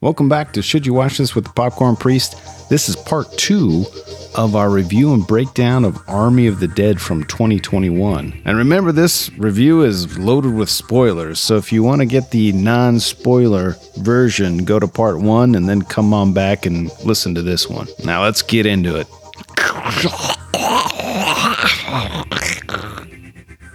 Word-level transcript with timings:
Welcome 0.00 0.30
back 0.30 0.54
to 0.54 0.62
Should 0.62 0.86
You 0.86 0.94
Watch 0.94 1.18
This 1.18 1.34
with 1.34 1.44
the 1.44 1.50
Popcorn 1.50 1.94
Priest. 1.94 2.70
This 2.70 2.88
is 2.88 2.96
part 2.96 3.30
two 3.36 3.84
of 4.34 4.56
our 4.56 4.70
review 4.70 5.12
and 5.12 5.26
breakdown 5.26 5.84
of 5.84 5.98
Army 6.08 6.46
of 6.46 6.58
the 6.58 6.68
Dead 6.68 7.02
from 7.02 7.24
2021. 7.24 8.40
And 8.46 8.56
remember, 8.56 8.92
this 8.92 9.30
review 9.36 9.82
is 9.82 10.18
loaded 10.18 10.54
with 10.54 10.70
spoilers, 10.70 11.38
so 11.38 11.58
if 11.58 11.70
you 11.70 11.82
want 11.82 12.00
to 12.00 12.06
get 12.06 12.30
the 12.30 12.52
non 12.52 12.98
spoiler 12.98 13.76
version, 13.98 14.64
go 14.64 14.78
to 14.78 14.88
part 14.88 15.20
one 15.20 15.54
and 15.54 15.68
then 15.68 15.82
come 15.82 16.14
on 16.14 16.32
back 16.32 16.64
and 16.64 16.90
listen 17.04 17.34
to 17.34 17.42
this 17.42 17.68
one. 17.68 17.88
Now 18.06 18.22
let's 18.22 18.40
get 18.40 18.64
into 18.64 18.96
it. 18.96 19.06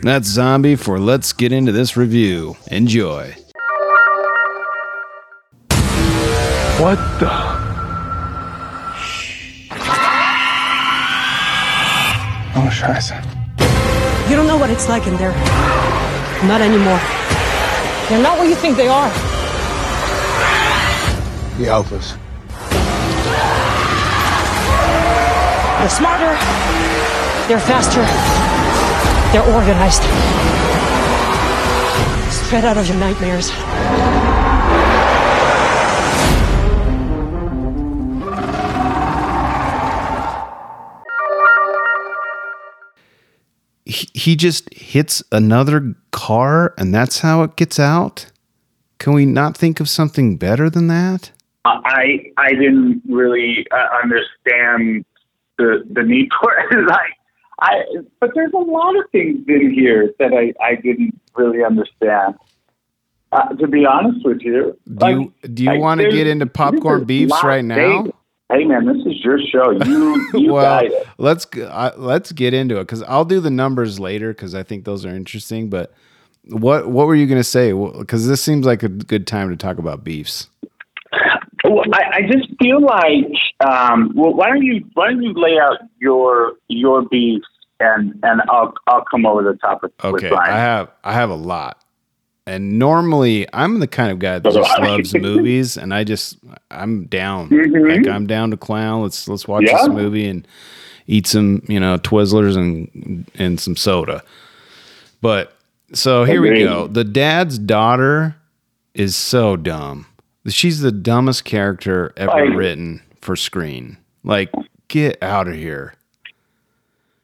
That's 0.02 0.27
Zombie 0.27 0.75
for 0.75 1.00
Let's 1.00 1.34
Get 1.34 1.52
Into 1.52 1.71
This 1.71 1.97
Review. 1.97 2.55
Enjoy. 2.68 3.36
What 6.78 7.00
the? 7.19 7.32
Oh, 12.54 12.69
scheiße. 12.71 14.29
You 14.29 14.36
don't 14.36 14.46
know 14.46 14.57
what 14.57 14.69
it's 14.69 14.88
like 14.88 15.07
in 15.07 15.18
there. 15.18 15.32
Not 16.46 16.61
anymore. 16.61 17.00
They're 18.07 18.21
not 18.21 18.38
what 18.38 18.47
you 18.47 18.55
think 18.55 18.77
they 18.77 18.88
are. 18.88 19.10
The 21.57 21.66
Alphas. 21.66 22.16
They're 25.79 25.89
smarter. 25.89 26.38
They're 27.47 27.60
faster. 27.60 28.46
They're 29.31 29.54
organized. 29.54 30.04
Straight 32.31 32.63
out 32.63 32.77
of 32.77 32.88
your 32.88 32.97
nightmares. 32.97 33.52
he, 43.87 44.07
he 44.13 44.35
just 44.35 44.71
hits 44.73 45.23
another 45.31 45.95
car 46.11 46.73
and 46.77 46.93
that's 46.93 47.19
how 47.19 47.43
it 47.43 47.55
gets 47.55 47.80
out? 47.80 48.27
Can 48.99 49.13
we 49.13 49.25
not 49.25 49.55
think 49.55 49.80
of 49.80 49.87
something 49.87 50.37
better 50.37 50.69
than 50.69 50.87
that? 50.87 51.31
I 51.65 52.31
I 52.37 52.52
didn't 52.52 53.02
really 53.07 53.65
uh, 53.71 53.87
understand 54.02 55.05
the 55.57 55.83
the 55.91 56.03
need 56.03 56.30
for 56.39 56.52
it. 56.53 56.87
like 56.87 57.13
I, 57.59 57.83
but 58.19 58.31
there's 58.36 58.53
a 58.53 58.58
lot 58.58 58.97
of 58.97 59.09
things 59.11 59.44
in 59.47 59.73
here 59.73 60.13
that 60.19 60.33
I 60.33 60.53
I 60.63 60.75
didn't 60.75 61.19
really 61.36 61.64
understand. 61.64 62.36
Uh, 63.31 63.49
to 63.55 63.67
be 63.67 63.86
honest 63.86 64.25
with 64.25 64.39
you, 64.41 64.77
Do 64.97 65.09
you 65.09 65.33
do 65.53 65.64
you 65.64 65.80
want 65.80 66.02
to 66.02 66.09
get 66.09 66.27
into 66.27 66.45
popcorn 66.45 67.03
beefs 67.03 67.44
right 67.44 67.66
now? 67.66 68.05
Hey 68.49 68.64
man, 68.64 68.86
this 68.86 69.05
is 69.05 69.22
your 69.23 69.39
show. 69.39 69.72
You 69.72 70.30
you 70.33 70.53
well, 70.53 70.64
got 70.64 70.86
it. 70.86 71.08
let's 71.17 71.45
uh, 71.58 71.91
let's 71.97 72.31
get 72.31 72.53
into 72.53 72.77
it 72.77 72.83
because 72.83 73.03
I'll 73.03 73.25
do 73.25 73.41
the 73.41 73.52
numbers 73.52 73.99
later 73.99 74.30
because 74.33 74.55
I 74.55 74.64
think 74.64 74.86
those 74.86 75.05
are 75.05 75.09
interesting. 75.09 75.69
But 75.69 75.92
what 76.45 76.88
what 76.88 77.08
were 77.08 77.16
you 77.16 77.25
going 77.27 77.39
to 77.39 77.44
say? 77.44 77.73
Because 77.73 78.27
this 78.27 78.42
seems 78.42 78.66
like 78.66 78.83
a 78.83 78.89
good 78.89 79.27
time 79.27 79.49
to 79.49 79.58
talk 79.58 79.80
about 79.80 80.05
beefs. 80.05 80.49
Well, 81.63 81.83
I, 81.94 82.17
I 82.17 82.22
just 82.31 82.47
feel 82.59 82.81
like 82.81 83.25
um, 83.67 84.11
well, 84.16 84.33
why 84.33 84.47
don't 84.50 84.63
you 84.63 84.86
why 84.94 85.09
don't 85.09 85.22
you 85.22 85.33
lay 85.33 85.58
out 85.59 85.77
your 85.99 86.53
your 86.67 87.03
beefs 87.03 87.47
and 87.80 88.17
and 88.23 88.41
I'll 88.49 88.73
I'll 88.88 89.03
come 89.09 89.25
over 89.25 89.44
the 89.44 89.58
top 89.59 89.81
with, 89.83 89.91
with 90.03 90.23
Okay. 90.23 90.31
I 90.36 90.58
have 90.58 90.91
I 91.03 91.14
have 91.14 91.30
a 91.30 91.36
lot, 91.36 91.83
and 92.45 92.77
normally 92.80 93.47
I'm 93.53 93.80
the 93.80 93.88
kind 93.88 94.11
of 94.11 94.19
guy 94.19 94.39
that 94.39 94.53
just 94.53 94.80
loves 94.80 95.14
movies, 95.16 95.77
and 95.77 95.94
I 95.94 96.03
just 96.03 96.38
I'm 96.72 97.05
down. 97.05 97.49
Mhm. 97.49 97.97
Like 98.05 98.08
I'm 98.14 98.27
down 98.27 98.52
to 98.52 98.58
clown. 98.58 99.03
Let's 99.03 99.27
let's 99.27 99.47
watch 99.47 99.64
Yeah. 99.66 99.77
this 99.77 99.89
movie 99.89 100.27
and 100.27 100.48
eat 101.08 101.26
some 101.27 101.61
you 101.67 101.80
know 101.80 101.98
Twizzlers 101.98 102.55
and 102.58 103.30
and 103.36 103.60
some 103.60 103.76
soda. 103.76 104.23
But 105.21 105.54
so 105.93 106.23
here 106.26 106.42
we 106.42 106.60
go. 106.60 106.87
The 106.87 107.04
dad's 107.04 107.58
daughter 107.58 108.36
is 108.93 109.15
so 109.15 109.55
dumb. 109.55 110.05
She's 110.47 110.80
the 110.81 110.91
dumbest 110.91 111.45
character 111.45 112.13
ever 112.17 112.31
Like- 112.45 112.58
written 112.58 113.02
for 113.21 113.35
screen. 113.35 113.97
Like, 114.23 114.52
get 114.87 115.21
out 115.21 115.47
of 115.47 115.55
here. 115.55 115.93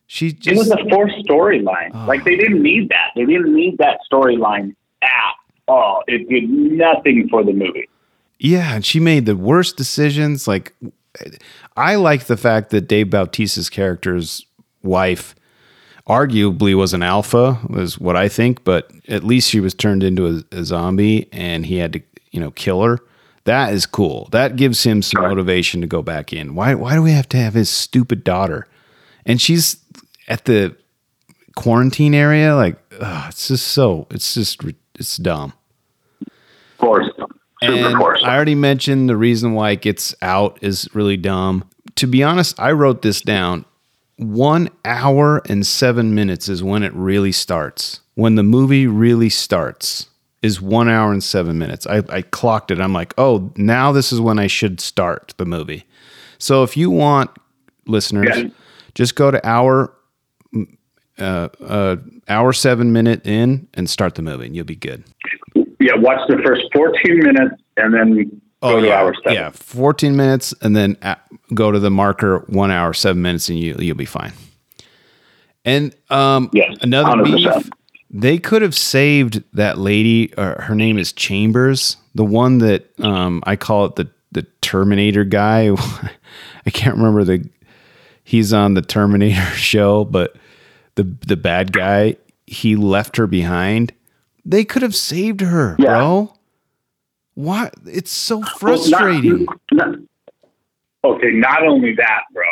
She 0.08 0.28
It 0.28 0.40
just 0.40 0.58
was 0.58 0.72
a 0.72 0.78
forced 0.90 1.16
storyline. 1.28 1.92
Oh. 1.94 2.06
Like 2.08 2.24
they 2.24 2.36
didn't 2.36 2.62
need 2.62 2.90
that. 2.90 3.12
They 3.16 3.26
didn't 3.26 3.54
need 3.56 3.78
that 3.80 4.00
storyline 4.12 4.76
at 5.02 5.34
all. 5.68 6.04
It 6.08 6.30
did 6.30 6.50
nothing 6.50 7.28
for 7.30 7.44
the 7.44 7.54
movie. 7.54 7.90
Yeah, 8.38 8.76
and 8.76 8.86
she 8.86 9.00
made 9.00 9.26
the 9.26 9.36
worst 9.36 9.78
decisions. 9.78 10.48
Like, 10.48 10.74
I 11.78 11.96
like 11.96 12.26
the 12.26 12.38
fact 12.38 12.70
that 12.72 12.82
Dave 12.88 13.10
Bautista's 13.10 13.70
character's 13.70 14.46
wife 14.84 15.34
arguably 16.08 16.76
was 16.76 16.94
an 16.94 17.02
alpha, 17.02 17.60
was 17.70 17.98
what 17.98 18.18
I 18.18 18.28
think, 18.28 18.64
but 18.66 18.92
at 19.08 19.24
least 19.24 19.50
she 19.50 19.62
was 19.62 19.74
turned 19.74 20.04
into 20.04 20.28
a, 20.28 20.58
a 20.58 20.64
zombie 20.66 21.30
and 21.32 21.66
he 21.66 21.78
had 21.78 21.94
to, 21.94 22.02
you 22.32 22.40
know, 22.42 22.52
kill 22.52 22.82
her. 22.84 23.00
That 23.46 23.74
is 23.74 23.86
cool. 23.86 24.30
That 24.32 24.56
gives 24.56 24.84
him 24.84 25.02
some 25.02 25.22
motivation 25.22 25.82
to 25.82 25.88
go 25.88 26.02
back 26.02 26.32
in. 26.32 26.56
Why 26.56 26.76
why 26.76 26.96
do 26.96 27.02
we 27.02 27.12
have 27.12 27.28
to 27.30 27.38
have 27.38 27.54
his 27.54 27.70
stupid 27.70 28.24
daughter? 28.24 28.68
And 29.26 29.42
she's 29.42 29.78
at 30.28 30.46
the 30.46 30.76
quarantine 31.56 32.14
area, 32.14 32.56
like, 32.56 32.78
ugh, 33.00 33.26
it's 33.30 33.50
just 33.50 33.68
so 33.68 34.08
it's 34.12 34.34
just 34.34 34.62
it's 34.96 35.18
dumb. 35.18 35.54
Forced. 36.80 37.12
Super 37.62 37.88
And. 37.88 38.26
I 38.26 38.36
already 38.36 38.56
mentioned 38.56 39.10
the 39.10 39.18
reason 39.18 39.54
why 39.54 39.72
it 39.72 39.82
gets 39.82 40.16
out 40.22 40.58
is 40.62 40.88
really 40.94 41.18
dumb. 41.18 41.70
To 41.96 42.08
be 42.08 42.24
honest, 42.24 42.60
I 42.60 42.72
wrote 42.72 43.02
this 43.02 43.22
down. 43.22 43.66
One 44.18 44.70
hour 44.86 45.42
and 45.50 45.66
seven 45.66 46.16
minutes 46.16 46.48
is 46.48 46.64
when 46.64 46.84
it 46.84 46.94
really 46.94 47.32
starts. 47.32 48.02
When 48.16 48.36
the 48.36 48.44
movie 48.44 48.86
really 48.86 49.30
starts 49.30 50.08
is 50.44 50.62
one 50.62 50.90
hour 50.90 51.12
and 51.12 51.24
seven 51.24 51.58
minutes. 51.58 51.88
I, 51.88 52.04
I 52.10 52.22
clocked 52.22 52.70
it. 52.70 52.80
I'm 52.80 52.94
like, 52.94 53.14
oh, 53.18 53.52
now 53.58 53.92
this 53.92 54.12
is 54.12 54.20
when 54.22 54.38
I 54.38 54.46
should 54.48 54.80
start 54.80 55.34
the 55.38 55.46
movie. 55.46 55.86
So 56.38 56.62
if 56.64 56.78
you 56.78 56.92
want 56.92 57.32
listeners, 57.88 58.28
Yeah. 58.38 58.50
just 58.94 59.16
go 59.16 59.32
to 59.32 59.44
hour 59.48 59.92
uh, 61.20 61.48
uh, 61.66 61.96
hour 62.28 62.54
seven 62.54 62.92
minute 62.92 63.26
in 63.26 63.68
and 63.76 63.90
start 63.90 64.16
the 64.16 64.22
movie, 64.22 64.48
and 64.48 64.56
you'll 64.56 64.66
be 64.66 64.76
good. 64.76 65.04
yeah, 65.80 65.96
watch 65.96 66.20
the 66.28 66.38
first 66.44 66.64
14 66.74 67.18
minutes 67.20 67.56
and 67.78 67.94
then 67.94 68.16
go 68.16 68.24
to 68.24 68.32
Oh, 68.64 68.78
yeah, 68.80 69.00
hour 69.00 69.14
seven. 69.24 69.34
Yeah, 69.34 69.50
14 69.52 70.16
minutes 70.16 70.54
and 70.62 70.76
then 70.76 70.98
go 71.54 71.72
to 71.72 71.80
the 71.80 71.92
marker 71.92 72.40
one 72.48 72.72
hour, 72.72 72.94
seven 72.94 73.22
minutes, 73.22 73.48
and 73.50 73.60
you, 73.60 73.76
you'll 73.78 73.96
be 73.96 74.06
fine. 74.06 74.34
And 75.66 75.96
um, 76.10 76.50
Yes, 76.54 76.76
another 76.82 77.10
100%. 77.24 77.36
beef, 77.36 77.70
they 78.14 78.38
could 78.38 78.62
have 78.62 78.76
saved 78.76 79.44
that 79.54 79.78
lady. 79.78 80.34
Uh, 80.36 80.62
her 80.62 80.76
name 80.76 80.98
is 80.98 81.12
Chambers, 81.12 81.98
the 82.16 82.24
one 82.24 82.60
that 82.60 82.88
um, 83.02 83.42
I 83.46 83.56
call 83.56 83.86
it 83.86 83.96
the, 83.96 84.10
the 84.32 84.44
Terminator 84.62 85.24
guy. 85.24 85.70
I 86.66 86.70
can't 86.70 86.96
remember 86.96 87.24
the, 87.24 87.50
he's 88.24 88.54
on 88.54 88.76
the 88.76 88.82
Terminator 88.82 89.42
show, 89.56 90.06
but 90.06 90.36
the, 90.96 91.04
the 91.26 91.36
bad 91.38 91.74
guy, 91.74 92.18
he 92.46 92.76
left 92.76 93.18
her 93.18 93.28
behind. 93.28 93.92
They 94.46 94.64
could 94.64 94.82
have 94.84 94.96
saved 94.96 95.42
her, 95.42 95.76
Yeah. 95.80 95.86
bro. 95.88 96.34
What? 97.36 97.74
It's 97.88 98.12
so 98.12 98.38
Well, 98.38 98.46
not- 98.50 98.60
frustrating. 98.60 99.48
not- 99.72 99.96
okay, 101.04 101.32
not 101.32 101.64
only 101.66 101.96
that, 101.96 102.22
bro, 102.32 102.44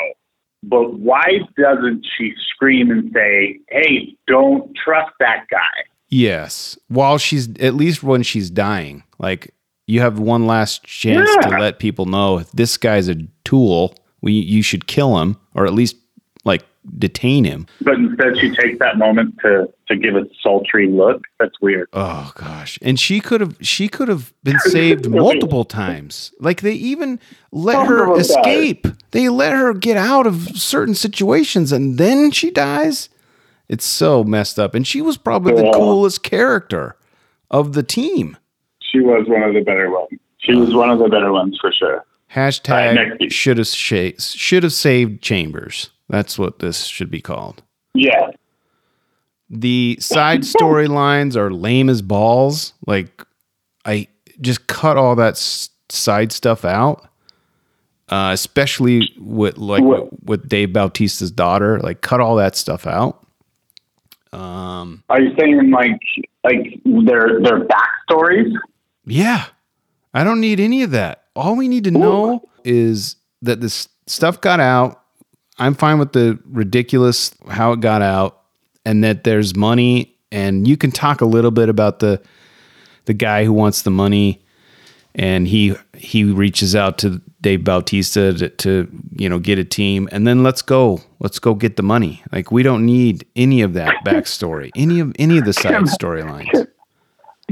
but 0.64 0.94
why 1.00 1.40
doesn't 1.58 2.06
she 2.18 2.34
scream 2.50 2.92
and 2.92 3.12
say, 3.14 3.60
hey, 3.70 4.16
don't 4.28 4.76
trust 4.76 5.12
that 5.20 5.46
guy? 5.50 5.84
yes. 6.10 6.78
While 6.90 7.18
she's 7.18 7.50
at 7.60 7.74
least 7.74 8.04
when 8.04 8.22
she's 8.22 8.50
dying, 8.50 9.04
like 9.18 9.54
you 9.88 10.02
have 10.02 10.20
one 10.20 10.46
last 10.46 10.84
chance 10.84 11.30
to 11.44 11.50
let 11.50 11.80
people 11.80 12.06
know 12.06 12.40
if 12.40 12.52
this 12.52 12.78
guy's 12.78 13.10
a 13.10 13.16
tool, 13.44 13.96
we 14.22 14.34
you 14.34 14.62
should 14.62 14.88
kill 14.88 15.18
him 15.20 15.38
or 15.56 15.66
at 15.66 15.74
least 15.74 15.96
like 16.46 16.64
detain 16.98 17.44
him. 17.44 17.68
But 17.82 17.96
instead, 17.96 18.38
she 18.40 18.50
takes 18.56 18.80
that 18.80 18.98
moment 18.98 19.36
to, 19.44 19.72
to 19.88 19.96
give 19.96 20.16
a 20.16 20.24
sultry 20.42 20.88
look. 20.88 21.26
That's 21.40 21.60
weird. 21.62 21.88
Oh 21.94 22.32
gosh. 22.36 22.80
And 22.82 23.00
she 23.00 23.20
could 23.20 23.40
have 23.42 23.58
she 23.62 23.88
could 23.88 24.08
have 24.08 24.34
been 24.44 24.58
saved 24.66 25.10
multiple 25.10 25.64
times. 25.64 26.34
Like 26.40 26.62
they 26.62 26.74
even 26.74 27.20
let 27.52 27.86
her 27.88 28.08
Multiple 28.08 28.16
times. 28.16 28.30
escape. 28.30 28.88
They 29.12 29.30
let 29.30 29.54
her 29.54 29.74
get 29.74 29.98
out 29.98 30.26
of 30.28 30.42
certain 30.58 30.96
situations 30.96 31.72
and 31.72 31.98
then 31.98 32.32
she 32.32 32.50
dies. 32.52 33.10
It's 33.70 33.86
so 33.86 34.24
messed 34.24 34.58
up. 34.60 34.74
And 34.76 34.86
she 34.86 35.02
was 35.02 35.18
probably 35.18 35.54
the 35.54 35.72
coolest 35.74 36.24
character 36.24 36.98
of 37.50 37.74
the 37.74 37.84
team. 37.84 38.38
She 38.82 39.00
was 39.00 39.26
one 39.28 39.44
of 39.44 39.54
the 39.54 39.62
better 39.62 39.90
ones. 39.90 40.10
She 40.40 40.54
was 40.56 40.74
one 40.74 40.90
of 40.90 41.00
the 41.00 41.08
better 41.08 41.32
ones 41.32 41.58
for 41.62 41.72
sure. 41.72 42.04
Hashtag 42.34 43.20
beef. 43.20 43.32
should 43.32 43.58
have 43.58 43.68
sh- 43.68 44.14
should 44.20 44.64
have 44.64 44.74
saved 44.74 45.22
Chambers. 45.22 45.92
That's 46.12 46.38
what 46.38 46.60
this 46.60 46.84
should 46.86 47.10
be 47.10 47.22
called. 47.22 47.64
Yeah. 47.96 48.30
The 49.50 49.98
side 50.00 50.42
storylines 50.42 51.36
are 51.36 51.50
lame 51.52 51.90
as 51.90 52.02
balls. 52.02 52.74
Like, 52.86 53.24
I 53.86 54.08
just 54.40 54.68
cut 54.68 54.98
all 54.98 55.16
that 55.16 55.34
s- 55.34 55.70
side 55.90 56.32
stuff 56.32 56.64
out. 56.64 57.08
Uh, 58.10 58.32
especially 58.34 59.10
with 59.18 59.58
like 59.58 59.82
What? 59.84 60.10
with 60.26 60.50
Dave 60.50 60.70
Bautista's 60.74 61.32
daughter, 61.32 61.80
like 61.80 62.02
cut 62.02 62.20
all 62.20 62.36
that 62.36 62.58
stuff 62.58 62.86
out. 62.86 63.26
Are 64.34 65.22
you 65.22 65.34
saying 65.40 65.72
like 65.72 66.00
like 66.44 66.80
their 66.86 67.40
their 67.42 67.66
backstories? 67.68 68.52
Yeah. 69.06 69.46
I 70.14 70.24
don't 70.26 70.42
need 70.42 70.60
any 70.60 70.84
of 70.84 70.92
that. 70.92 71.24
All 71.36 71.56
we 71.56 71.68
need 71.70 71.86
to 71.86 71.92
know 71.92 72.50
is 72.66 73.16
that 73.42 73.62
this 73.62 73.88
stuff 74.08 74.42
got 74.42 74.60
out. 74.60 75.01
I'm 75.60 75.76
fine 75.76 76.00
with 76.00 76.14
the 76.14 76.40
ridiculous 76.46 77.34
how 77.50 77.74
it 77.74 77.82
got 77.82 78.02
out 78.02 78.42
and 78.86 79.04
that 79.04 79.24
there's 79.24 79.56
money 79.56 80.16
and 80.32 80.68
you 80.68 80.78
can 80.78 80.92
talk 80.92 81.22
a 81.22 81.26
little 81.26 81.52
bit 81.52 81.70
about 81.70 82.00
the 82.00 82.22
the 83.06 83.14
guy 83.14 83.44
who 83.44 83.54
wants 83.54 83.82
the 83.82 83.92
money 83.92 84.42
and 85.16 85.48
he 85.48 85.76
he 85.96 86.24
reaches 86.24 86.76
out 86.76 86.98
to 87.00 87.22
Dave 87.42 87.64
Bautista 87.64 88.34
to, 88.34 88.50
to 88.50 89.02
you 89.18 89.28
know 89.28 89.40
get 89.40 89.60
a 89.60 89.64
team 89.64 90.08
and 90.12 90.26
then 90.26 90.44
let's 90.44 90.62
go 90.62 91.02
let's 91.20 91.40
go 91.40 91.54
get 91.54 91.76
the 91.76 91.84
money. 91.84 92.24
Like 92.32 92.52
we 92.52 92.64
don't 92.64 92.86
need 92.86 93.26
any 93.36 93.62
of 93.62 93.74
that 93.74 93.96
backstory 94.06 94.72
any 94.76 95.00
of 95.00 95.14
any 95.20 95.38
of 95.38 95.46
the 95.46 95.54
side 95.54 95.84
storylines. 95.84 96.68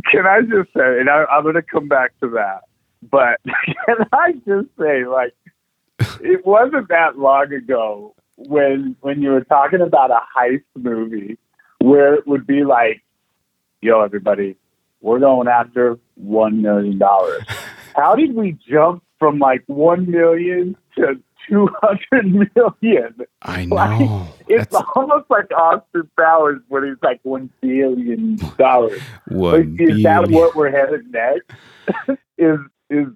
Can 0.06 0.26
I 0.26 0.42
just 0.42 0.74
say, 0.76 1.00
and 1.00 1.10
I, 1.10 1.26
I'm 1.26 1.44
going 1.44 1.56
to 1.56 1.62
come 1.62 1.88
back 1.88 2.18
to 2.22 2.30
that, 2.30 2.62
but 3.10 3.40
can 3.86 3.98
I 4.14 4.34
just 4.46 4.70
say, 4.80 5.06
like, 5.06 5.34
it 6.22 6.46
wasn't 6.46 6.88
that 6.90 7.18
long 7.18 7.52
ago 7.54 8.14
when 8.38 8.96
when 9.02 9.22
you 9.22 9.32
were 9.32 9.44
talking 9.44 9.82
about 9.82 10.12
a 10.12 10.22
heist 10.38 10.64
movie 10.76 11.38
where 11.80 12.14
it 12.16 12.28
would 12.28 12.46
be 12.48 12.64
like, 12.64 13.02
"Yo, 13.82 14.02
everybody, 14.02 14.56
we're 15.02 15.20
going 15.20 15.48
after 15.48 16.00
one 16.16 16.62
million 16.62 16.98
dollars." 16.98 17.44
How 17.96 18.16
did 18.16 18.34
we 18.36 18.58
jump 18.70 19.04
from 19.18 19.40
like 19.40 19.64
one 19.68 20.10
million 20.10 20.76
to 20.96 21.22
two 21.50 21.70
hundred 21.82 22.26
million? 22.56 23.16
I 23.42 23.66
Like, 23.66 24.00
know 24.00 24.28
it's 24.48 24.72
That's 24.72 24.86
almost 24.96 25.30
like 25.30 25.52
Austin 25.52 26.10
Powers 26.18 26.62
when 26.70 26.86
he's 26.86 26.98
like 27.04 27.20
one 27.24 27.50
billion 27.62 28.38
dollars. 28.58 29.02
Like, 29.30 29.68
is 29.80 30.04
that 30.04 30.30
what 30.30 30.56
we're 30.56 30.72
headed 30.72 31.12
next? 31.12 31.52
is 32.38 32.60
is 32.90 33.08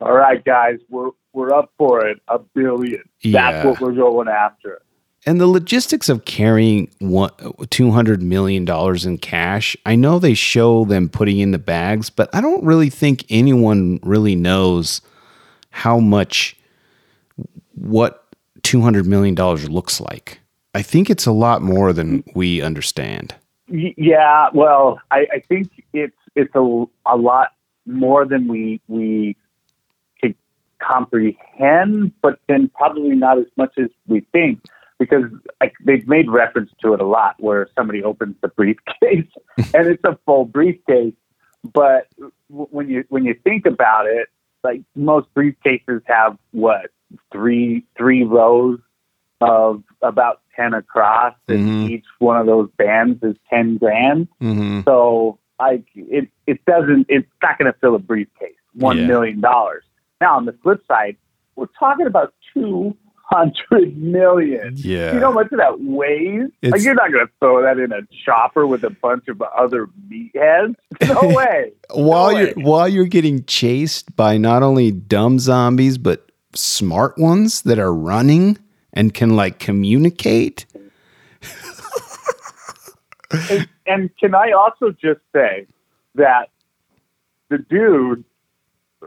all 0.00 0.12
right, 0.12 0.42
guys? 0.44 0.78
We're 0.88 1.10
we're 1.34 1.52
up 1.52 1.70
for 1.76 2.06
it. 2.06 2.20
A 2.28 2.38
billion. 2.38 3.02
Yeah. 3.20 3.52
That's 3.52 3.66
what 3.66 3.80
we're 3.80 3.92
going 3.92 4.28
after. 4.28 4.80
and 5.26 5.40
the 5.40 5.46
logistics 5.46 6.08
of 6.08 6.24
carrying 6.26 6.90
one, 7.00 7.30
$200 7.30 8.20
million 8.20 8.68
in 9.08 9.18
cash 9.18 9.74
i 9.86 9.94
know 9.96 10.18
they 10.18 10.34
show 10.34 10.84
them 10.84 11.08
putting 11.08 11.38
in 11.40 11.50
the 11.50 11.58
bags 11.58 12.10
but 12.10 12.28
i 12.34 12.40
don't 12.42 12.62
really 12.62 12.90
think 12.90 13.24
anyone 13.30 13.98
really 14.02 14.34
knows 14.34 15.00
how 15.70 15.98
much 15.98 16.56
what 17.74 18.26
$200 18.62 19.06
million 19.06 19.34
looks 19.34 20.00
like 20.00 20.40
i 20.74 20.82
think 20.82 21.08
it's 21.10 21.26
a 21.26 21.32
lot 21.32 21.62
more 21.62 21.92
than 21.92 22.22
we 22.34 22.60
understand 22.62 23.34
Yeah. 23.68 24.50
Well, 24.52 25.00
I, 25.10 25.26
I 25.32 25.38
think 25.48 25.70
it's 25.94 26.14
it's 26.36 26.54
a 26.54 26.84
a 27.06 27.16
lot 27.16 27.48
more 27.86 28.26
than 28.26 28.46
we 28.46 28.80
we 28.88 29.36
comprehend, 30.86 32.12
but 32.22 32.38
then 32.48 32.70
probably 32.76 33.14
not 33.16 33.38
as 33.38 33.46
much 33.56 33.74
as 33.78 33.88
we 34.06 34.20
think. 34.32 34.60
Because 34.98 35.24
like 35.60 35.74
they've 35.84 36.06
made 36.06 36.30
reference 36.30 36.70
to 36.82 36.94
it 36.94 37.00
a 37.00 37.04
lot, 37.06 37.34
where 37.40 37.68
somebody 37.76 38.02
opens 38.02 38.36
the 38.42 38.48
briefcase 38.48 39.26
and 39.74 39.86
it's 39.88 40.04
a 40.04 40.16
full 40.24 40.44
briefcase. 40.44 41.14
But 41.72 42.06
w- 42.48 42.68
when 42.70 42.88
you 42.88 43.04
when 43.08 43.24
you 43.24 43.34
think 43.42 43.66
about 43.66 44.06
it, 44.06 44.28
like 44.62 44.82
most 44.94 45.26
briefcases 45.34 46.00
have 46.06 46.38
what 46.52 46.90
three 47.32 47.84
three 47.98 48.22
rows 48.22 48.78
of 49.40 49.82
about 50.00 50.42
ten 50.54 50.74
across, 50.74 51.34
and 51.48 51.58
Mhm. 51.68 51.90
each 51.90 52.04
one 52.20 52.36
of 52.38 52.46
those 52.46 52.70
bands 52.76 53.20
is 53.24 53.36
ten 53.50 53.76
grand. 53.78 54.28
mm-hmm. 54.40 54.82
So 54.84 55.38
like 55.58 55.84
it 55.96 56.28
it 56.46 56.64
doesn't 56.66 57.06
it's 57.08 57.28
not 57.42 57.58
going 57.58 57.70
to 57.72 57.78
fill 57.80 57.96
a 57.96 57.98
briefcase 57.98 58.54
one 58.74 58.98
Yeah. 58.98 59.06
million 59.08 59.40
dollars. 59.40 59.82
Now 60.24 60.36
on 60.38 60.46
the 60.46 60.56
flip 60.62 60.82
side, 60.88 61.18
we're 61.54 61.66
talking 61.78 62.06
about 62.06 62.32
two 62.54 62.96
hundred 63.26 63.94
million. 63.98 64.74
yeah 64.78 65.12
You 65.12 65.20
know 65.20 65.26
how 65.28 65.32
much 65.32 65.52
of 65.52 65.58
that 65.58 65.80
weighs? 65.80 66.48
Like 66.62 66.80
you're 66.82 66.94
not 66.94 67.12
going 67.12 67.26
to 67.26 67.32
throw 67.40 67.60
that 67.62 67.78
in 67.78 67.92
a 67.92 68.00
chopper 68.24 68.66
with 68.66 68.84
a 68.84 68.90
bunch 68.90 69.28
of 69.28 69.42
other 69.42 69.88
meatheads. 70.10 70.76
No 71.06 71.20
way. 71.36 71.72
while 71.90 72.32
No 72.32 72.38
you're 72.38 72.46
way. 72.54 72.62
while 72.62 72.88
you're 72.88 73.04
getting 73.04 73.44
chased 73.44 74.16
by 74.16 74.38
not 74.38 74.62
only 74.62 74.90
dumb 74.92 75.38
zombies 75.38 75.98
but 75.98 76.30
smart 76.54 77.18
ones 77.18 77.60
that 77.62 77.78
are 77.78 77.92
running 77.92 78.56
and 78.94 79.12
can 79.12 79.36
like 79.36 79.58
communicate 79.58 80.64
and, 83.50 83.68
and 83.86 84.10
can 84.18 84.34
I 84.34 84.52
also 84.52 84.90
just 84.90 85.20
say 85.34 85.66
that 86.14 86.48
the 87.50 87.58
dude 87.58 88.24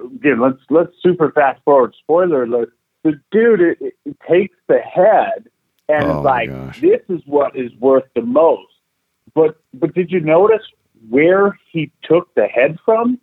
again 0.05 0.39
let's 0.39 0.59
let's 0.69 0.91
super 1.01 1.31
fast 1.31 1.61
forward. 1.63 1.95
Spoiler 2.03 2.43
alert 2.43 2.73
the 3.03 3.19
dude 3.31 3.61
it, 3.61 3.77
it 4.05 4.17
takes 4.29 4.55
the 4.67 4.79
head 4.79 5.47
and 5.89 6.05
Oh 6.11 6.21
like 6.21 6.49
gosh. 6.49 6.81
this 6.81 7.01
is 7.09 7.21
what 7.25 7.55
is 7.55 7.71
worth 7.79 8.03
the 8.15 8.21
most. 8.21 8.71
But 9.33 9.57
but 9.73 9.93
did 9.93 10.11
you 10.11 10.19
notice 10.19 10.63
where 11.09 11.57
he 11.71 11.91
took 12.03 12.33
the 12.35 12.45
head 12.47 12.77
from? 12.83 13.19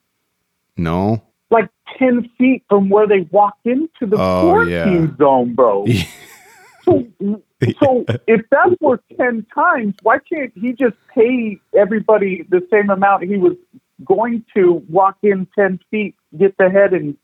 No. 0.76 1.22
Like 1.50 1.68
10 1.98 2.30
feet 2.38 2.64
from 2.68 2.88
where 2.88 3.06
they 3.06 3.20
walked 3.30 3.66
into 3.66 4.06
the 4.06 4.16
Oh, 4.18 4.40
quarantine 4.42 5.08
yeah. 5.08 5.16
zone 5.16 5.54
bro. 5.54 5.86
So, 6.84 7.06
so 7.80 8.04
if 8.26 8.42
that's 8.50 8.78
worth 8.78 9.00
10 9.16 9.46
times, 9.54 9.94
why 10.02 10.18
can't 10.18 10.52
he 10.54 10.74
just 10.74 10.96
pay 11.14 11.58
everybody 11.74 12.44
the 12.50 12.60
same 12.70 12.90
amount 12.90 13.22
he 13.24 13.38
was 13.38 13.54
going 14.04 14.44
to 14.56 14.82
walk 14.88 15.16
in 15.22 15.46
10 15.56 15.80
feet, 15.90 16.14
get 16.38 16.56
the 16.58 16.70
head, 16.70 16.92
and 16.92 17.16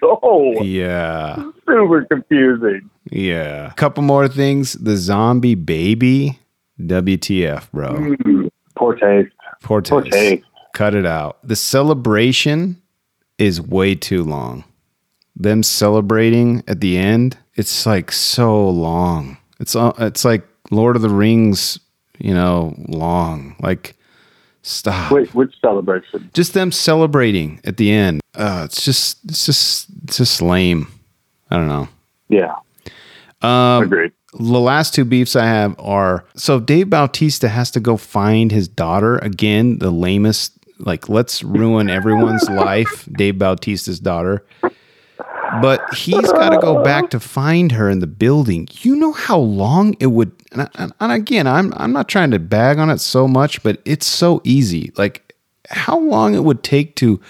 go? 0.00 0.54
yeah 0.62 1.36
Super 1.66 2.04
confusing. 2.04 2.90
Yeah. 3.10 3.72
Couple 3.76 4.02
more 4.02 4.28
things. 4.28 4.74
The 4.74 4.96
zombie 4.96 5.54
baby. 5.54 6.38
WTF, 6.80 7.70
bro. 7.72 7.90
Mm, 7.90 8.50
poor 8.76 8.94
taste. 8.94 9.34
Poor 9.62 9.80
taste. 9.80 9.90
Poor 9.90 10.02
taste. 10.02 10.44
Cut 10.72 10.94
it 10.94 11.06
out. 11.06 11.38
The 11.46 11.56
celebration 11.56 12.80
is 13.38 13.60
way 13.60 13.94
too 13.94 14.22
long. 14.22 14.64
Them 15.36 15.62
celebrating 15.62 16.62
at 16.66 16.80
the 16.80 16.96
end, 16.96 17.36
it's 17.54 17.86
like 17.86 18.12
so 18.12 18.68
long. 18.68 19.36
It's 19.58 19.74
uh, 19.74 19.92
it's 19.98 20.24
like 20.24 20.46
Lord 20.70 20.96
of 20.96 21.02
the 21.02 21.08
Rings, 21.08 21.78
you 22.18 22.34
know, 22.34 22.74
long. 22.88 23.56
Like 23.60 23.96
stop. 24.62 25.12
Wait, 25.12 25.34
which 25.34 25.54
celebration? 25.60 26.30
Just 26.34 26.54
them 26.54 26.72
celebrating 26.72 27.60
at 27.64 27.76
the 27.76 27.90
end. 27.90 28.20
Uh, 28.34 28.62
it's 28.64 28.84
just 28.84 29.18
it's 29.24 29.46
just 29.46 29.88
it's 30.04 30.16
just 30.18 30.40
lame. 30.42 30.88
I 31.50 31.56
don't 31.56 31.68
know. 31.68 31.88
Yeah, 32.28 32.54
Um, 33.42 33.82
agreed. 33.82 34.12
the 34.38 34.60
last 34.60 34.94
two 34.94 35.04
beefs 35.04 35.34
I 35.34 35.46
have 35.46 35.74
are 35.80 36.24
so 36.36 36.60
Dave 36.60 36.88
Bautista 36.90 37.48
has 37.48 37.70
to 37.72 37.80
go 37.80 37.96
find 37.96 38.52
his 38.52 38.68
daughter 38.68 39.18
again, 39.18 39.78
the 39.78 39.90
lamest. 39.90 40.52
Like, 40.78 41.08
let's 41.10 41.42
ruin 41.42 41.90
everyone's 41.90 42.48
life. 42.48 43.06
Dave 43.12 43.38
Bautista's 43.38 44.00
daughter, 44.00 44.44
but 45.62 45.82
he's 45.94 46.30
got 46.32 46.50
to 46.50 46.58
go 46.58 46.82
back 46.82 47.10
to 47.10 47.20
find 47.20 47.72
her 47.72 47.88
in 47.90 47.98
the 48.00 48.06
building. 48.06 48.68
You 48.82 48.96
know 48.96 49.12
how 49.12 49.38
long 49.38 49.94
it 50.00 50.06
would. 50.08 50.32
And, 50.52 50.62
I- 50.76 50.90
and 51.00 51.12
again, 51.12 51.46
I'm 51.46 51.72
I'm 51.76 51.92
not 51.92 52.08
trying 52.08 52.30
to 52.32 52.38
bag 52.38 52.78
on 52.78 52.90
it 52.90 52.98
so 52.98 53.26
much, 53.28 53.62
but 53.62 53.80
it's 53.84 54.06
so 54.06 54.40
easy. 54.44 54.92
Like, 54.96 55.34
how 55.68 55.98
long 55.98 56.34
it 56.34 56.44
would 56.44 56.62
take 56.62 56.96
to 56.96 57.20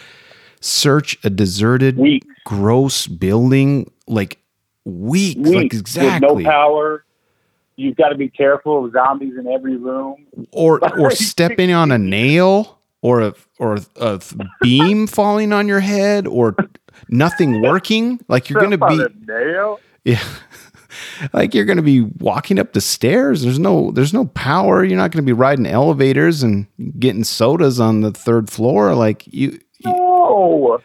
search 0.61 1.19
a 1.25 1.31
deserted, 1.31 1.97
Weeks. 1.99 2.27
gross 2.45 3.07
building, 3.07 3.91
like 4.07 4.39
weeks, 4.85 5.39
like 5.51 5.73
exactly. 5.73 6.35
with 6.37 6.45
no 6.45 6.51
power. 6.51 7.05
You've 7.77 7.97
got 7.97 8.11
to 8.11 8.15
be 8.15 8.29
careful 8.29 8.85
of 8.85 8.93
zombies 8.93 9.35
in 9.39 9.47
every 9.47 9.77
room. 9.77 10.27
or 10.53 10.81
or 10.99 11.11
stepping 11.13 11.73
on 11.73 11.91
a 11.93 11.99
nail 11.99 12.79
or 13.03 13.21
a 13.21 13.35
or 13.59 13.79
a 13.97 14.21
beam 14.61 15.07
falling 15.09 15.53
on 15.53 15.69
your 15.69 15.81
head 15.81 16.27
or 16.27 16.55
nothing 17.09 17.63
working? 17.63 18.21
Like 18.29 18.51
you're 18.51 18.61
gonna 18.61 18.79
be 18.79 19.05
nail. 19.27 19.81
yeah. 20.05 20.23
Like 21.33 21.55
you're 21.55 21.65
gonna 21.67 21.83
be 21.83 22.01
walking 22.01 22.59
up 22.59 22.73
the 22.73 22.81
stairs. 22.81 23.43
There's 23.43 23.61
no 23.61 23.93
there's 23.93 24.13
no 24.13 24.25
power. 24.27 24.83
You're 24.85 24.99
not 24.99 25.13
gonna 25.13 25.23
be 25.23 25.33
riding 25.33 25.65
elevators 25.67 26.43
and 26.43 26.67
getting 26.99 27.23
sodas 27.23 27.79
on 27.79 28.01
the 28.01 28.11
third 28.11 28.51
floor. 28.51 28.95
Like 28.97 29.25
you 29.33 29.61
No. 29.85 30.81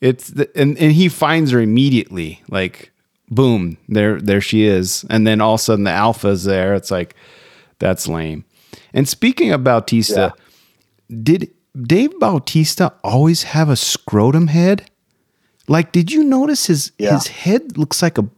it's 0.00 0.28
the, 0.28 0.50
and 0.58 0.78
and 0.78 0.92
he 0.92 1.10
finds 1.10 1.50
her 1.50 1.60
immediately. 1.60 2.42
Like 2.48 2.90
boom 3.30 3.76
there 3.86 4.18
there 4.18 4.40
she 4.40 4.64
is. 4.64 5.04
And 5.10 5.26
then 5.26 5.42
all 5.42 5.54
of 5.54 5.60
a 5.60 5.62
sudden 5.62 5.84
the 5.84 5.90
alpha's 5.90 6.44
there. 6.44 6.74
It's 6.74 6.90
like 6.90 7.14
that's 7.78 8.08
lame. 8.08 8.46
And 8.94 9.06
speaking 9.06 9.52
of 9.52 9.62
Bautista, 9.62 10.32
did 11.08 11.50
Dave 11.80 12.18
Bautista 12.20 12.92
always 13.02 13.44
have 13.44 13.68
a 13.68 13.76
scrotum 13.76 14.48
head? 14.48 14.90
Like, 15.68 15.92
did 15.92 16.12
you 16.12 16.22
notice 16.24 16.66
his 16.66 16.92
Yeah. 16.98 17.14
his 17.14 17.28
head 17.28 17.76
looks 17.78 18.02
like 18.02 18.18
a 18.18 18.28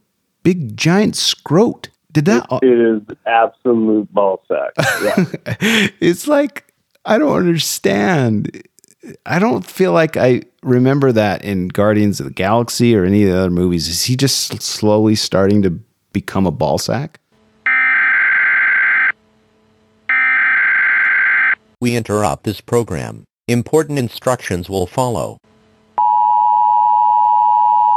big 0.42 0.76
giant 0.76 1.16
scrot? 1.16 1.88
Did 2.12 2.24
that? 2.26 2.46
It 2.62 2.78
is 2.78 3.16
absolute 3.26 4.12
ball 4.12 4.42
sack. 4.48 4.72
Yeah. 5.02 5.24
it's 6.00 6.26
like 6.26 6.72
I 7.04 7.18
don't 7.18 7.36
understand. 7.36 8.62
I 9.26 9.38
don't 9.38 9.64
feel 9.64 9.92
like 9.92 10.16
I 10.16 10.42
remember 10.62 11.12
that 11.12 11.44
in 11.44 11.68
Guardians 11.68 12.18
of 12.20 12.26
the 12.26 12.32
Galaxy 12.32 12.96
or 12.96 13.04
any 13.04 13.24
of 13.24 13.30
the 13.32 13.38
other 13.38 13.50
movies. 13.50 13.86
Is 13.86 14.04
he 14.04 14.16
just 14.16 14.60
slowly 14.62 15.14
starting 15.14 15.62
to 15.62 15.78
become 16.12 16.46
a 16.46 16.50
ball 16.50 16.78
sack? 16.78 17.20
We 21.80 21.94
interrupt 21.94 22.44
this 22.44 22.62
program. 22.62 23.24
Important 23.48 23.98
instructions 23.98 24.70
will 24.70 24.86
follow. 24.86 25.36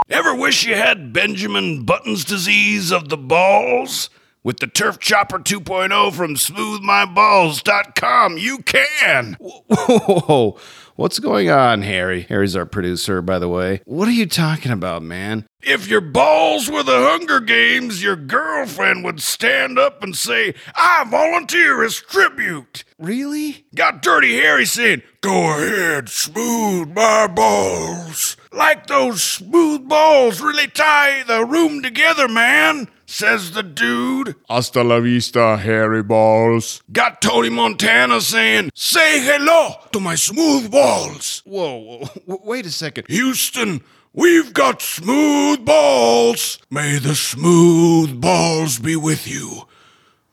Ever 0.09 0.36
wish 0.36 0.65
you 0.65 0.75
had 0.75 1.13
Benjamin 1.13 1.86
Button's 1.86 2.25
disease 2.25 2.91
of 2.91 3.07
the 3.09 3.17
balls? 3.17 4.09
With 4.43 4.59
the 4.59 4.67
Turf 4.67 5.00
Chopper 5.00 5.39
2.0 5.39 6.13
from 6.13 6.36
smoothmyballs.com, 6.36 8.38
you 8.38 8.59
can. 8.59 9.38
Whoa, 9.39 10.59
what's 10.99 11.17
going 11.19 11.49
on, 11.49 11.81
Harry? 11.81 12.23
Harry's 12.23 12.57
our 12.57 12.65
producer, 12.65 13.21
by 13.21 13.39
the 13.39 13.47
way. 13.47 13.81
What 13.85 14.09
are 14.09 14.11
you 14.11 14.25
talking 14.25 14.73
about, 14.73 15.01
man? 15.01 15.47
If 15.61 15.87
your 15.87 16.01
balls 16.01 16.69
were 16.69 16.83
the 16.83 16.91
Hunger 16.91 17.39
Games, 17.39 18.03
your 18.03 18.17
girlfriend 18.17 19.05
would 19.05 19.21
stand 19.21 19.79
up 19.79 20.03
and 20.03 20.13
say, 20.13 20.53
I 20.75 21.05
volunteer 21.09 21.83
as 21.83 21.95
tribute. 21.95 22.83
Really? 22.97 23.65
Got 23.73 24.01
Dirty 24.01 24.35
Harry 24.35 24.65
saying, 24.65 25.03
Go 25.21 25.57
ahead, 25.57 26.09
smooth 26.09 26.89
my 26.89 27.27
balls. 27.27 28.35
Like 28.51 28.87
those 28.87 29.23
smooth 29.23 29.87
balls 29.87 30.41
really 30.41 30.67
tie 30.67 31.23
the 31.23 31.45
room 31.45 31.81
together, 31.81 32.27
man, 32.27 32.89
says 33.09 33.51
the 33.51 33.63
dude. 33.63 34.35
Hasta 34.47 34.83
la 34.83 34.99
vista, 34.99 35.57
hairy 35.57 36.03
balls. 36.03 36.83
Got 36.91 37.21
Tony 37.21 37.49
Montana 37.49 38.21
saying, 38.21 38.69
Say 38.75 39.19
hello 39.21 39.75
to 39.91 39.99
my 39.99 40.15
smooth 40.15 40.71
balls. 40.71 41.41
Whoa, 41.45 41.79
whoa, 41.79 41.99
w- 42.27 42.39
wait 42.43 42.65
a 42.67 42.71
second. 42.71 43.07
Houston, 43.09 43.81
we've 44.13 44.53
got 44.53 44.81
smooth 44.81 45.65
balls. 45.65 46.59
May 46.69 46.99
the 46.99 47.15
smooth 47.15 48.21
balls 48.21 48.77
be 48.79 48.95
with 48.95 49.27
you 49.27 49.63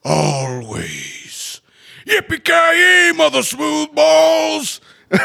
always. 0.05 1.61
Yippee-ki-yay, 2.07 3.13
mother 3.17 3.43
smooth 3.43 3.95
balls. 3.95 4.81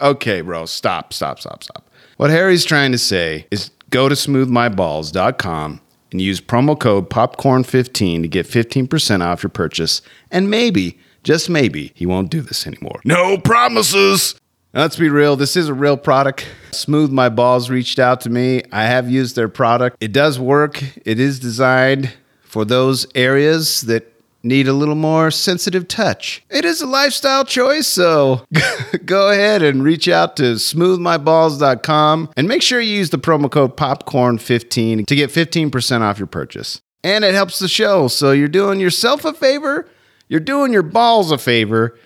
Okay, 0.00 0.40
bro, 0.40 0.64
stop, 0.64 1.12
stop, 1.12 1.38
stop, 1.38 1.62
stop. 1.62 1.88
What 2.16 2.30
Harry's 2.30 2.64
trying 2.64 2.90
to 2.92 2.98
say 2.98 3.46
is 3.50 3.70
go 3.90 4.08
to 4.08 4.14
smoothmyballs.com 4.14 5.80
and 6.10 6.20
use 6.20 6.40
promo 6.40 6.78
code 6.78 7.10
popcorn15 7.10 8.22
to 8.22 8.28
get 8.28 8.46
15% 8.46 9.24
off 9.24 9.42
your 9.42 9.50
purchase. 9.50 10.02
And 10.30 10.50
maybe, 10.50 10.98
just 11.22 11.48
maybe, 11.50 11.92
he 11.94 12.06
won't 12.06 12.30
do 12.30 12.40
this 12.40 12.66
anymore. 12.66 13.00
No 13.04 13.38
promises. 13.38 14.34
Now, 14.72 14.82
let's 14.82 14.96
be 14.96 15.08
real, 15.08 15.36
this 15.36 15.56
is 15.56 15.68
a 15.68 15.74
real 15.74 15.96
product. 15.96 16.46
Smooth 16.70 17.10
My 17.10 17.28
Balls 17.28 17.70
reached 17.70 17.98
out 17.98 18.20
to 18.22 18.30
me. 18.30 18.62
I 18.70 18.84
have 18.84 19.10
used 19.10 19.34
their 19.34 19.48
product. 19.48 19.96
It 20.00 20.12
does 20.12 20.38
work. 20.38 20.82
It 21.04 21.18
is 21.18 21.40
designed 21.40 22.12
for 22.42 22.64
those 22.64 23.06
areas 23.14 23.82
that 23.82 24.06
need 24.42 24.68
a 24.68 24.72
little 24.72 24.94
more 24.94 25.30
sensitive 25.30 25.88
touch. 25.88 26.42
It 26.50 26.64
is 26.64 26.80
a 26.80 26.86
lifestyle 26.86 27.44
choice, 27.44 27.86
so 27.86 28.44
go 29.04 29.30
ahead 29.30 29.62
and 29.62 29.82
reach 29.82 30.08
out 30.08 30.36
to 30.36 30.54
smoothmyballs.com 30.54 32.30
and 32.36 32.48
make 32.48 32.62
sure 32.62 32.80
you 32.80 32.96
use 32.96 33.10
the 33.10 33.18
promo 33.18 33.50
code 33.50 33.76
popcorn15 33.76 35.06
to 35.06 35.14
get 35.14 35.30
15% 35.30 36.00
off 36.00 36.18
your 36.18 36.26
purchase. 36.26 36.80
And 37.02 37.24
it 37.24 37.34
helps 37.34 37.58
the 37.58 37.68
show, 37.68 38.08
so 38.08 38.32
you're 38.32 38.48
doing 38.48 38.80
yourself 38.80 39.24
a 39.24 39.32
favor, 39.32 39.88
you're 40.28 40.40
doing 40.40 40.72
your 40.72 40.82
balls 40.82 41.30
a 41.30 41.38
favor, 41.38 41.98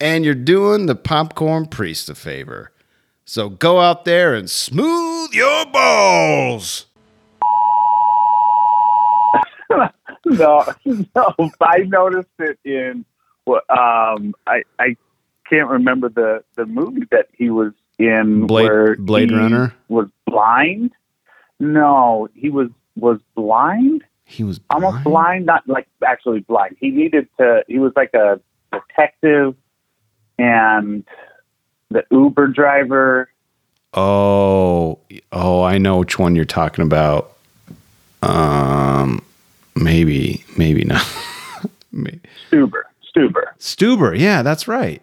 and 0.00 0.24
you're 0.24 0.34
doing 0.34 0.86
the 0.86 0.94
popcorn 0.94 1.66
priest 1.66 2.10
a 2.10 2.14
favor. 2.14 2.72
So 3.24 3.48
go 3.48 3.80
out 3.80 4.04
there 4.04 4.34
and 4.34 4.50
smooth 4.50 5.32
your 5.32 5.66
balls. 5.66 6.86
no, 10.38 10.64
no. 11.14 11.50
I 11.60 11.78
noticed 11.78 12.28
it 12.38 12.58
in 12.64 13.04
what 13.44 13.64
um 13.70 14.34
I 14.46 14.62
I 14.78 14.96
can't 15.48 15.68
remember 15.68 16.08
the 16.08 16.42
the 16.56 16.66
movie 16.66 17.06
that 17.10 17.28
he 17.36 17.50
was 17.50 17.72
in 17.98 18.46
Blade- 18.46 18.64
where 18.68 18.96
Blade 18.96 19.32
Runner? 19.32 19.74
was 19.88 20.08
blind. 20.26 20.92
No, 21.60 22.28
he 22.34 22.50
was 22.50 22.68
was 22.96 23.20
blind, 23.34 24.04
He 24.24 24.44
was 24.44 24.60
almost 24.68 24.92
blind? 24.92 25.04
blind, 25.04 25.46
not 25.46 25.68
like 25.68 25.86
actually 26.06 26.40
blind. 26.40 26.76
He 26.80 26.90
needed 26.90 27.28
to. 27.38 27.64
He 27.68 27.78
was 27.78 27.92
like 27.96 28.12
a 28.14 28.40
detective, 28.72 29.54
and 30.38 31.04
the 31.90 32.04
Uber 32.10 32.48
driver. 32.48 33.28
Oh, 33.94 34.98
oh, 35.32 35.62
I 35.62 35.78
know 35.78 35.98
which 35.98 36.18
one 36.18 36.34
you're 36.36 36.44
talking 36.44 36.82
about. 36.84 37.36
Um, 38.22 39.22
maybe, 39.76 40.44
maybe 40.56 40.84
not. 40.84 41.04
Maybe. 41.94 42.20
Stuber, 42.50 42.84
Stuber. 43.14 43.42
Stuber, 43.58 44.18
yeah, 44.18 44.40
that's 44.42 44.66
right. 44.66 45.02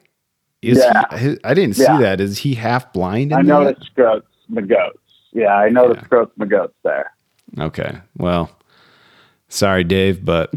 Is 0.63 0.79
Yeah. 0.79 1.17
he, 1.19 1.37
I 1.43 1.53
didn't 1.53 1.75
see 1.75 1.83
Yeah. 1.83 1.99
that. 1.99 2.19
Is 2.19 2.39
he 2.39 2.55
half 2.55 2.91
blind? 2.93 3.31
In 3.31 3.37
I 3.37 3.41
know 3.43 3.63
that? 3.63 3.77
the 3.77 3.85
Scroats, 3.85 4.23
my 4.47 4.61
goats. 4.61 4.97
Yeah, 5.31 5.53
I 5.55 5.69
know 5.69 5.87
Yeah. 5.87 5.93
the 5.93 6.05
Scroats, 6.07 6.31
my 6.37 6.47
goats 6.47 6.73
there. 6.83 7.11
Okay, 7.59 7.99
well, 8.17 8.49
sorry, 9.49 9.83
Dave, 9.83 10.25
but 10.25 10.51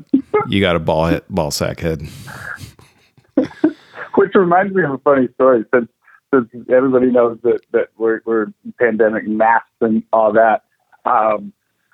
you 0.49 0.61
got 0.63 0.75
a 0.75 0.79
ball 0.79 1.07
hit, 1.09 1.25
ball 1.29 1.51
sack 1.51 1.81
head. 1.81 2.03
Which 4.15 4.35
reminds 4.35 4.75
me 4.75 4.83
of 4.85 4.93
a 4.93 4.99
funny 4.99 5.29
story 5.35 5.65
since 5.75 5.89
since 6.33 6.49
everybody 6.71 7.11
knows 7.11 7.39
that, 7.43 7.61
that 7.73 7.89
we're 7.99 8.21
we're 8.25 8.47
pandemic 8.79 9.27
masks 9.27 9.69
and 9.83 10.03
all 10.15 10.33
that. 10.33 10.65
Um, 11.05 11.53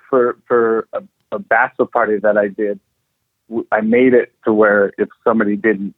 for 0.09 0.37
for 0.47 0.87
a, 1.31 1.39
bachelor 1.39 1.85
party 1.85 2.17
that 2.19 2.37
I 2.37 2.47
did, 2.47 2.79
I 3.71 3.81
made 3.81 4.13
it 4.13 4.33
to 4.45 4.53
where 4.53 4.91
if 4.97 5.09
somebody 5.23 5.55
didn't 5.55 5.95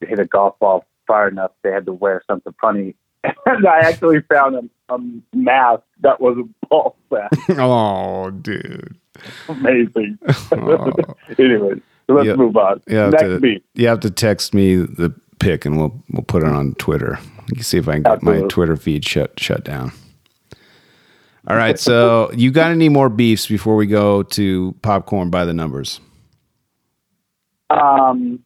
hit 0.00 0.18
a 0.18 0.24
golf 0.24 0.58
ball 0.58 0.84
far 1.06 1.28
enough, 1.28 1.52
they 1.62 1.70
had 1.70 1.86
to 1.86 1.92
wear 1.92 2.22
something 2.26 2.54
funny. 2.60 2.94
And 3.46 3.66
I 3.66 3.80
actually 3.80 4.20
found 4.22 4.54
a, 4.56 4.94
a 4.94 4.98
mask 5.34 5.82
that 6.00 6.20
was 6.20 6.36
a 6.38 6.66
ball 6.66 6.96
sack. 7.10 7.30
oh, 7.58 8.30
dude. 8.30 8.98
Amazing. 9.48 10.18
Oh. 10.52 10.92
Anyways, 11.38 11.80
so 12.06 12.14
let's 12.14 12.36
move 12.36 12.56
on. 12.56 12.82
You 12.86 12.96
have, 12.96 13.12
Next 13.12 13.24
to, 13.24 13.40
beat. 13.40 13.64
you 13.74 13.88
have 13.88 14.00
to 14.00 14.10
text 14.10 14.54
me 14.54 14.76
the 14.76 15.14
pic 15.38 15.64
and 15.64 15.76
we'll 15.76 16.02
we'll 16.10 16.22
put 16.22 16.42
it 16.42 16.48
on 16.48 16.74
Twitter. 16.74 17.18
You 17.54 17.62
see 17.62 17.78
if 17.78 17.88
I 17.88 17.94
can 17.94 18.02
get 18.02 18.22
my 18.22 18.40
Twitter 18.42 18.76
feed 18.76 19.06
shut 19.06 19.38
shut 19.38 19.64
down. 19.64 19.92
All 21.46 21.56
right, 21.56 21.78
so 21.78 22.30
you 22.32 22.50
got 22.50 22.70
any 22.70 22.88
more 22.88 23.10
beefs 23.10 23.46
before 23.46 23.76
we 23.76 23.86
go 23.86 24.22
to 24.22 24.74
popcorn 24.80 25.28
by 25.28 25.44
the 25.44 25.52
numbers? 25.52 26.00
Um, 27.68 28.42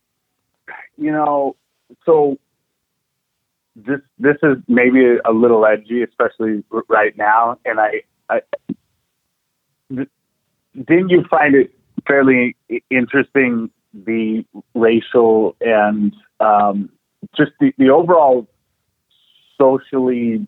you 0.96 1.12
know, 1.12 1.54
so 2.04 2.38
this 3.76 4.00
this 4.18 4.36
is 4.42 4.56
maybe 4.66 5.16
a 5.24 5.32
little 5.32 5.64
edgy, 5.64 6.02
especially 6.02 6.64
right 6.88 7.16
now. 7.16 7.58
And 7.64 7.78
I, 7.78 8.02
I 8.28 8.40
didn't 9.90 11.08
you 11.10 11.24
find 11.30 11.54
it 11.54 11.72
fairly 12.06 12.56
interesting 12.90 13.70
the 13.94 14.44
racial 14.74 15.56
and 15.60 16.14
um, 16.40 16.90
just 17.36 17.52
the, 17.60 17.72
the 17.78 17.90
overall 17.90 18.48
socially. 19.56 20.46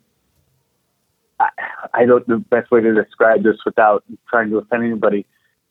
I, 1.94 2.04
don't 2.04 2.26
know 2.28 2.36
the 2.36 2.44
best 2.44 2.70
way 2.70 2.80
to 2.80 2.94
describe 2.94 3.42
this 3.42 3.56
without 3.64 4.04
trying 4.28 4.50
to 4.50 4.58
offend 4.58 4.84
anybody. 4.84 5.26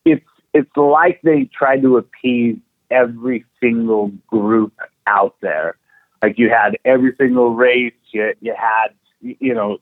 It's 0.05 0.25
it's 0.53 0.75
like 0.75 1.21
they 1.23 1.49
tried 1.55 1.81
to 1.83 1.97
appease 1.97 2.57
every 2.89 3.45
single 3.59 4.07
group 4.27 4.73
out 5.05 5.35
there. 5.41 5.77
Like 6.21 6.39
you 6.39 6.49
had 6.49 6.77
every 6.85 7.13
single 7.17 7.53
race, 7.53 7.93
you 8.11 8.33
you 8.41 8.55
had 8.57 8.89
you 9.21 9.53
know 9.53 9.77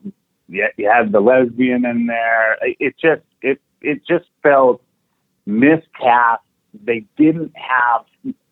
you, 0.49 0.67
you 0.77 0.89
had 0.89 1.11
the 1.11 1.19
lesbian 1.19 1.85
in 1.85 2.07
there. 2.07 2.57
It 2.61 2.95
just 3.01 3.21
it 3.41 3.61
it 3.81 4.05
just 4.05 4.25
felt 4.43 4.81
miscast. 5.45 6.43
They 6.83 7.05
didn't 7.17 7.53
have 7.55 8.05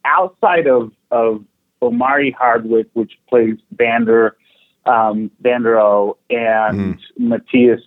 outside 0.06 0.68
of 0.68 0.92
of 1.12 1.44
Omari 1.82 2.32
Hardwick, 2.32 2.88
which 2.94 3.14
plays 3.28 3.58
Vander 3.72 4.38
um, 4.86 5.32
Vandero 5.44 6.16
and 6.30 7.00
Matthias 7.18 7.82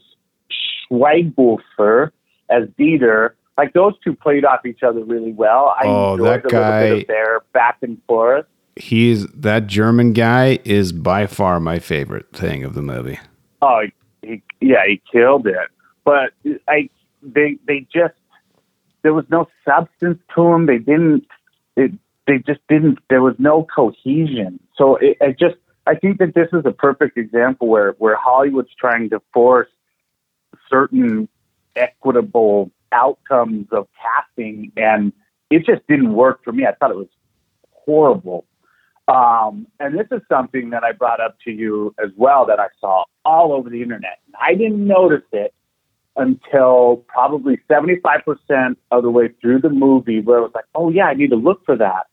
Schweighofer 0.90 2.10
as 2.50 2.64
Dieter, 2.78 3.30
like 3.56 3.72
those 3.72 3.94
two 4.02 4.14
played 4.14 4.44
off 4.44 4.64
each 4.66 4.82
other 4.82 5.04
really 5.04 5.32
well. 5.32 5.74
I 5.78 5.86
Oh, 5.86 6.12
enjoyed 6.12 6.26
that 6.26 6.44
a 6.44 6.46
little 6.46 6.50
guy- 6.60 6.88
bit 6.90 7.00
of 7.02 7.06
their 7.08 7.40
back 7.52 7.78
and 7.82 7.98
forth. 8.06 8.46
He's 8.76 9.26
that 9.28 9.66
German 9.66 10.12
guy 10.12 10.60
is 10.64 10.92
by 10.92 11.26
far 11.26 11.58
my 11.58 11.80
favorite 11.80 12.30
thing 12.32 12.62
of 12.62 12.74
the 12.74 12.82
movie. 12.82 13.18
Oh, 13.60 13.82
he, 14.22 14.40
yeah, 14.60 14.84
he 14.86 15.02
killed 15.10 15.48
it. 15.48 15.68
But 16.04 16.32
I, 16.68 16.88
they, 17.20 17.58
they 17.66 17.80
just 17.92 18.14
there 19.02 19.12
was 19.12 19.24
no 19.30 19.48
substance 19.64 20.20
to 20.36 20.42
them. 20.44 20.66
They 20.66 20.78
didn't. 20.78 21.26
It, 21.76 21.90
they 22.28 22.38
just 22.38 22.60
didn't. 22.68 23.00
There 23.10 23.20
was 23.22 23.34
no 23.38 23.64
cohesion. 23.74 24.60
So 24.76 24.94
it, 24.96 25.16
I 25.20 25.32
just, 25.32 25.56
I 25.88 25.94
think 25.94 26.18
that 26.18 26.34
this 26.34 26.48
is 26.52 26.66
a 26.66 26.72
perfect 26.72 27.16
example 27.16 27.66
where 27.66 27.92
where 27.92 28.14
Hollywood's 28.16 28.74
trying 28.78 29.08
to 29.10 29.22
force 29.32 29.70
certain 30.70 31.28
equitable 31.76 32.70
outcomes 32.92 33.66
of 33.72 33.88
casting, 34.02 34.70
and 34.76 35.12
it 35.50 35.64
just 35.64 35.86
didn't 35.88 36.12
work 36.12 36.44
for 36.44 36.52
me. 36.52 36.66
I 36.66 36.72
thought 36.74 36.90
it 36.90 36.96
was 36.96 37.08
horrible. 37.72 38.44
Um, 39.08 39.66
and 39.80 39.98
this 39.98 40.06
is 40.12 40.20
something 40.28 40.68
that 40.70 40.84
I 40.84 40.92
brought 40.92 41.20
up 41.20 41.38
to 41.46 41.50
you 41.50 41.94
as 41.98 42.10
well 42.16 42.44
that 42.46 42.60
I 42.60 42.66
saw 42.78 43.04
all 43.24 43.54
over 43.54 43.70
the 43.70 43.80
internet. 43.80 44.18
I 44.38 44.54
didn't 44.54 44.86
notice 44.86 45.24
it 45.32 45.54
until 46.16 47.04
probably 47.06 47.58
75% 47.70 48.76
of 48.90 49.02
the 49.02 49.10
way 49.10 49.28
through 49.40 49.60
the 49.60 49.70
movie, 49.70 50.20
where 50.20 50.38
I 50.38 50.40
was 50.42 50.50
like, 50.54 50.66
oh, 50.74 50.90
yeah, 50.90 51.06
I 51.06 51.14
need 51.14 51.30
to 51.30 51.36
look 51.36 51.64
for 51.64 51.76
that. 51.76 52.08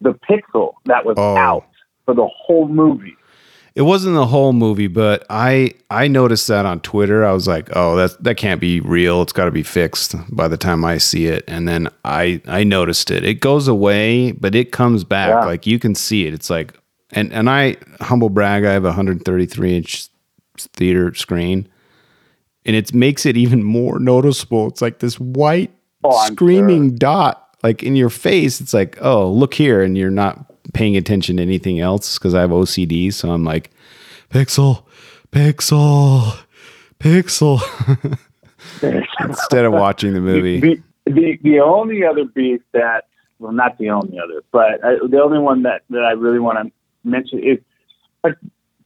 The 0.00 0.14
pixel 0.14 0.74
that 0.86 1.04
was 1.04 1.16
Oh. 1.18 1.36
out 1.36 1.66
for 2.06 2.14
the 2.14 2.26
whole 2.26 2.66
movie. 2.68 3.17
It 3.78 3.82
wasn't 3.82 4.16
the 4.16 4.26
whole 4.26 4.52
movie, 4.52 4.88
but 4.88 5.24
I 5.30 5.74
I 5.88 6.08
noticed 6.08 6.48
that 6.48 6.66
on 6.66 6.80
Twitter. 6.80 7.24
I 7.24 7.30
was 7.32 7.46
like, 7.46 7.68
"Oh, 7.76 7.94
that 7.94 8.20
that 8.24 8.36
can't 8.36 8.60
be 8.60 8.80
real. 8.80 9.22
It's 9.22 9.32
got 9.32 9.44
to 9.44 9.52
be 9.52 9.62
fixed 9.62 10.16
by 10.34 10.48
the 10.48 10.56
time 10.56 10.84
I 10.84 10.98
see 10.98 11.26
it." 11.26 11.44
And 11.46 11.68
then 11.68 11.88
I 12.04 12.42
I 12.48 12.64
noticed 12.64 13.12
it. 13.12 13.22
It 13.24 13.34
goes 13.34 13.68
away, 13.68 14.32
but 14.32 14.56
it 14.56 14.72
comes 14.72 15.04
back. 15.04 15.28
Yeah. 15.28 15.44
Like 15.44 15.64
you 15.64 15.78
can 15.78 15.94
see 15.94 16.26
it. 16.26 16.34
It's 16.34 16.50
like 16.50 16.74
and 17.12 17.32
and 17.32 17.48
I 17.48 17.76
humble 18.00 18.30
brag. 18.30 18.64
I 18.64 18.72
have 18.72 18.82
a 18.82 18.88
133 18.88 19.76
inch 19.76 20.08
theater 20.56 21.14
screen, 21.14 21.68
and 22.66 22.74
it 22.74 22.92
makes 22.92 23.24
it 23.26 23.36
even 23.36 23.62
more 23.62 24.00
noticeable. 24.00 24.66
It's 24.66 24.82
like 24.82 24.98
this 24.98 25.20
white 25.20 25.70
Oh, 26.02 26.26
screaming 26.26 26.96
dot 26.96 27.48
like 27.62 27.84
in 27.84 27.94
your 27.94 28.10
face. 28.10 28.60
It's 28.60 28.74
like, 28.74 28.98
oh, 29.00 29.30
look 29.30 29.54
here, 29.54 29.82
and 29.82 29.96
you're 29.96 30.10
not 30.10 30.52
paying 30.72 30.96
attention 30.96 31.36
to 31.36 31.42
anything 31.42 31.80
else 31.80 32.18
because 32.18 32.34
I 32.34 32.40
have 32.40 32.50
OCD. 32.50 33.12
So 33.12 33.30
I'm 33.30 33.44
like, 33.44 33.70
pixel, 34.30 34.84
pixel, 35.32 36.38
pixel. 37.00 37.60
Instead 39.20 39.64
of 39.64 39.72
watching 39.72 40.14
the 40.14 40.20
movie. 40.20 40.60
The, 40.60 40.82
the, 41.06 41.38
the 41.42 41.60
only 41.60 42.04
other 42.04 42.24
beef 42.24 42.60
that, 42.72 43.04
well, 43.38 43.52
not 43.52 43.78
the 43.78 43.90
only 43.90 44.18
other, 44.18 44.42
but 44.52 44.84
I, 44.84 44.96
the 45.08 45.20
only 45.22 45.38
one 45.38 45.62
that, 45.62 45.82
that 45.90 46.04
I 46.04 46.12
really 46.12 46.40
want 46.40 46.58
to 46.58 46.72
mention 47.08 47.38
is 47.38 47.58
like, 48.24 48.36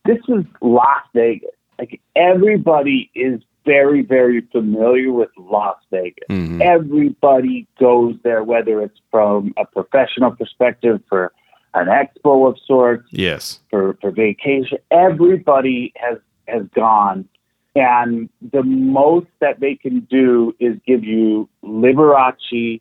this 0.05 0.19
is 0.29 0.45
Las 0.61 1.03
Vegas. 1.15 1.51
Like 1.79 2.01
everybody 2.15 3.11
is 3.15 3.41
very, 3.65 4.03
very 4.03 4.41
familiar 4.53 5.12
with 5.12 5.31
Las 5.39 5.77
Vegas. 5.91 6.27
Mhm. 6.29 6.61
Everybody 6.61 7.67
goes 7.79 8.17
there, 8.25 8.43
whether 8.43 8.81
it's 8.83 8.99
from 9.11 9.55
a 9.57 9.65
professional 9.65 10.33
perspective 10.33 11.01
for 11.09 11.33
an 11.75 11.87
expo 11.87 12.49
of 12.49 12.59
sorts, 12.67 13.09
Yes. 13.11 13.61
for, 13.71 13.97
for 14.00 14.11
vacation. 14.11 14.79
Everybody 14.91 15.93
has 15.97 16.19
has 16.49 16.62
gone, 16.75 17.29
and 17.75 18.29
the 18.52 18.62
most 18.62 19.29
that 19.41 19.61
they 19.61 19.75
can 19.76 20.00
do 20.00 20.55
is 20.59 20.76
give 20.87 21.05
you 21.05 21.49
Liberace, 21.64 22.81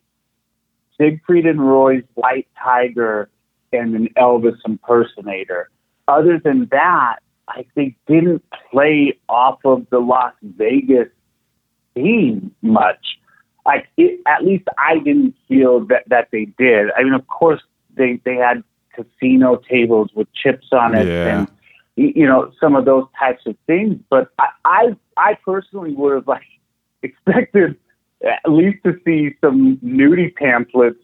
Siegfried 0.98 1.46
and 1.46 1.60
Roy's 1.60 2.04
White 2.14 2.48
Tiger, 2.62 3.28
and 3.72 3.94
an 3.94 4.08
Elvis 4.16 4.58
impersonator. 4.66 5.70
Other 6.08 6.38
than 6.38 6.66
that, 6.72 7.16
I 7.48 7.64
think 7.74 7.96
didn't 8.06 8.44
play 8.70 9.18
off 9.28 9.60
of 9.64 9.86
the 9.90 10.00
Las 10.00 10.34
Vegas 10.42 11.08
theme 11.94 12.54
much. 12.62 13.18
Like 13.64 13.86
it, 13.96 14.20
at 14.26 14.44
least 14.44 14.64
I 14.76 14.98
didn't 14.98 15.34
feel 15.48 15.86
that 15.86 16.02
that 16.08 16.28
they 16.32 16.46
did. 16.58 16.90
I 16.96 17.04
mean, 17.04 17.14
of 17.14 17.26
course 17.28 17.62
they 17.96 18.20
they 18.24 18.34
had 18.34 18.64
casino 18.94 19.56
tables 19.68 20.10
with 20.14 20.28
chips 20.34 20.66
on 20.72 20.94
it 20.94 21.06
Yeah. 21.06 21.38
and 21.38 21.48
you 21.96 22.24
know 22.26 22.52
some 22.60 22.74
of 22.74 22.84
those 22.84 23.04
types 23.18 23.42
of 23.46 23.56
things. 23.66 23.96
But 24.10 24.28
I 24.38 24.48
I, 24.64 24.96
I 25.16 25.34
personally 25.44 25.92
would 25.94 26.14
have 26.14 26.28
like 26.28 26.42
expected 27.02 27.76
at 28.24 28.50
least 28.52 28.78
to 28.84 28.96
see 29.04 29.34
some 29.40 29.78
nudie 29.84 30.32
pamphlets 30.36 30.96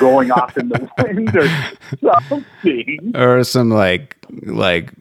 going 0.00 0.30
off 0.32 0.56
in 0.58 0.68
the 0.68 0.88
wind 0.98 1.36
or 1.36 2.18
something. 2.28 3.12
Or 3.14 3.44
some 3.44 3.70
like 3.70 4.16
like 4.44 4.92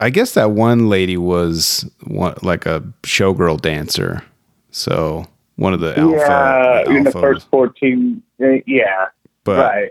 I 0.00 0.08
guess 0.10 0.32
that 0.34 0.52
one 0.52 0.88
lady 0.88 1.16
was 1.18 1.88
one 2.06 2.34
like 2.42 2.64
a 2.66 2.80
showgirl 3.02 3.60
dancer. 3.60 4.22
So 4.70 5.26
one 5.56 5.74
of 5.74 5.80
the 5.80 5.98
alpha, 5.98 6.84
yeah, 6.86 6.96
in 6.96 7.04
the 7.04 7.12
first 7.12 7.48
fourteen. 7.50 8.22
uh, 8.42 8.46
Yeah, 8.66 9.06
but 9.44 9.58
right. 9.58 9.90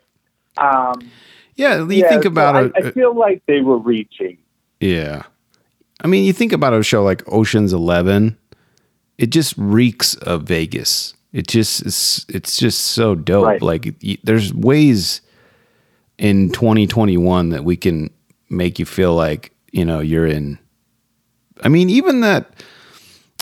Um, 0.59 1.09
yeah, 1.55 1.77
you 1.79 1.87
yeah, 1.91 2.09
think 2.09 2.25
about 2.25 2.55
I, 2.55 2.61
it. 2.65 2.71
I 2.75 2.91
feel 2.91 3.15
like 3.15 3.41
they 3.47 3.61
were 3.61 3.77
reaching. 3.77 4.37
Yeah. 4.79 5.23
I 6.01 6.07
mean, 6.07 6.23
you 6.23 6.31
think 6.33 6.53
about 6.53 6.73
a 6.73 6.81
show 6.83 7.03
like 7.03 7.21
Ocean's 7.31 7.73
11, 7.73 8.37
it 9.17 9.27
just 9.31 9.53
reeks 9.57 10.15
of 10.15 10.43
Vegas. 10.43 11.13
It 11.33 11.47
just 11.47 11.85
is, 11.85 12.25
it's 12.29 12.57
just 12.57 12.79
so 12.79 13.13
dope. 13.15 13.45
Right. 13.45 13.61
Like 13.61 13.93
there's 14.23 14.53
ways 14.53 15.21
in 16.17 16.49
2021 16.51 17.49
that 17.49 17.63
we 17.65 17.75
can 17.75 18.09
make 18.49 18.79
you 18.79 18.85
feel 18.85 19.13
like, 19.13 19.51
you 19.71 19.83
know, 19.85 19.99
you're 19.99 20.25
in 20.25 20.57
I 21.61 21.67
mean, 21.67 21.89
even 21.89 22.21
that 22.21 22.63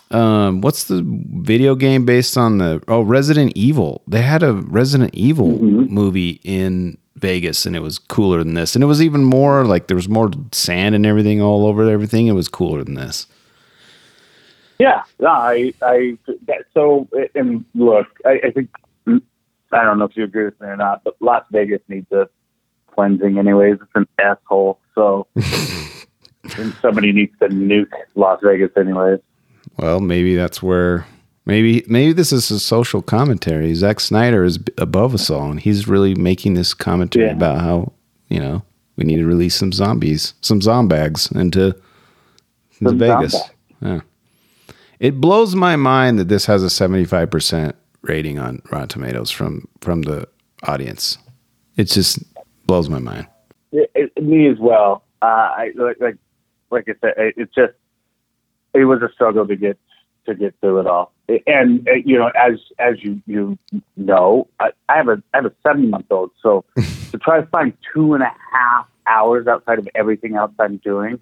um 0.10 0.62
what's 0.62 0.86
the 0.86 1.04
video 1.06 1.76
game 1.76 2.06
based 2.06 2.38
on 2.38 2.58
the 2.58 2.82
oh 2.88 3.02
Resident 3.02 3.54
Evil. 3.56 4.02
They 4.08 4.22
had 4.24 4.42
a 4.42 4.54
Resident 4.54 5.14
Evil 5.14 5.52
Mm-hmm. 5.60 5.94
movie 5.94 6.42
in 6.44 6.98
Vegas 7.18 7.66
and 7.66 7.76
it 7.76 7.82
was 7.82 8.00
cooler 8.00 8.40
than 8.40 8.54
this. 8.54 8.76
And 8.76 8.84
it 8.84 8.88
was 8.88 9.02
even 9.02 9.24
more 9.24 9.66
like 9.66 9.88
there 9.88 9.96
was 9.96 10.10
more 10.10 10.32
sand 10.52 10.96
and 10.96 11.06
everything 11.06 11.42
all 11.42 11.66
over 11.66 11.90
everything. 11.90 12.28
It 12.28 12.34
was 12.34 12.48
cooler 12.48 12.84
than 12.84 12.96
this. 12.96 13.28
Yeah, 14.80 15.04
no, 15.20 15.30
I, 15.30 15.74
I, 15.82 16.18
that, 16.46 16.66
so, 16.74 17.08
and 17.34 17.66
look, 17.74 18.06
I, 18.26 18.40
I 18.46 18.52
think, 18.52 18.70
I 19.08 19.84
don't 19.84 19.98
know 19.98 20.06
if 20.06 20.16
you 20.16 20.24
agree 20.24 20.46
with 20.46 20.62
me 20.62 20.68
or 20.68 20.78
not, 20.78 21.04
but 21.04 21.16
Las 21.20 21.44
Vegas 21.52 21.82
needs 21.88 22.12
a 22.12 22.30
cleansing 22.94 23.40
anyways. 23.40 23.78
It's 23.82 23.92
an 23.96 24.08
asshole. 24.20 24.80
So, 24.94 25.26
somebody 26.82 27.12
needs 27.12 27.34
to 27.40 27.48
nuke 27.48 27.92
Las 28.14 28.40
Vegas 28.44 28.70
anyways. 28.78 29.20
Well, 29.78 30.00
maybe 30.00 30.36
that's 30.36 30.62
where 30.62 31.08
maybe 31.48 31.84
maybe 31.88 32.14
this 32.14 32.32
is 32.32 32.52
a 32.52 32.60
social 32.60 33.02
commentary. 33.02 33.74
Zack 33.74 34.00
Snyder 34.00 34.44
is 34.44 34.60
above 34.78 35.16
us 35.16 35.30
all, 35.32 35.50
and 35.50 35.60
he's 35.60 35.88
really 35.88 36.14
making 36.14 36.54
this 36.54 36.74
commentary 36.76 37.26
Yeah. 37.26 37.32
about 37.34 37.62
how 37.62 37.94
you 38.30 38.40
know 38.40 38.62
we 38.98 39.04
need 39.06 39.18
to 39.18 39.26
release 39.26 39.56
some 39.56 39.72
zombies, 39.72 40.34
some 40.42 40.60
zombags 40.62 41.32
into, 41.32 41.66
into 42.80 42.90
Some 42.90 43.00
Vegas. 43.00 43.32
zombags. 43.34 43.52
Yeah. 43.82 44.02
It 45.00 45.22
blows 45.22 45.56
my 45.56 45.76
mind 45.76 46.20
that 46.20 46.28
this 46.28 46.46
has 46.46 46.62
a 46.64 46.70
seventy 46.70 47.06
five 47.06 47.32
percent 47.32 47.76
rating 48.04 48.38
on 48.40 48.62
Rotten 48.72 48.88
Tomatoes 48.90 49.32
from 49.32 49.68
from 49.82 50.04
the 50.04 50.28
audience. 50.64 51.18
It 51.78 51.86
just 51.86 52.20
blows 52.68 52.90
my 52.90 53.00
mind. 53.00 53.28
It, 53.72 53.92
it, 53.96 54.24
me 54.24 54.48
as 54.50 54.58
well. 54.60 55.04
Uh, 55.22 55.26
I 55.26 55.72
like, 55.76 55.98
like, 56.00 56.16
like 56.72 56.86
I 56.90 56.94
said, 57.02 57.14
it, 57.18 57.34
it's 57.38 57.54
just, 57.54 57.74
it 58.74 58.86
was 58.86 59.02
a 59.02 59.10
struggle 59.14 59.46
to 59.48 59.56
get 59.56 59.78
to 60.28 60.36
get 60.36 60.54
through 60.62 60.80
it 60.82 60.88
all. 60.88 61.12
And 61.46 61.88
uh, 61.90 61.94
you 62.06 62.18
know, 62.18 62.32
as 62.36 62.54
as 62.80 62.96
you 63.04 63.22
you 63.26 63.58
know, 63.98 64.48
I, 64.60 64.70
I 64.88 64.98
have 64.98 65.08
a 65.10 65.22
I 65.34 65.38
have 65.38 65.46
a 65.46 65.54
seven 65.64 65.90
month 65.90 66.06
old, 66.12 66.32
so 66.42 66.64
to 67.12 67.18
try 67.18 67.42
to 67.42 67.48
find 67.48 67.74
two 67.94 68.14
and 68.14 68.24
a 68.24 68.32
half 68.54 68.88
hours 69.08 69.48
outside 69.48 69.80
of 69.80 69.88
everything 69.96 70.36
else 70.36 70.52
I'm 70.60 70.78
doing, 70.78 71.20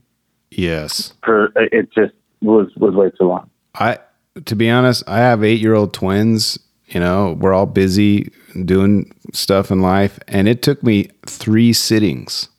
Yes. 0.52 1.14
for 1.24 1.52
it 1.56 1.92
just 1.94 2.14
was 2.42 2.68
was 2.78 2.94
way 2.94 3.10
too 3.18 3.28
long. 3.28 3.50
I 3.74 3.98
to 4.46 4.56
be 4.56 4.70
honest, 4.70 5.04
I 5.08 5.18
have 5.20 5.44
eight 5.44 5.60
year 5.62 5.74
old 5.74 5.94
twins. 5.94 6.60
You 6.88 7.00
know, 7.00 7.36
we're 7.40 7.54
all 7.54 7.66
busy 7.66 8.32
doing 8.64 9.12
stuff 9.34 9.72
in 9.72 9.82
life, 9.82 10.20
and 10.28 10.48
it 10.48 10.62
took 10.62 10.84
me 10.84 11.10
three 11.26 11.74
sittings. 11.74 12.50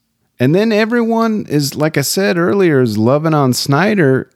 And 0.41 0.53
then 0.55 0.73
everyone 0.73 1.47
is, 1.49 1.77
like 1.77 1.97
I 1.97 2.01
said 2.03 2.37
earlier, 2.37 2.83
is 2.83 2.99
loving 2.99 3.33
on 3.35 3.53
Snyder 3.55 4.29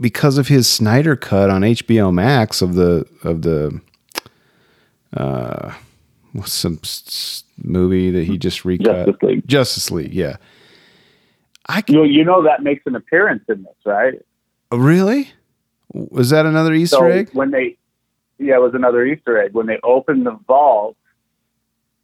because 0.00 0.38
of 0.38 0.48
his 0.48 0.68
Snyder 0.68 1.16
cut 1.16 1.50
on 1.50 1.62
HBO 1.62 2.12
Max 2.12 2.60
of 2.62 2.74
the 2.74 3.06
of 3.22 3.42
the 3.42 3.80
uh 5.16 5.72
what's 6.32 6.52
some 6.52 6.80
movie 7.62 8.10
that 8.10 8.24
he 8.24 8.36
just 8.36 8.64
recut 8.64 9.06
Justice 9.06 9.22
League. 9.22 9.46
Justice 9.46 9.90
League, 9.90 10.14
yeah. 10.14 10.36
I 11.66 11.80
can, 11.80 11.94
You 11.94 12.04
you 12.04 12.24
know 12.24 12.42
that 12.42 12.62
makes 12.62 12.82
an 12.86 12.94
appearance 12.96 13.44
in 13.48 13.62
this, 13.62 13.76
right? 13.84 14.14
really 14.72 15.30
was 15.92 16.30
that 16.30 16.46
another 16.46 16.74
Easter 16.74 16.96
so 16.96 17.06
egg? 17.06 17.30
when 17.32 17.52
they 17.52 17.76
yeah, 18.38 18.56
it 18.56 18.60
was 18.60 18.74
another 18.74 19.04
Easter 19.04 19.40
egg 19.40 19.54
when 19.54 19.66
they 19.66 19.78
opened 19.84 20.26
the 20.26 20.36
vault 20.48 20.96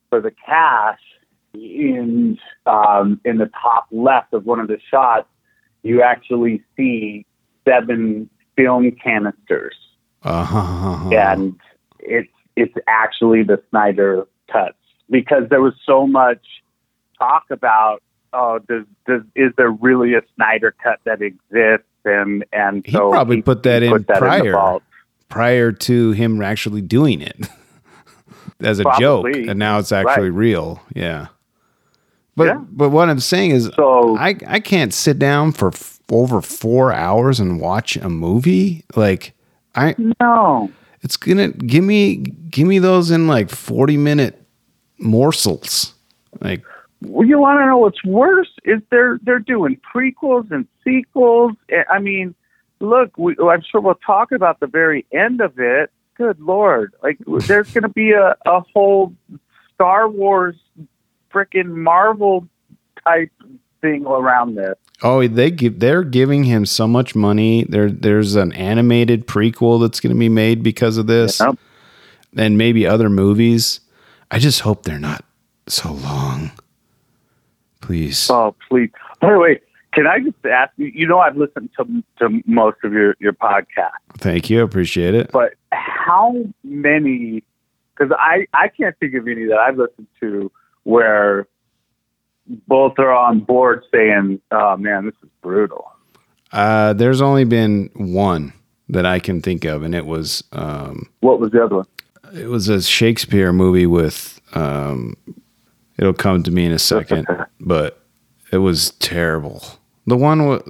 for 0.08 0.20
the 0.20 0.30
cash 0.30 1.00
in 1.54 2.38
um, 2.66 3.20
in 3.24 3.38
the 3.38 3.50
top 3.60 3.86
left 3.90 4.32
of 4.32 4.46
one 4.46 4.60
of 4.60 4.68
the 4.68 4.78
shots. 4.90 5.28
You 5.82 6.02
actually 6.02 6.62
see 6.76 7.26
seven 7.66 8.28
film 8.56 8.90
canisters, 8.92 9.74
Uh-huh. 10.22 11.10
and 11.14 11.54
it's 12.00 12.28
it's 12.56 12.74
actually 12.86 13.42
the 13.42 13.62
Snyder 13.70 14.26
cuts 14.52 14.76
because 15.08 15.44
there 15.50 15.60
was 15.60 15.74
so 15.86 16.06
much 16.06 16.44
talk 17.18 17.44
about 17.50 18.02
oh 18.32 18.58
does 18.68 18.84
does 19.06 19.22
is 19.34 19.52
there 19.56 19.70
really 19.70 20.14
a 20.14 20.22
Snyder 20.36 20.74
cut 20.82 21.00
that 21.04 21.20
exists 21.22 21.86
and 22.04 22.44
and 22.52 22.84
He 22.86 22.92
so 22.92 23.10
probably 23.10 23.42
put 23.42 23.62
that 23.64 23.82
in 23.82 23.92
the 23.92 24.00
prior. 24.00 24.52
vault. 24.52 24.82
prior 25.28 25.70
to 25.72 26.10
him 26.12 26.42
actually 26.42 26.80
doing 26.82 27.20
it 27.20 27.48
as 28.60 28.78
a 28.80 28.84
joke, 28.98 29.26
and 29.34 29.58
now 29.58 29.78
it's 29.78 29.92
actually 29.92 30.30
Right. 30.30 30.38
real. 30.38 30.82
Yeah. 30.94 31.28
But 32.36 32.46
Yeah. 32.48 32.60
but 32.72 32.90
what 32.90 33.08
I'm 33.08 33.20
saying 33.20 33.50
is, 33.52 33.70
So- 33.76 34.16
I 34.16 34.34
I 34.46 34.60
can't 34.60 34.92
sit 34.94 35.18
down 35.18 35.52
for 35.52 35.68
f- 35.68 35.99
over 36.10 36.40
four 36.42 36.92
hours 36.92 37.40
and 37.40 37.60
watch 37.60 37.96
a 37.96 38.08
movie. 38.08 38.84
Like 38.96 39.32
I, 39.74 39.94
No. 40.20 40.70
it's 41.02 41.16
gonna 41.16 41.48
give 41.48 41.84
me 41.84 42.16
give 42.50 42.66
me 42.66 42.78
those 42.78 43.10
in 43.10 43.26
like 43.26 43.50
40 43.50 43.96
minute 43.96 44.42
morsels. 44.98 45.94
Like 46.40 46.62
Well, 47.02 47.26
you 47.26 47.38
want 47.38 47.60
to 47.60 47.66
know 47.66 47.78
what's 47.78 48.04
worse 48.04 48.50
is 48.64 48.80
they're 48.90 49.18
they're 49.22 49.38
doing 49.38 49.80
prequels 49.94 50.50
and 50.50 50.66
sequels. 50.84 51.52
Eh, 51.70 51.84
I 51.90 51.98
mean, 51.98 52.34
look, 52.80 53.16
we, 53.16 53.36
I'm 53.40 53.62
sure 53.62 53.80
we'll 53.80 53.94
talk 54.06 54.32
about 54.32 54.60
the 54.60 54.66
very 54.66 55.06
end 55.12 55.40
of 55.40 55.58
it. 55.58 55.90
Good 56.16 56.40
lord, 56.40 56.92
like 57.02 57.18
there's 57.46 57.72
going 57.72 57.82
to 57.82 57.88
be 57.88 58.12
a 58.12 58.36
a 58.46 58.60
whole 58.72 59.14
Star 59.74 60.08
Wars, 60.10 60.56
freaking 61.32 61.68
Marvel 61.74 62.46
type 63.02 63.32
thing 63.80 64.04
around 64.04 64.56
this. 64.56 64.76
Oh, 65.02 65.26
they 65.26 65.50
give 65.50 65.80
they're 65.80 66.04
giving 66.04 66.44
him 66.44 66.66
so 66.66 66.86
much 66.86 67.14
money. 67.14 67.64
There 67.64 67.90
there's 67.90 68.34
an 68.34 68.52
animated 68.52 69.26
prequel 69.26 69.80
that's 69.80 70.00
going 70.00 70.14
to 70.14 70.18
be 70.18 70.28
made 70.28 70.62
because 70.62 70.96
of 70.96 71.06
this. 71.06 71.40
Yep. 71.40 71.58
And 72.36 72.58
maybe 72.58 72.86
other 72.86 73.08
movies. 73.08 73.80
I 74.30 74.38
just 74.38 74.60
hope 74.60 74.84
they're 74.84 74.98
not 74.98 75.24
so 75.66 75.92
long. 75.92 76.52
Please. 77.80 78.30
Oh, 78.30 78.54
please. 78.68 78.90
By 79.20 79.32
the 79.32 79.38
way, 79.38 79.60
can 79.92 80.06
I 80.06 80.20
just 80.20 80.36
ask 80.44 80.72
you? 80.76 80.86
You 80.94 81.06
know, 81.06 81.18
I've 81.18 81.36
listened 81.36 81.70
to 81.78 82.02
to 82.18 82.42
most 82.46 82.78
of 82.84 82.92
your 82.92 83.16
your 83.18 83.32
podcasts. 83.32 83.90
Thank 84.18 84.50
you. 84.50 84.62
Appreciate 84.62 85.14
it. 85.14 85.32
but 85.32 85.54
how 85.72 86.34
many 86.62 87.42
because 88.00 88.16
I, 88.18 88.46
I 88.54 88.68
can't 88.68 88.96
think 88.98 89.14
of 89.14 89.26
any 89.26 89.44
that 89.46 89.58
I've 89.58 89.76
listened 89.76 90.06
to 90.20 90.50
where 90.84 91.46
both 92.66 92.98
are 92.98 93.12
on 93.12 93.40
board 93.40 93.84
saying, 93.92 94.40
oh 94.50 94.76
man, 94.76 95.06
this 95.06 95.14
is 95.22 95.28
brutal. 95.42 95.90
Uh, 96.52 96.92
there's 96.92 97.20
only 97.20 97.44
been 97.44 97.90
one 97.94 98.52
that 98.88 99.06
I 99.06 99.20
can 99.20 99.40
think 99.40 99.64
of, 99.64 99.82
and 99.82 99.94
it 99.94 100.04
was 100.06 100.42
um, 100.52 101.08
What 101.20 101.38
was 101.40 101.52
the 101.52 101.62
other 101.64 101.76
one? 101.76 101.86
it 102.34 102.46
was 102.48 102.68
a 102.68 102.80
Shakespeare 102.82 103.52
movie 103.52 103.86
with 103.86 104.40
um, 104.54 105.16
it'll 105.98 106.12
come 106.12 106.42
to 106.42 106.50
me 106.50 106.64
in 106.64 106.72
a 106.72 106.78
second, 106.78 107.26
but 107.60 108.04
it 108.52 108.58
was 108.58 108.90
terrible. 108.92 109.62
The 110.06 110.16
one 110.16 110.46
with 110.48 110.62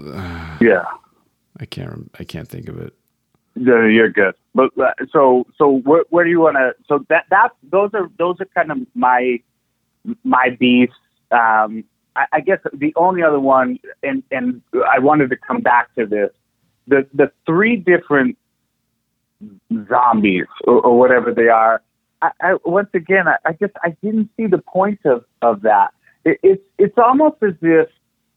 Yeah. 0.61 0.85
I 1.59 1.67
can't 1.67 2.11
I 2.19 2.25
can't 2.25 2.49
think 2.49 2.69
of 2.69 2.79
it. 2.79 2.95
No, 3.57 3.85
you're 3.87 4.09
good. 4.11 4.35
But 4.55 4.71
uh, 4.79 4.93
so 5.13 5.47
so 5.57 5.79
where, 5.81 6.05
where 6.11 6.25
do 6.25 6.31
you 6.31 6.41
want 6.41 6.57
to? 6.57 6.73
So 6.89 7.05
that 7.09 7.25
that 7.31 7.51
those 7.71 7.91
are 7.95 8.11
those 8.19 8.37
are 8.41 8.47
kind 8.55 8.71
of 8.71 8.79
my 8.95 9.41
my 10.25 10.57
beefs. 10.59 10.95
Um, 11.31 11.85
I, 12.17 12.27
I 12.33 12.41
guess 12.41 12.59
the 12.73 12.93
only 12.97 13.23
other 13.23 13.41
one, 13.41 13.79
and 14.03 14.23
and 14.31 14.63
I 14.89 14.99
wanted 14.99 15.31
to 15.31 15.37
come 15.37 15.61
back 15.61 15.95
to 15.97 16.07
this. 16.07 16.31
The 16.87 17.07
the 17.15 17.31
three 17.47 17.77
different 17.77 18.37
zombies 19.89 20.47
or, 20.65 20.81
or 20.81 20.99
whatever 20.99 21.33
they 21.33 21.49
are. 21.49 21.83
I, 22.23 22.31
I 22.41 22.57
once 22.65 22.91
again, 22.95 23.29
I, 23.29 23.37
I 23.45 23.53
just 23.53 23.73
I 23.83 23.97
didn't 24.03 24.31
see 24.37 24.47
the 24.47 24.59
point 24.59 25.01
of 25.05 25.25
of 25.43 25.63
that. 25.63 25.93
It, 26.25 26.39
it's 26.43 26.63
it's 26.79 26.99
almost 26.99 27.37
as 27.43 27.55
if 27.63 27.89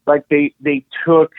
like 0.06 0.28
they 0.28 0.54
they 0.60 0.84
took 1.04 1.32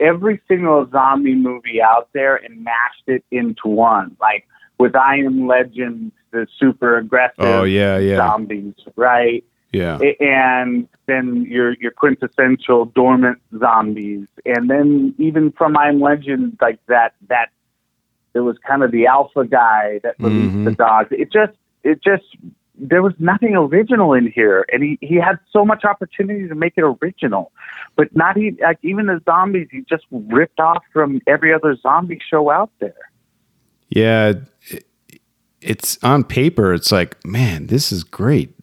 every 0.00 0.40
single 0.46 0.88
zombie 0.90 1.34
movie 1.34 1.82
out 1.82 2.08
there 2.12 2.36
and 2.36 2.62
mashed 2.62 3.04
it 3.06 3.24
into 3.30 3.68
one. 3.68 4.16
Like 4.20 4.46
with 4.78 4.94
I 4.94 5.16
Am 5.16 5.46
Legend, 5.46 6.12
the 6.30 6.46
super 6.58 6.98
aggressive 6.98 7.34
Oh 7.38 7.64
yeah, 7.64 7.98
yeah, 7.98 8.16
zombies, 8.16 8.74
right? 8.96 9.44
Yeah. 9.72 9.98
And 10.20 10.88
then 11.06 11.42
your 11.48 11.74
your 11.74 11.90
quintessential 11.90 12.86
dormant 12.86 13.40
zombies, 13.58 14.26
and 14.44 14.68
then 14.70 15.14
even 15.18 15.52
from 15.52 15.76
I 15.76 15.88
Am 15.88 16.00
Legend, 16.00 16.56
like 16.60 16.78
that 16.86 17.14
that 17.28 17.50
it 18.34 18.40
was 18.40 18.56
kind 18.66 18.82
of 18.82 18.90
the 18.92 19.06
alpha 19.06 19.44
guy 19.46 20.00
that 20.02 20.14
released 20.18 20.54
Mhm. 20.54 20.64
the 20.64 20.72
dogs. 20.72 21.08
It 21.10 21.32
just 21.32 21.52
it 21.84 22.02
just 22.02 22.24
there 22.80 23.02
was 23.02 23.12
nothing 23.18 23.56
original 23.56 24.12
in 24.12 24.30
here, 24.30 24.64
and 24.72 24.82
he 24.82 24.98
he 25.00 25.16
had 25.16 25.38
so 25.50 25.64
much 25.64 25.84
opportunity 25.84 26.46
to 26.48 26.54
make 26.54 26.74
it 26.76 26.82
original, 26.82 27.50
but 27.96 28.14
not 28.14 28.36
even 28.36 28.58
like 28.62 28.78
even 28.82 29.06
the 29.06 29.20
zombies 29.24 29.68
he 29.70 29.82
just 29.88 30.04
ripped 30.10 30.60
off 30.60 30.84
from 30.92 31.20
every 31.26 31.52
other 31.52 31.74
zombie 31.76 32.20
show 32.30 32.50
out 32.50 32.70
there. 32.78 33.10
Yeah, 33.88 34.34
it's 35.60 35.98
on 36.04 36.24
paper. 36.24 36.72
It's 36.72 36.92
like, 36.92 37.16
man, 37.26 37.66
this 37.66 37.90
is 37.90 38.04
great, 38.04 38.54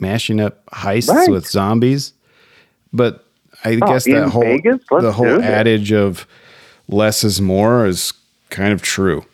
mashing 0.00 0.40
up 0.40 0.64
heists 0.72 1.08
Right. 1.08 1.30
with 1.30 1.46
zombies. 1.46 2.12
But 2.92 3.24
I 3.64 3.78
Oh, 3.82 3.86
guess 3.88 4.04
that 4.04 4.28
whole 4.28 4.42
Vegas? 4.42 4.80
The 4.90 5.12
whole 5.12 5.42
adage 5.42 5.92
of 5.92 6.26
less 6.88 7.24
is 7.24 7.40
more 7.40 7.86
is 7.86 8.12
kind 8.50 8.72
of 8.72 8.82
true 8.82 9.24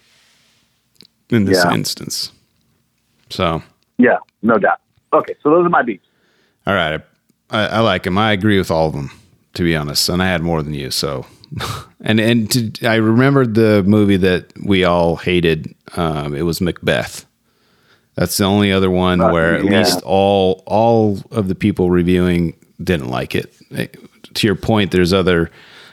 in 1.31 1.44
this 1.44 1.62
Yeah. 1.64 1.75
instance. 1.75 2.33
So, 3.31 3.62
Yeah, 3.98 4.18
no 4.42 4.59
doubt. 4.59 4.79
Okay, 5.12 5.35
so 5.42 5.51
those 5.51 5.66
are 5.66 5.70
my 5.70 5.83
beats. 5.83 6.07
all 6.66 6.75
right, 6.75 7.01
I, 7.51 7.66
I 7.66 7.79
like 7.81 8.07
him. 8.07 8.16
I 8.18 8.33
agree 8.33 8.59
with 8.59 8.70
all 8.70 8.87
of 8.88 8.94
them, 8.94 9.11
to 9.55 9.62
be 9.62 9.77
honest. 9.77 10.09
And 10.09 10.22
I 10.22 10.27
had 10.27 10.42
more 10.42 10.62
than 10.62 10.75
you, 10.75 10.90
so. 10.90 11.27
and 12.01 12.18
and 12.18 12.51
to, 12.51 12.88
I 12.88 12.94
remembered 12.94 13.55
the 13.55 13.83
movie 13.87 14.16
that 14.18 14.53
we 14.64 14.85
all 14.85 15.16
hated. 15.16 15.75
Um, 15.96 16.35
it 16.35 16.42
was 16.42 16.61
Macbeth. 16.62 17.27
That's 18.14 18.37
the 18.37 18.44
only 18.44 18.72
other 18.72 18.90
one 18.90 19.20
Uh, 19.20 19.33
where 19.33 19.57
at 19.57 19.64
yeah. 19.64 19.79
least 19.79 20.03
all 20.05 20.62
all 20.66 21.18
of 21.31 21.48
the 21.48 21.55
people 21.55 21.90
reviewing 21.90 22.55
didn't 22.83 23.09
like 23.09 23.35
it. 23.35 23.55
To 24.35 24.46
your 24.46 24.57
point, 24.57 24.90
there's 24.90 25.12
other 25.12 25.51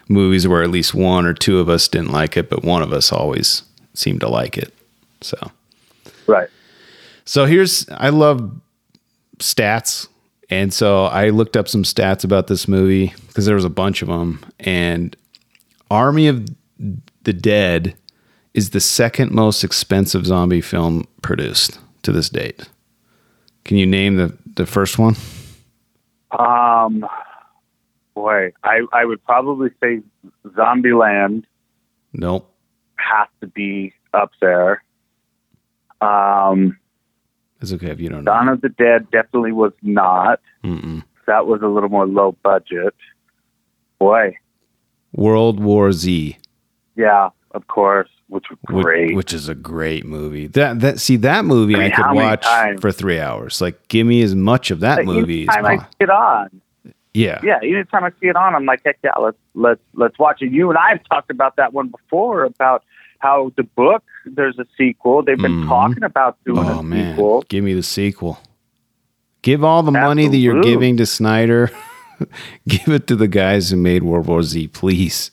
movies 0.07 0.47
where 0.47 0.63
at 0.63 0.69
least 0.71 0.93
one 0.93 1.25
or 1.25 1.33
two 1.33 1.59
of 1.59 1.69
us 1.69 1.87
didn't 1.87 2.11
like 2.11 2.35
it, 2.35 2.49
but 2.49 2.63
one 2.63 2.81
of 2.81 2.91
us 2.91 3.11
always 3.11 3.63
seemed 3.93 4.21
to 4.21 4.29
like 4.29 4.57
it. 4.57 4.73
So. 5.21 5.51
Right. 6.27 6.49
So 7.25 7.45
here's 7.45 7.87
I 7.89 8.09
love 8.09 8.51
stats, 9.37 10.07
and 10.49 10.73
so 10.73 11.05
I 11.05 11.29
looked 11.29 11.55
up 11.55 11.67
some 11.67 11.83
stats 11.83 12.23
about 12.23 12.47
this 12.47 12.67
movie 12.67 13.13
because 13.27 13.45
there 13.45 13.55
was 13.55 13.65
a 13.65 13.69
bunch 13.69 14.01
of 14.01 14.07
them. 14.07 14.43
And 14.59 15.15
Army 15.91 16.27
of 16.27 16.47
the 17.23 17.33
Dead 17.33 17.95
is 18.53 18.71
the 18.71 18.79
second 18.79 19.31
most 19.31 19.63
expensive 19.63 20.25
zombie 20.25 20.61
film 20.61 21.07
produced 21.21 21.79
to 22.03 22.11
this 22.11 22.29
date. 22.29 22.69
Can 23.65 23.77
you 23.77 23.85
name 23.85 24.15
the 24.15 24.37
the 24.55 24.65
first 24.65 24.97
one? 24.99 25.15
Um, 26.37 27.05
boy, 28.15 28.51
I 28.63 28.81
I 28.93 29.05
would 29.05 29.23
probably 29.25 29.69
say 29.81 30.01
Zombieland 30.47 31.43
Nope. 32.13 32.51
has 32.95 33.27
to 33.41 33.47
be 33.47 33.93
up 34.13 34.31
there. 34.41 34.83
Um, 36.01 36.77
It's 37.61 37.73
okay 37.73 37.91
if 37.91 37.99
you 37.99 38.09
don't 38.09 38.23
know. 38.23 38.31
Dawn 38.31 38.49
of 38.49 38.61
the 38.61 38.69
Dead 38.69 39.09
definitely 39.11 39.51
was 39.51 39.73
not. 39.81 40.39
Mm-mm. 40.63 41.03
That 41.27 41.45
was 41.45 41.61
a 41.61 41.67
little 41.67 41.89
more 41.89 42.07
low 42.07 42.31
budget. 42.43 42.95
Boy, 43.99 44.37
World 45.13 45.59
War 45.59 45.91
Z. 45.91 46.37
yeah, 46.95 47.29
of 47.51 47.67
course, 47.67 48.09
which 48.27 48.45
was 48.49 48.59
great. 48.65 49.15
which 49.15 49.33
is 49.33 49.47
a 49.49 49.55
great 49.55 50.05
movie. 50.05 50.47
That 50.47 50.79
that 50.81 50.99
see 50.99 51.15
that 51.17 51.45
movie 51.45 51.75
I 51.75 51.87
I, 51.87 51.89
could 51.89 52.11
watch 52.15 52.43
times? 52.43 52.81
for 52.81 52.91
three 52.91 53.19
hours. 53.19 53.61
Like, 53.61 53.87
give 53.87 54.05
me 54.05 54.21
as 54.21 54.35
much 54.35 54.71
of 54.71 54.79
that 54.81 54.97
But 54.97 55.05
movie 55.05 55.43
as 55.47 55.55
anytime 55.55 55.65
I 55.65 55.75
possible. 55.77 55.91
see 55.99 56.03
it 56.03 56.09
on, 56.09 56.61
Yeah, 57.13 57.39
yeah, 57.43 57.57
anytime 57.63 58.03
I 58.03 58.11
see 58.21 58.27
it 58.27 58.35
on, 58.35 58.53
I'm 58.55 58.65
like, 58.65 58.81
heck 58.85 58.97
yeah, 59.03 59.11
let's 59.19 59.37
let's 59.55 59.81
let's 59.95 60.17
watch 60.19 60.41
it. 60.41 60.51
You 60.51 60.69
and 60.69 60.77
I 60.77 60.89
have 60.89 61.01
talked 61.09 61.31
about 61.31 61.55
that 61.55 61.73
one 61.73 61.87
before 61.89 62.43
about 62.43 62.83
how 63.19 63.51
the 63.57 63.63
book 63.63 64.03
there's 64.25 64.59
a 64.59 64.65
sequel. 64.77 65.23
They've 65.23 65.37
been 65.37 65.63
Mhm. 65.63 65.67
talking 65.67 66.03
about 66.03 66.37
doing 66.45 66.59
Oh 66.69 66.79
a 66.79 66.83
man, 66.83 67.15
sequel. 67.15 67.43
give 67.49 67.63
me 67.63 67.73
the 67.73 67.83
sequel. 67.83 68.39
Give 69.41 69.63
all 69.63 69.81
the 69.83 69.91
money 69.91 70.27
that 70.27 70.37
you're 70.37 70.61
giving 70.61 70.97
to 70.97 71.05
Snyder. 71.05 71.71
give 72.67 72.89
it 72.89 73.07
to 73.07 73.15
the 73.15 73.27
guys 73.27 73.69
who 73.71 73.77
made 73.77 74.03
World 74.03 74.27
War 74.27 74.43
Z, 74.43 74.67
please. 74.67 75.31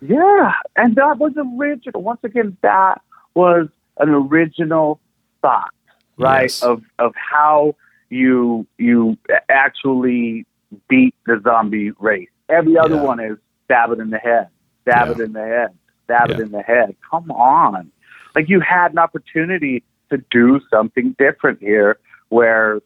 Yeah, 0.00 0.52
and 0.76 0.94
that 0.96 1.18
was 1.18 1.32
original. 1.36 2.02
Once 2.02 2.20
again, 2.24 2.56
that 2.62 3.00
was 3.34 3.68
an 3.98 4.08
original 4.10 5.00
thought, 5.42 5.72
right? 6.16 6.42
Yes. 6.42 6.62
Of 6.62 6.82
of 6.98 7.14
how 7.14 7.76
you 8.08 8.66
you 8.78 9.16
actually 9.48 10.46
beat 10.88 11.14
the 11.26 11.40
zombie 11.44 11.90
race. 11.98 12.28
Every 12.48 12.78
other 12.78 12.96
Yeah. 12.96 13.02
one 13.02 13.20
is 13.20 13.36
stab 13.66 13.90
it 13.90 13.98
in 14.00 14.10
the 14.10 14.18
head, 14.18 14.48
stab 14.82 15.08
Yeah. 15.08 15.12
it 15.12 15.20
in 15.20 15.32
the 15.32 15.44
head, 15.44 15.70
stab 16.04 16.30
it 16.30 16.40
in 16.40 16.50
the 16.50 16.62
head. 16.62 16.96
Come 17.10 17.30
on. 17.30 17.90
Like 18.34 18.48
you 18.48 18.60
had 18.60 18.92
an 18.92 18.98
opportunity 18.98 19.82
to 20.10 20.18
do 20.30 20.60
something 20.70 21.14
different 21.18 21.60
here 21.60 21.98
where 22.30 22.80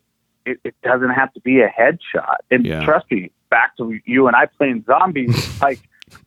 it, 0.47 0.59
it 0.65 0.75
doesn't 0.83 1.11
have 1.11 1.33
to 1.35 1.41
be 1.41 1.61
a 1.61 1.69
headshot. 1.69 2.37
And 2.51 2.67
Yeah. 2.67 2.85
trust 2.85 3.11
me, 3.11 3.31
back 3.51 3.77
to 3.79 3.99
you 4.05 4.27
and 4.27 4.35
I 4.37 4.47
playing 4.47 4.85
zombies, 4.87 5.35
like 5.63 5.79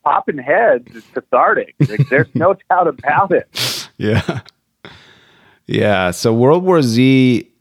popping 0.04 0.38
heads 0.38 0.96
is 0.96 1.04
cathartic. 1.14 1.76
Like, 1.88 2.08
there's 2.10 2.34
no 2.34 2.56
doubt 2.70 2.88
about 2.88 3.32
it. 3.32 3.90
Yeah. 3.98 4.42
Yeah. 5.66 6.12
So 6.12 6.34
World 6.34 6.64
War 6.64 6.82
Z 6.82 7.52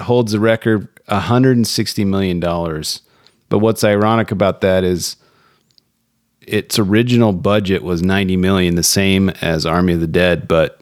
holds 0.00 0.32
the 0.32 0.40
record 0.40 0.88
$160 1.06 2.06
million. 2.06 2.40
But 2.40 3.58
what's 3.58 3.84
ironic 3.84 4.30
about 4.30 4.60
that 4.60 4.84
is 4.84 5.16
its 6.40 6.78
original 6.78 7.32
budget 7.32 7.82
was 7.82 8.02
90 8.02 8.36
million, 8.36 8.74
the 8.76 8.82
same 8.82 9.30
as 9.40 9.66
Army 9.66 9.94
of 9.94 10.00
the 10.00 10.06
Dead. 10.06 10.46
But 10.46 10.80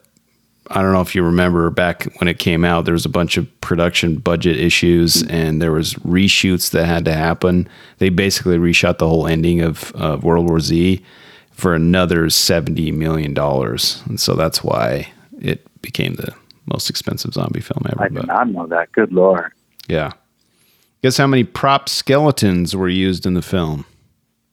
I 0.71 0.81
don't 0.81 0.93
know 0.93 1.01
if 1.01 1.13
you 1.15 1.23
remember 1.23 1.69
back 1.69 2.05
when 2.19 2.27
it 2.27 2.39
came 2.39 2.65
out, 2.65 2.85
there 2.85 2.93
was 2.93 3.05
a 3.05 3.09
bunch 3.09 3.37
of 3.37 3.47
production 3.61 4.15
budget 4.17 4.57
issues 4.59 5.21
and 5.23 5.61
there 5.61 5.71
was 5.71 5.93
reshoots 5.95 6.71
that 6.71 6.85
had 6.85 7.05
to 7.05 7.13
happen. 7.13 7.67
They 7.99 8.09
basically 8.09 8.57
reshot 8.57 8.97
the 8.97 9.07
whole 9.07 9.27
ending 9.27 9.61
of, 9.61 9.91
of 9.93 10.23
World 10.23 10.47
War 10.49 10.59
Z 10.59 11.03
for 11.51 11.73
another 11.75 12.29
70 12.29 12.91
million 12.91 13.33
dollars. 13.33 14.01
And 14.07 14.19
so 14.19 14.33
that's 14.33 14.63
why 14.63 15.07
it 15.39 15.65
became 15.81 16.15
the 16.15 16.33
most 16.65 16.89
expensive 16.89 17.33
zombie 17.33 17.61
film 17.61 17.83
ever. 17.91 18.03
I 18.03 18.07
did 18.09 18.15
But 18.15 18.25
not 18.27 18.49
know 18.49 18.67
that. 18.67 18.91
Good 18.91 19.13
lord. 19.13 19.51
yeah. 19.87 20.11
Guess 21.03 21.17
how 21.17 21.27
many 21.27 21.43
prop 21.43 21.87
skeletons 21.87 22.75
were 22.75 22.89
used 22.89 23.27
in 23.27 23.35
the 23.35 23.43
film? 23.43 23.85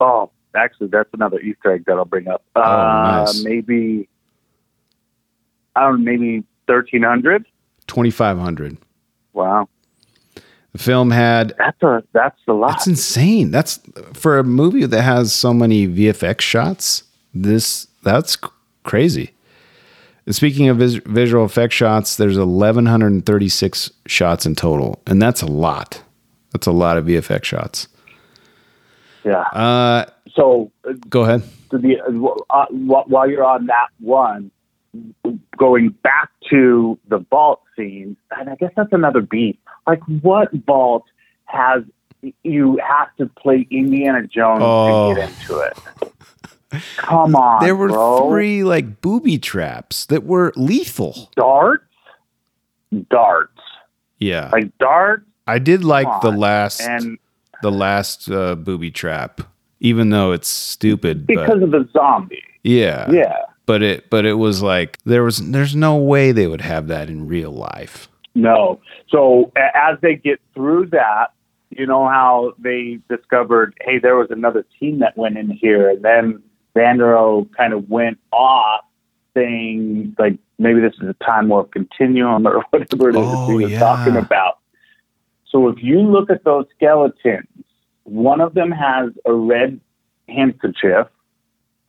Oh, 0.01 0.31
actually, 0.55 0.88
that's 0.88 1.09
another 1.14 1.40
Easter 1.40 1.72
egg 1.72 1.85
that 1.87 1.94
I'll 1.96 2.05
bring 2.05 2.29
up. 2.29 2.42
Uh, 2.55 2.61
Oh, 2.61 3.20
nice. 3.25 3.42
Maybe, 3.42 4.07
I 5.76 5.82
don't 5.82 6.04
know, 6.04 6.11
maybe 6.11 6.37
1,300? 6.66 7.46
2,500. 7.87 8.76
Wow. 9.32 9.68
The 10.72 10.78
film 10.78 11.11
had 11.11 11.54
That's 11.58 11.82
a, 11.82 12.02
that's 12.12 12.38
a 12.48 12.52
lot. 12.52 12.68
That's 12.70 12.87
insane. 12.87 13.50
That's 13.50 13.78
for 14.14 14.38
a 14.38 14.44
movie 14.44 14.87
that 14.87 15.02
has 15.02 15.35
so 15.35 15.52
many 15.52 15.87
VFX 15.87 16.40
shots. 16.40 17.02
This 17.35 17.87
that's 18.02 18.37
crazy. 18.85 19.32
And 20.24 20.35
speaking 20.35 20.68
of 20.68 20.78
vis- 20.78 21.00
visual 21.04 21.44
effect 21.44 21.72
shots, 21.74 22.16
there's 22.16 22.38
1136 22.38 23.90
shots 24.06 24.46
in 24.46 24.54
total, 24.54 25.02
and 25.06 25.20
that's 25.20 25.42
a 25.42 25.46
lot. 25.46 26.02
That's 26.52 26.66
a 26.66 26.72
lot 26.72 26.96
of 26.96 27.06
VFX 27.06 27.44
shots. 27.44 27.88
yeah. 29.24 29.42
Uh, 29.52 30.06
so, 30.35 30.70
uh, 30.88 30.92
go 31.08 31.22
ahead. 31.22 31.42
the, 31.70 32.00
uh, 32.50 32.66
wh- 32.66 33.08
while 33.11 33.28
you're 33.28 33.44
on 33.44 33.66
that 33.66 33.88
one, 34.00 34.50
going 35.57 35.90
back 36.02 36.31
to 36.50 36.98
the 37.09 37.18
vault 37.18 37.62
scene, 37.76 38.16
and 38.38 38.50
I 38.50 38.55
guess 38.57 38.72
that's 38.76 38.92
another 38.92 39.20
beat. 39.20 39.59
Like, 39.87 40.00
what 40.22 40.52
vault 40.66 41.05
has 41.46 41.83
you 42.44 42.78
have 42.87 43.14
to 43.16 43.26
play 43.40 43.66
Indiana 43.70 44.26
Jones 44.26 44.62
Oh. 44.64 45.14
to 45.14 45.20
get 45.20 45.28
into 45.31 45.59
it? 45.61 46.83
Come 46.96 47.35
on, 47.37 47.62
There 47.64 47.76
were 47.76 47.88
bro. 47.88 48.31
three 48.31 48.64
like 48.64 49.00
booby 49.00 49.38
traps 49.38 50.07
that 50.07 50.24
were 50.24 50.52
lethal. 50.57 51.31
darts, 51.37 51.85
darts, 53.11 53.61
Yeah, 54.18 54.48
like 54.52 54.76
darts, 54.78 55.24
I 55.46 55.59
did 55.59 55.85
like 55.85 56.07
the 56.22 56.31
last 56.31 56.81
and 56.81 57.18
the 57.62 57.70
last 57.70 58.31
uh, 58.31 58.55
booby 58.55 58.90
trap, 58.90 59.42
even 59.81 60.11
though 60.11 60.33
it's 60.33 60.48
stupid. 60.48 61.26
because 61.26 61.48
but 61.61 61.62
of 61.64 61.70
the 61.72 61.88
zombie. 61.92 62.42
yeah, 62.62 63.11
Yeah. 63.11 63.35
But 63.66 63.83
it 63.83 64.11
but 64.11 64.25
it 64.25 64.35
was 64.35 64.62
like 64.62 64.98
there 65.05 65.22
was 65.22 65.38
there's 65.51 65.75
no 65.77 65.96
way 65.96 66.33
they 66.33 66.46
would 66.46 66.61
have 66.61 66.88
that 66.88 67.09
in 67.09 67.27
real 67.27 67.51
life. 67.53 68.09
No. 68.35 68.81
So 69.11 69.53
as 69.57 69.98
they 70.01 70.14
get 70.14 70.40
through 70.55 70.87
that, 70.87 71.33
you 71.70 71.87
know 71.87 72.07
how 72.09 72.55
they 72.59 72.98
discovered, 73.09 73.75
hey, 73.83 73.98
there 73.98 74.16
was 74.16 74.29
another 74.31 74.64
team 74.81 74.98
that 75.01 75.16
went 75.16 75.37
in 75.38 75.51
here, 75.51 75.90
and 75.90 76.03
then 76.03 76.42
Vandero 76.75 77.46
kind 77.57 77.72
of 77.72 77.88
went 77.90 78.18
off, 78.33 78.85
saying 79.35 80.14
like 80.18 80.38
maybe 80.59 80.81
this 80.81 80.94
is 81.03 81.09
a 81.09 81.25
time 81.25 81.48
warp 81.48 81.72
continuum 81.72 82.46
or 82.46 82.62
whatever 82.70 83.11
it 83.11 83.16
is 83.16 83.22
Oh, 83.25 83.46
that 83.46 83.53
he 83.53 83.62
was 83.64 83.72
yeah. 83.72 83.79
talking 83.79 84.16
about. 84.16 84.59
So 85.48 85.68
if 85.68 85.83
you 85.83 86.01
look 86.01 86.31
at 86.31 86.44
those 86.44 86.64
skeletons, 86.77 87.46
one 88.05 88.40
of 88.40 88.55
them 88.55 88.70
has 88.70 89.11
a 89.27 89.33
red 89.35 89.79
handkerchief, 90.29 91.07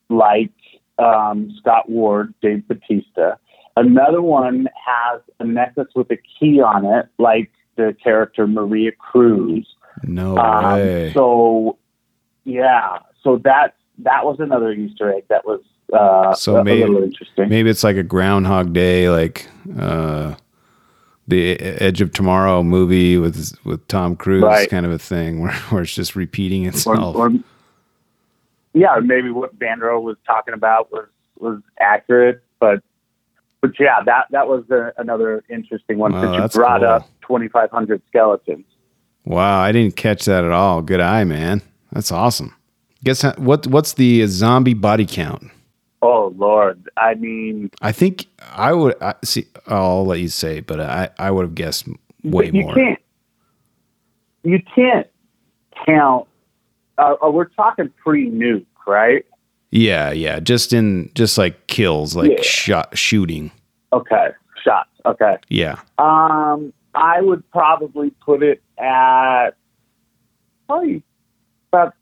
like 0.10 0.52
um, 1.04 1.54
Scott 1.60 1.90
Ward, 1.90 2.34
Dave 2.42 2.68
Bautista. 2.68 3.38
Another 3.76 4.22
one 4.22 4.68
has 4.86 5.22
a 5.40 5.46
necklace 5.46 5.90
with 5.96 6.10
a 6.12 6.18
key 6.40 6.62
on 6.62 6.86
it, 6.86 7.08
like 7.18 7.50
the 7.76 7.96
character 8.04 8.46
Maria 8.48 8.92
Cruz. 8.92 9.68
No 10.04 10.38
Um, 10.38 10.64
way. 10.74 11.12
so, 11.14 11.78
yeah, 12.44 13.00
so 13.24 13.38
that 13.44 13.76
that 14.00 14.26
was 14.26 14.38
another 14.40 14.72
Easter 14.72 15.12
egg 15.14 15.24
that 15.30 15.46
was 15.46 15.62
uh, 15.92 16.34
So 16.34 16.58
a, 16.58 16.64
maybe- 16.64 16.82
a 16.82 16.88
little 16.88 17.04
interesting. 17.04 17.50
Maybe 17.50 17.70
it's 17.70 17.84
like 17.84 17.96
a 17.98 18.04
Groundhog 18.04 18.74
Day, 18.74 19.10
like 19.10 19.48
uh, 19.80 20.36
the 21.28 21.60
Edge 21.60 22.02
of 22.02 22.12
Tomorrow 22.12 22.64
movie 22.64 23.18
with 23.18 23.58
with 23.64 23.88
Tom 23.88 24.16
Cruise, 24.16 24.44
Right. 24.44 24.70
kind 24.70 24.86
of 24.86 24.92
a 24.92 25.00
thing 25.00 25.40
where, 25.42 25.54
where 25.70 25.84
it's 25.84 25.94
just 25.96 26.16
repeating 26.16 26.66
or, 26.66 26.70
itself. 26.70 27.16
or 27.16 27.32
yeah, 28.74 28.96
maybe 29.04 29.30
what 29.30 29.58
Vandero 29.58 30.02
was 30.02 30.18
talking 30.26 30.54
about 30.54 30.92
was 30.92 31.08
was 31.40 31.62
accurate, 31.80 32.44
but 32.60 32.82
but 33.62 33.72
yeah, 33.80 34.02
that 34.06 34.26
that 34.32 34.48
was 34.48 34.64
another 34.98 35.44
interesting 35.50 35.98
one 35.98 36.12
Wow, 36.14 36.22
since 36.42 36.54
you 36.56 36.60
brought 36.60 36.82
cool. 36.82 36.90
up 36.90 37.10
twenty 37.22 37.48
five 37.48 37.70
hundred 37.72 38.02
skeletons. 38.08 38.66
wow, 39.26 39.60
I 39.62 39.72
didn't 39.72 39.96
catch 39.96 40.26
that 40.26 40.44
at 40.44 40.52
all. 40.52 40.82
Good 40.82 41.00
eye, 41.02 41.24
man. 41.24 41.62
That's 41.92 42.12
awesome. 42.12 42.56
Guess 43.04 43.22
how, 43.22 43.34
what 43.34 43.68
what's 43.68 43.94
the 43.94 44.26
zombie 44.28 44.74
body 44.74 45.06
count? 45.06 45.50
Oh 46.02 46.34
Lord, 46.38 46.90
I 46.98 47.14
mean, 47.16 47.70
I 47.82 47.92
think 47.92 48.26
I 48.52 48.74
would 48.74 48.96
I, 49.02 49.16
see. 49.24 49.48
I'll 49.68 50.06
let 50.06 50.20
you 50.20 50.28
say, 50.30 50.60
but 50.60 50.80
I 50.82 51.10
I 51.20 51.32
would 51.32 51.44
have 51.44 51.56
guessed 51.56 51.88
way 52.24 52.50
you 52.54 52.64
more. 52.64 52.76
can't 52.76 53.00
you 54.44 54.62
can't 54.76 55.08
count. 55.86 56.28
Uh, 57.04 57.16
uh, 57.26 57.30
we're 57.30 57.46
talking 57.50 57.90
pre 58.02 58.30
nuke, 58.30 58.66
right? 58.88 59.26
Yeah, 59.72 60.12
yeah. 60.12 60.40
Just 60.40 60.72
in 60.74 61.12
just 61.16 61.38
like 61.38 61.68
kills, 61.68 62.16
like 62.16 62.32
Yeah. 62.32 62.42
shot 62.42 62.98
shooting. 62.98 63.52
Okay, 63.92 64.28
shots. 64.64 64.90
Okay. 65.06 65.38
Yeah. 65.50 65.80
Um, 65.98 66.72
I 66.96 67.22
would 67.22 67.50
probably 67.52 68.12
put 68.24 68.42
it 68.44 68.62
at 68.78 69.52
probably 70.68 71.04
about 71.72 71.94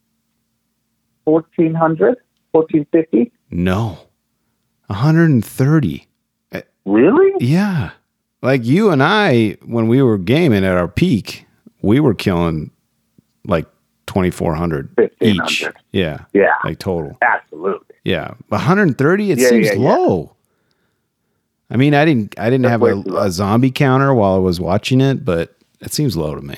1400, 1.24 2.18
1450. 2.52 3.32
No. 3.50 3.98
130. 4.88 6.08
Really? 6.86 7.32
Yeah. 7.40 7.92
Like 8.42 8.66
you 8.66 8.90
and 8.90 9.02
I, 9.04 9.58
when 9.64 9.88
we 9.88 10.02
were 10.02 10.18
gaming 10.18 10.66
at 10.66 10.76
our 10.76 10.88
peak, 10.88 11.46
we 11.82 12.00
were 12.00 12.14
killing 12.14 12.72
like 13.46 13.66
2,400 14.08 15.12
each. 15.22 15.66
Yeah. 15.92 16.26
Yeah, 16.34 16.54
Like 16.64 16.80
total. 16.80 17.18
absolutely. 17.22 17.96
Yeah. 18.04 18.34
130, 18.50 19.32
it 19.32 19.40
Yeah, 19.40 19.48
seems 19.50 19.68
yeah, 19.68 19.74
yeah. 19.74 19.80
low. 19.96 20.36
I 21.70 21.78
mean, 21.78 21.94
I 21.94 22.04
didn't, 22.06 22.38
I 22.38 22.50
didn't 22.50 22.64
That's 22.64 22.72
have 22.72 23.08
a, 23.08 23.18
a 23.28 23.32
zombie 23.32 23.72
counter 23.72 24.14
while 24.14 24.36
I 24.36 24.40
was 24.40 24.60
watching 24.60 25.00
it, 25.02 25.24
but 25.24 25.56
it 25.80 25.94
seems 25.94 26.18
low 26.18 26.36
to 26.36 26.42
me. 26.42 26.56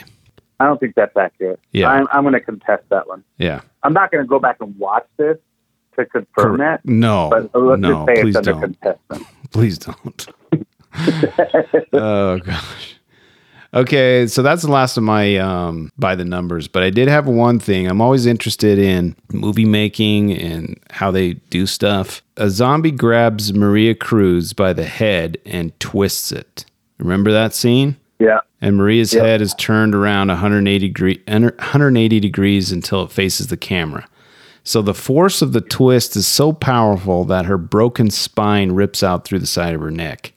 I 0.60 0.66
don't 0.66 0.80
think 0.80 0.96
that's 0.96 1.16
accurate. 1.18 1.60
Yeah. 1.72 1.90
I'm, 1.90 2.08
I'm 2.12 2.24
going 2.24 2.34
to 2.34 2.40
contest 2.40 2.84
that 2.90 3.08
one. 3.08 3.24
Yeah. 3.38 3.62
I'm 3.84 3.94
not 3.94 4.12
going 4.12 4.24
to 4.24 4.28
go 4.28 4.40
back 4.40 4.58
and 4.62 4.76
watch 4.80 5.06
this 5.18 5.38
to 5.98 6.06
confirm 6.06 6.58
Correct. 6.58 6.86
that, 6.86 6.92
No. 6.92 7.30
but 7.30 7.52
let's 7.62 7.82
no, 7.82 8.06
just 8.08 8.16
say 8.18 8.22
please 8.24 8.36
it's 8.36 8.48
under 8.48 8.52
don't. 8.52 8.62
contestant. 8.82 9.28
Please 9.52 9.78
don't. 9.78 10.28
oh 11.94 12.40
gosh. 12.40 12.96
Okay, 13.74 14.28
so 14.28 14.44
that's 14.44 14.62
the 14.62 14.72
last 14.72 14.98
of 14.98 15.04
my 15.04 15.38
um, 15.38 15.92
by 15.98 16.14
the 16.14 16.26
numbers, 16.26 16.68
but 16.68 16.84
I 16.84 16.92
did 16.92 17.08
have 17.08 17.26
one 17.28 17.58
thing. 17.60 17.88
I'm 17.88 18.02
always 18.02 18.28
interested 18.28 18.78
in 18.78 19.16
movie 19.32 19.66
making 19.66 20.32
and 20.32 20.80
how 20.92 21.10
they 21.10 21.34
do 21.50 21.66
stuff. 21.66 22.22
A 22.38 22.50
zombie 22.52 22.92
grabs 22.92 23.52
Maria 23.52 23.96
Cruz 23.96 24.54
by 24.54 24.74
the 24.74 24.84
head 24.86 25.40
and 25.46 25.78
twists 25.80 26.32
it. 26.32 26.66
Remember 27.00 27.32
that 27.32 27.56
scene? 27.56 27.98
Yeah. 28.20 28.42
And 28.62 28.78
Maria's 28.78 29.14
Yep. 29.14 29.24
head 29.26 29.42
is 29.42 29.56
turned 29.56 29.96
around 29.96 30.30
180 30.30 30.88
degree, 30.88 31.22
180 31.28 32.20
degrees 32.20 32.72
until 32.72 33.02
it 33.04 33.12
faces 33.12 33.48
the 33.48 33.58
camera. 33.58 34.06
So 34.64 34.82
the 34.82 34.94
force 34.94 35.42
of 35.42 35.52
the 35.52 35.60
twist 35.62 36.16
is 36.16 36.28
so 36.28 36.54
powerful 36.54 37.26
that 37.26 37.46
her 37.46 37.58
broken 37.58 38.10
spine 38.12 38.72
rips 38.74 39.04
out 39.04 39.26
through 39.26 39.40
the 39.40 39.46
side 39.48 39.74
of 39.74 39.82
her 39.82 39.92
neck. 39.92 40.33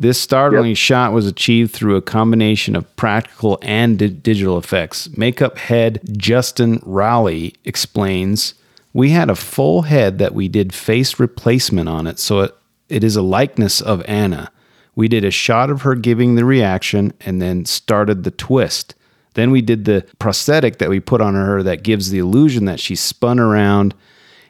This 0.00 0.18
startling 0.18 0.72
shot 0.76 1.12
was 1.12 1.26
achieved 1.26 1.72
through 1.72 1.96
a 1.96 2.00
combination 2.00 2.74
of 2.74 2.96
practical 2.96 3.58
and 3.60 3.98
di- 3.98 4.08
digital 4.08 4.56
effects. 4.56 5.14
Makeup 5.14 5.58
head 5.58 6.00
Justin 6.16 6.80
Raleigh 6.86 7.52
explains 7.66 8.54
We 8.94 9.10
had 9.10 9.28
a 9.28 9.34
full 9.34 9.82
head 9.82 10.16
that 10.16 10.32
we 10.32 10.48
did 10.48 10.72
face 10.72 11.20
replacement 11.20 11.90
on 11.90 12.06
it, 12.06 12.18
so 12.18 12.40
it, 12.40 12.56
it 12.88 13.04
is 13.04 13.14
a 13.14 13.20
likeness 13.20 13.82
of 13.82 14.02
Ana. 14.06 14.50
We 14.94 15.06
did 15.06 15.22
a 15.22 15.30
shot 15.30 15.68
of 15.68 15.82
her 15.82 15.94
giving 15.94 16.34
the 16.34 16.46
reaction 16.46 17.12
and 17.20 17.42
then 17.42 17.66
started 17.66 18.24
the 18.24 18.30
twist. 18.30 18.94
Then 19.34 19.50
we 19.50 19.60
did 19.60 19.84
the 19.84 20.06
prosthetic 20.18 20.78
that 20.78 20.88
we 20.88 21.00
put 21.00 21.20
on 21.20 21.34
her 21.34 21.62
that 21.62 21.82
gives 21.82 22.08
the 22.08 22.20
illusion 22.20 22.64
that 22.64 22.80
she's 22.80 23.00
spun 23.00 23.38
around 23.38 23.94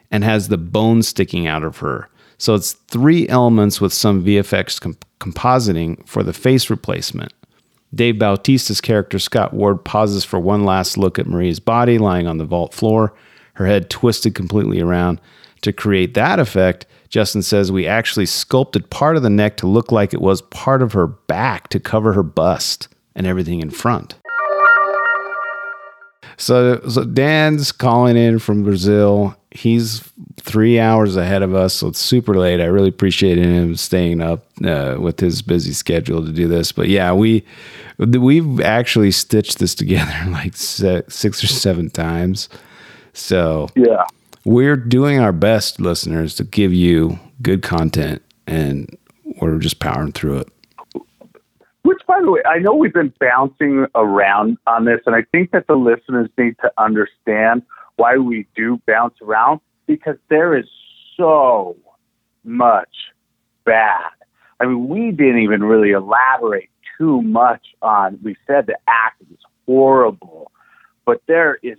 and 0.09 0.23
has 0.23 0.47
the 0.47 0.57
bone 0.57 1.03
sticking 1.03 1.45
out 1.45 1.63
of 1.63 1.79
her. 1.79 2.07
So 2.37 2.55
it's 2.55 2.71
three 2.71 3.27
elements 3.27 3.81
with 3.81 3.91
some 3.91 4.23
VFX 4.23 4.79
com- 4.79 4.95
compositing 5.21 6.05
for 6.07 6.23
the 6.23 6.33
face 6.33 6.69
replacement. 6.69 7.31
Dave 7.93 8.15
Bautista's 8.15 8.81
character 8.81 9.19
Scott 9.19 9.53
Ward 9.53 9.85
pauses 9.85 10.25
for 10.25 10.39
one 10.39 10.65
last 10.65 10.97
look 10.97 11.19
at 11.19 11.27
Maria's 11.27 11.59
body 11.59 11.97
lying 11.97 12.27
on 12.27 12.37
the 12.37 12.45
vault 12.45 12.73
floor, 12.73 13.13
her 13.53 13.65
head 13.65 13.89
twisted 13.89 14.33
completely 14.33 14.81
around. 14.81 15.21
To 15.61 15.71
create 15.71 16.15
that 16.15 16.39
effect, 16.39 16.85
Justin 17.09 17.41
says 17.41 17.71
we 17.71 17.85
actually 17.85 18.25
sculpted 18.25 18.89
part 18.89 19.17
of 19.17 19.23
the 19.23 19.29
neck 19.29 19.57
to 19.57 19.67
look 19.67 19.91
like 19.91 20.13
it 20.13 20.21
was 20.21 20.41
part 20.43 20.81
of 20.81 20.93
her 20.93 21.07
back 21.07 21.67
to 21.69 21.79
cover 21.79 22.13
her 22.13 22.23
bust 22.23 22.87
and 23.15 23.27
everything 23.27 23.59
in 23.59 23.69
front. 23.69 24.15
So, 26.37 26.79
so 26.87 27.03
Dan's 27.03 27.71
calling 27.71 28.17
in 28.17 28.39
from 28.39 28.63
Brazil. 28.63 29.35
He's 29.53 29.99
three 30.39 30.79
hours 30.79 31.17
ahead 31.17 31.41
of 31.43 31.53
us, 31.53 31.73
so 31.73 31.87
it's 31.89 31.99
super 31.99 32.35
late. 32.37 32.61
I 32.61 32.65
really 32.65 32.87
appreciate 32.87 33.37
him 33.37 33.75
staying 33.75 34.21
up 34.21 34.45
uh, 34.65 34.95
with 34.99 35.19
his 35.19 35.41
busy 35.41 35.73
schedule 35.73 36.25
to 36.25 36.31
do 36.31 36.47
this. 36.47 36.71
But 36.71 36.87
yeah, 36.87 37.11
we 37.11 37.43
we've 37.97 38.61
actually 38.61 39.11
stitched 39.11 39.59
this 39.59 39.75
together 39.75 40.13
like 40.31 40.55
six 40.55 41.43
or 41.43 41.47
seven 41.47 41.89
times. 41.89 42.47
So 43.13 43.67
Yeah. 43.75 44.05
we're 44.45 44.77
doing 44.77 45.19
our 45.19 45.33
best, 45.33 45.81
listeners, 45.81 46.33
to 46.35 46.45
give 46.45 46.71
you 46.73 47.19
good 47.41 47.61
content, 47.61 48.21
and 48.47 48.97
we're 49.41 49.59
just 49.59 49.79
powering 49.79 50.13
through 50.13 50.37
it. 50.39 50.49
Which, 51.83 51.99
by 52.07 52.21
the 52.21 52.31
way, 52.31 52.41
I 52.45 52.59
know 52.59 52.73
we've 52.73 52.93
been 52.93 53.13
bouncing 53.19 53.85
around 53.95 54.57
on 54.67 54.85
this, 54.85 55.01
and 55.05 55.13
I 55.15 55.23
think 55.33 55.51
that 55.51 55.67
the 55.67 55.75
listeners 55.75 56.29
need 56.37 56.55
to 56.61 56.71
understand 56.77 57.63
why 58.01 58.17
we 58.17 58.47
do 58.55 58.81
bounce 58.87 59.13
around 59.21 59.59
because 59.85 60.17
there 60.29 60.57
is 60.57 60.65
so 61.15 61.75
much 62.43 62.89
bad. 63.63 64.09
I 64.59 64.65
mean, 64.65 64.87
we 64.87 65.11
didn't 65.11 65.39
even 65.43 65.63
really 65.63 65.91
elaborate 65.91 66.69
too 66.97 67.21
much 67.21 67.61
on. 67.83 68.17
We 68.23 68.35
said 68.47 68.65
the 68.65 68.77
act 68.87 69.21
is 69.31 69.37
horrible, 69.67 70.51
but 71.05 71.21
there 71.27 71.59
is 71.61 71.77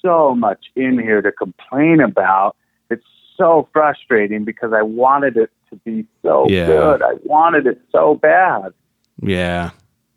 so 0.00 0.34
much 0.34 0.64
in 0.74 0.98
here 0.98 1.20
to 1.20 1.30
complain 1.32 2.00
about. 2.00 2.56
It's 2.88 3.04
so 3.36 3.68
frustrating 3.74 4.44
because 4.44 4.72
I 4.72 4.80
wanted 4.82 5.36
it 5.36 5.50
to 5.68 5.76
be 5.84 6.06
so 6.22 6.46
Yeah. 6.48 6.66
good. 6.66 7.02
I 7.02 7.12
wanted 7.24 7.66
it 7.66 7.78
so 7.92 8.14
bad. 8.14 8.72
Yeah, 9.20 9.70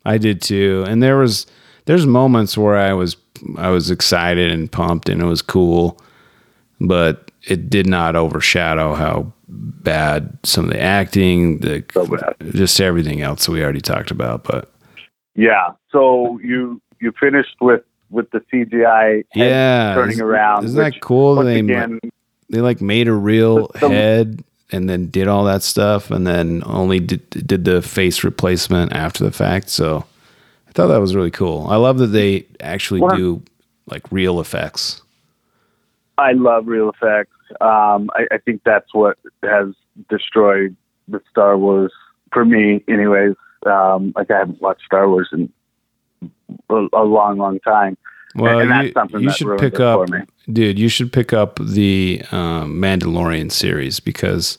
I 0.06 0.16
did 0.16 0.40
too. 0.40 0.84
And 0.88 1.02
there 1.02 1.18
was 1.18 1.46
there's 1.84 2.06
moments 2.06 2.56
where 2.56 2.76
I 2.76 2.94
was 2.94 3.16
I 3.56 3.70
was 3.70 3.90
excited 3.90 4.50
and 4.50 4.70
pumped 4.70 5.08
and 5.08 5.20
it 5.20 5.26
was 5.26 5.42
cool, 5.42 5.98
but 6.80 7.30
it 7.48 7.68
did 7.70 7.86
not 7.86 8.14
overshadow 8.16 8.94
how 8.94 9.32
bad 9.48 10.38
some 10.44 10.66
of 10.66 10.70
the 10.70 10.80
acting, 10.80 11.58
the 11.58 11.84
So 11.92 12.06
just 12.52 12.80
everything 12.80 13.20
else 13.22 13.48
we 13.48 13.62
already 13.62 13.80
talked 13.80 14.10
about. 14.10 14.44
But 14.44 14.70
Yeah. 15.34 15.72
So 15.90 16.38
you 16.42 16.80
you 17.00 17.12
finished 17.18 17.56
with 17.60 17.82
with 18.10 18.30
the 18.30 18.40
CGI 18.52 19.24
yeah, 19.34 19.94
turning 19.94 20.12
isn't- 20.12 20.24
around. 20.24 20.64
Isn't 20.64 20.82
which, 20.82 20.94
that 20.94 21.00
cool? 21.00 21.36
They 21.36 21.60
again, 21.60 21.98
they 22.50 22.60
like 22.60 22.80
made 22.80 23.08
a 23.08 23.12
real 23.14 23.68
the- 23.68 23.88
head 23.88 24.44
and 24.70 24.88
then 24.88 25.08
did 25.08 25.28
all 25.28 25.44
that 25.44 25.62
stuff 25.62 26.10
and 26.10 26.26
then 26.26 26.62
only 26.64 26.98
did, 27.00 27.28
did 27.46 27.64
the 27.64 27.82
face 27.82 28.24
replacement 28.24 28.92
after 28.94 29.22
the 29.22 29.30
fact 29.32 29.68
so 29.68 30.04
i 30.72 30.74
thought 30.74 30.86
that 30.88 31.00
was 31.00 31.14
really 31.14 31.30
cool 31.30 31.66
i 31.68 31.76
love 31.76 31.98
that 31.98 32.06
they 32.08 32.46
actually 32.60 33.00
Well- 33.00 33.16
do 33.16 33.42
like 33.86 34.10
real 34.10 34.40
effects 34.40 35.02
I 36.18 36.32
love 36.32 36.66
real 36.68 36.90
effects. 36.90 37.34
Um, 37.60 38.10
I, 38.14 38.26
I 38.32 38.38
think 38.44 38.60
that's 38.64 38.92
what 38.94 39.18
has 39.42 39.68
destroyed 40.10 40.76
the 41.08 41.20
Star 41.30 41.56
Wars 41.56 41.90
for 42.32 42.44
me, 42.44 42.84
anyways. 42.86 43.34
Um, 43.66 44.12
like 44.14 44.30
I 44.30 44.38
haven't 44.40 44.60
watched 44.60 44.82
Star 44.84 45.08
Wars 45.08 45.30
in 45.32 45.50
a, 46.68 46.86
a 46.92 47.02
long, 47.02 47.38
long 47.38 47.58
time. 47.60 47.96
well 48.36 48.60
and 48.60 48.70
that's 48.70 48.86
you, 48.88 48.92
something 48.92 49.20
you 49.22 49.28
that 49.28 49.36
should 49.36 49.58
pick 49.58 49.80
up 49.80 50.06
for 50.06 50.18
me. 50.18 50.24
dude 50.52 50.78
you 50.78 50.88
should 50.88 51.12
pick 51.12 51.32
up 51.32 51.58
the 51.60 52.22
um, 52.30 52.74
mandalorian 52.80 53.50
series 53.50 53.98
because 53.98 54.58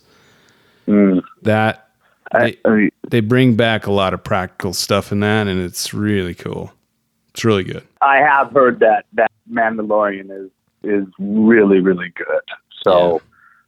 Mm. 0.88 1.22
that 1.44 1.88
they, 2.34 2.58
I 2.66 2.90
they 3.08 3.20
bring 3.20 3.56
back 3.56 3.88
a 3.88 3.92
lot 3.92 4.14
of 4.14 4.24
practical 4.24 4.74
stuff 4.74 5.12
in 5.12 5.20
that 5.22 5.48
and 5.48 5.62
it's 5.62 5.94
really 5.94 6.34
cool 6.34 6.74
it's 7.30 7.46
really 7.46 7.64
good 7.64 7.88
I 8.02 8.18
have 8.18 8.52
heard 8.52 8.80
that 8.80 9.06
that 9.14 9.32
Mandalorian 9.52 10.30
is 10.32 10.52
is 10.84 11.08
really 11.18 11.80
really 11.80 12.12
good. 12.16 12.42
So, 12.84 13.22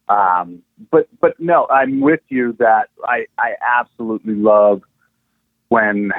um, 0.10 0.62
but 0.92 1.08
but 1.22 1.40
no, 1.40 1.68
I'm 1.70 2.02
with 2.02 2.22
you 2.30 2.54
that 2.60 2.90
I 3.06 3.26
I 3.38 3.54
absolutely 3.66 4.36
love 4.36 4.82
when 5.70 6.12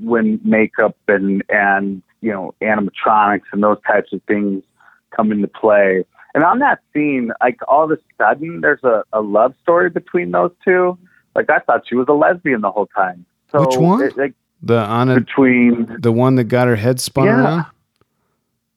when 0.00 0.40
makeup 0.42 0.96
and 1.06 1.42
and 1.48 2.02
you 2.20 2.32
know 2.32 2.54
animatronics 2.62 3.46
and 3.52 3.62
those 3.62 3.78
types 3.86 4.12
of 4.12 4.22
things 4.26 4.62
come 5.14 5.30
into 5.30 5.48
play. 5.48 6.04
And 6.34 6.44
on 6.44 6.58
that 6.60 6.80
scene, 6.92 7.32
like 7.40 7.58
all 7.66 7.84
of 7.84 7.90
a 7.90 7.98
sudden, 8.18 8.60
there's 8.60 8.84
a, 8.84 9.02
a 9.12 9.20
love 9.20 9.54
story 9.62 9.90
between 9.90 10.30
those 10.30 10.52
two. 10.64 10.98
Like 11.34 11.50
I 11.50 11.58
thought 11.60 11.82
she 11.88 11.94
was 11.94 12.06
a 12.08 12.12
lesbian 12.12 12.60
the 12.60 12.70
whole 12.70 12.86
time. 12.86 13.24
So 13.52 13.66
Which 13.66 13.76
one? 13.76 14.02
It, 14.02 14.16
like 14.16 14.34
the 14.62 14.78
on 14.78 15.08
a, 15.08 15.20
between 15.20 15.96
the 16.00 16.12
one 16.12 16.34
that 16.36 16.44
got 16.44 16.66
her 16.66 16.76
head 16.76 17.00
spun 17.00 17.26
Yeah. 17.26 17.40
around 17.40 17.66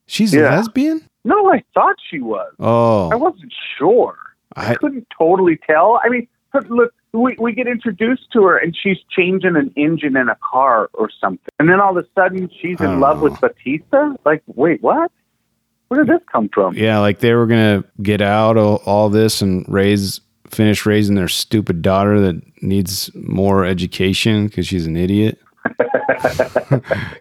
she's 0.05 0.33
a 0.33 0.41
lesbian 0.41 1.01
no, 1.23 1.51
I 1.51 1.63
thought 1.73 1.95
she 2.09 2.19
was. 2.19 2.53
Oh, 2.59 3.09
I 3.09 3.15
oh 3.15 3.17
wasn't 3.17 3.53
sure. 3.77 4.17
I, 4.55 4.71
I, 4.71 4.75
couldn't 4.75 5.07
totally 5.17 5.57
tell. 5.65 5.99
I 6.03 6.09
mean, 6.09 6.27
look, 6.67 6.93
we, 7.13 7.35
we 7.39 7.53
get 7.53 7.67
introduced 7.67 8.31
to 8.33 8.43
her 8.43 8.57
and 8.57 8.75
she's 8.75 8.97
changing 9.09 9.55
an 9.55 9.71
engine 9.75 10.17
in 10.17 10.29
a 10.29 10.37
car 10.43 10.89
or 10.93 11.09
something. 11.21 11.47
And 11.59 11.69
then 11.69 11.79
all 11.79 11.97
of 11.97 12.03
a 12.03 12.07
sudden 12.15 12.49
she's 12.59 12.79
in 12.81 12.99
love 12.99 13.17
know. 13.17 13.23
with 13.25 13.33
oh. 13.35 13.47
Bautista? 13.47 14.15
Like, 14.25 14.41
wait, 14.47 14.81
what? 14.81 15.11
Where 15.87 16.03
did 16.03 16.13
this 16.13 16.25
come 16.31 16.49
from? 16.49 16.75
Yeah, 16.75 16.99
like 16.99 17.19
they 17.19 17.33
were 17.33 17.45
gonna 17.47 17.83
get 18.01 18.21
out 18.21 18.57
all, 18.57 18.81
all 18.85 19.09
this 19.09 19.41
and 19.41 19.65
raise, 19.67 20.21
finish 20.51 20.85
raising 20.85 21.15
their 21.15 21.27
stupid 21.27 21.81
daughter 21.81 22.19
that 22.21 22.41
needs 22.61 23.09
more 23.15 23.65
education 23.65 24.47
because 24.47 24.67
she's 24.67 24.85
an 24.85 24.97
idiot. 24.97 25.39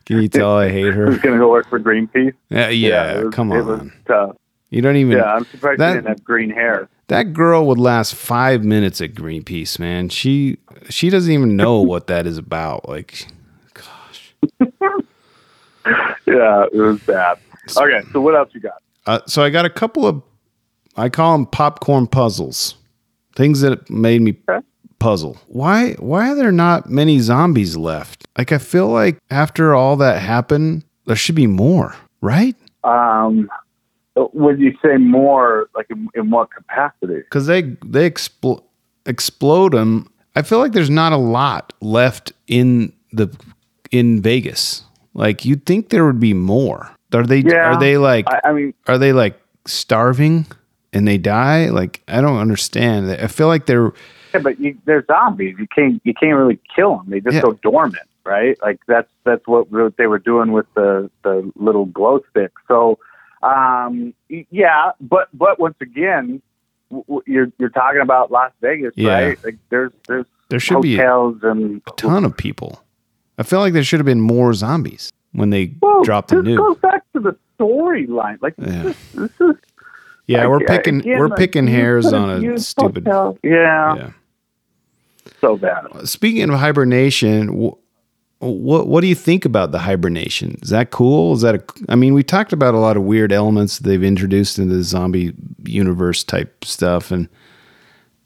Can 0.06 0.20
you 0.22 0.28
tell 0.28 0.56
I 0.56 0.68
hate 0.70 0.92
her? 0.94 1.06
Who's 1.06 1.20
going 1.20 1.34
to 1.34 1.38
go 1.38 1.50
work 1.50 1.68
for 1.68 1.78
Greenpeace? 1.78 2.32
Yeah, 2.48 2.68
yeah. 2.68 3.18
it 3.20 3.24
was, 3.26 3.34
come 3.34 3.52
It 3.52 3.62
was 3.62 3.80
on. 3.80 3.92
tough. 4.06 4.36
You 4.70 4.82
don't 4.82 4.96
even. 4.96 5.18
Yeah, 5.18 5.34
I'm 5.34 5.44
surprised 5.46 5.80
that- 5.80 5.90
she 5.90 5.96
didn't 5.96 6.08
have 6.08 6.24
green 6.24 6.50
hair. 6.50 6.88
That 7.08 7.32
girl 7.32 7.66
would 7.66 7.78
last 7.78 8.14
five 8.14 8.62
minutes 8.62 9.00
at 9.00 9.14
Greenpeace, 9.14 9.80
man. 9.80 10.08
She 10.10 10.58
she 10.88 11.10
doesn't 11.10 11.32
even 11.32 11.56
know 11.56 11.80
what 11.82 12.06
that 12.06 12.24
is 12.26 12.38
about. 12.38 12.88
Like, 12.88 13.26
gosh. 13.74 14.34
Yeah, 16.26 16.66
it 16.72 16.76
was 16.76 17.00
bad. 17.00 17.38
Okay, 17.76 18.02
so 18.12 18.20
what 18.20 18.36
else 18.36 18.50
you 18.52 18.60
got? 18.60 18.74
Uh, 19.06 19.20
so 19.26 19.42
I 19.42 19.50
got 19.50 19.64
a 19.64 19.70
couple 19.70 20.06
of, 20.06 20.22
I 20.96 21.08
call 21.08 21.32
them 21.32 21.46
popcorn 21.46 22.06
puzzles, 22.06 22.74
things 23.40 23.62
that 23.62 23.88
made 23.88 24.20
me 24.20 24.36
puzzle. 24.98 25.38
Why 25.48 25.92
why 25.94 26.30
are 26.30 26.34
there 26.34 26.52
not 26.52 26.90
many 26.90 27.18
zombies 27.20 27.74
left? 27.76 28.26
Like 28.36 28.52
I 28.52 28.58
feel 28.58 28.88
like 28.88 29.18
after 29.30 29.74
all 29.74 29.96
that 29.96 30.20
happened, 30.20 30.84
there 31.06 31.16
should 31.16 31.34
be 31.34 31.46
more, 31.46 31.96
right? 32.20 32.54
Um, 32.84 33.48
when 34.14 34.60
you 34.60 34.76
say 34.84 34.98
more, 34.98 35.68
like 35.74 35.86
in, 35.88 36.08
in 36.14 36.30
what 36.30 36.50
capacity? 36.52 37.16
Because 37.16 37.46
they 37.46 37.62
they 37.84 38.08
expl- 38.10 38.62
explode 39.06 39.72
them. 39.72 40.10
I 40.36 40.42
feel 40.42 40.58
like 40.58 40.72
there's 40.72 40.90
not 40.90 41.12
a 41.12 41.16
lot 41.16 41.72
left 41.80 42.32
in 42.46 42.92
the 43.12 43.34
in 43.90 44.20
Vegas. 44.20 44.84
Like 45.14 45.46
you'd 45.46 45.64
think 45.64 45.88
there 45.88 46.04
would 46.04 46.20
be 46.20 46.34
more. 46.34 46.90
Are 47.14 47.24
they 47.24 47.38
Yeah. 47.38 47.72
are 47.72 47.80
they 47.80 47.96
like 47.96 48.26
I, 48.28 48.40
I 48.44 48.52
mean, 48.52 48.74
are 48.86 48.98
they 48.98 49.12
like 49.14 49.40
starving 49.66 50.46
and 50.92 51.06
they 51.06 51.18
die? 51.18 51.68
Like 51.70 52.02
I 52.08 52.20
don't 52.20 52.38
understand. 52.38 53.10
I 53.10 53.26
feel 53.26 53.46
like 53.48 53.66
they're 53.66 53.92
Yeah, 54.34 54.40
but 54.40 54.60
you, 54.60 54.76
they're 54.84 55.04
zombies. 55.06 55.56
You 55.58 55.66
can't 55.74 56.00
you 56.04 56.14
can't 56.14 56.36
really 56.36 56.58
kill 56.74 56.96
them. 56.98 57.06
They 57.08 57.20
just 57.20 57.34
Yeah. 57.36 57.42
go 57.42 57.52
dormant, 57.62 58.08
right? 58.24 58.56
Like 58.62 58.80
that's 58.86 59.10
that's 59.24 59.46
what 59.46 59.70
re- 59.72 59.90
they 59.98 60.06
were 60.06 60.18
doing 60.18 60.52
with 60.52 60.66
the 60.74 61.10
the 61.22 61.50
little 61.56 61.86
glow 61.86 62.20
stick. 62.30 62.52
So, 62.68 62.98
um, 63.42 64.14
yeah, 64.28 64.92
but 65.00 65.28
but 65.34 65.58
once 65.58 65.76
again, 65.80 66.42
w- 66.90 67.04
w- 67.06 67.22
you're 67.26 67.52
you're 67.58 67.70
talking 67.70 68.00
about 68.00 68.30
Las 68.30 68.52
Vegas, 68.60 68.92
Yeah. 68.96 69.12
right? 69.14 69.44
Like 69.44 69.56
there's 69.70 69.92
there's 70.08 70.26
There 70.48 70.60
should 70.60 70.82
be 70.82 70.94
a 70.94 70.98
hotels 70.98 71.38
and 71.42 71.80
ton 71.96 72.24
of 72.24 72.36
people. 72.36 72.82
I 73.38 73.42
feel 73.42 73.60
like 73.60 73.72
there 73.72 73.84
should 73.84 74.00
have 74.00 74.06
been 74.06 74.20
more 74.20 74.52
zombies 74.52 75.10
when 75.32 75.48
they 75.50 75.72
Well, 75.80 76.02
dropped 76.02 76.28
the 76.28 76.42
this 76.42 76.54
nuke. 76.54 76.58
goes 76.58 76.76
back 76.78 77.02
to 77.14 77.20
the 77.20 77.36
storyline. 77.58 78.38
Like 78.42 78.54
Yeah. 78.58 78.82
this, 78.82 79.12
this 79.12 79.30
is 79.40 79.56
Yeah, 80.30 80.46
we're 80.46 80.60
picking 80.60 81.00
again, 81.00 81.18
we're 81.18 81.28
like, 81.28 81.38
picking 81.38 81.66
hairs 81.66 82.12
on 82.12 82.44
a 82.44 82.58
stupid. 82.58 83.06
hotel. 83.06 83.38
Yeah, 83.42 83.94
Yeah. 83.96 84.10
so 85.40 85.56
bad. 85.56 85.86
Uh, 85.92 86.04
speaking 86.04 86.48
of 86.50 86.58
hibernation, 86.58 87.48
wh- 87.48 87.74
what 88.42 88.86
what 88.88 89.00
do 89.02 89.06
you 89.06 89.14
think 89.14 89.44
about 89.44 89.72
the 89.72 89.78
hibernation? 89.80 90.58
Is 90.62 90.70
that 90.70 90.90
cool? 90.90 91.34
Is 91.34 91.42
that 91.42 91.54
a? 91.56 91.64
I 91.88 91.94
mean, 91.96 92.14
we 92.14 92.22
talked 92.22 92.52
about 92.52 92.74
a 92.74 92.78
lot 92.78 92.96
of 92.96 93.02
weird 93.02 93.32
elements 93.32 93.78
they've 93.80 94.02
introduced 94.04 94.58
into 94.58 94.74
the 94.76 94.82
zombie 94.82 95.32
universe 95.64 96.24
type 96.24 96.64
stuff, 96.64 97.10
and 97.10 97.28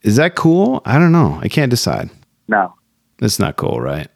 is 0.02 0.16
that 0.16 0.34
cool? 0.34 0.82
I 0.84 0.98
don't 0.98 1.12
know. 1.12 1.38
I 1.42 1.48
can't 1.48 1.70
decide. 1.70 2.11
No, 2.48 2.74
That's 3.18 3.38
not 3.38 3.57
cool, 3.57 3.80
right? 3.80 4.09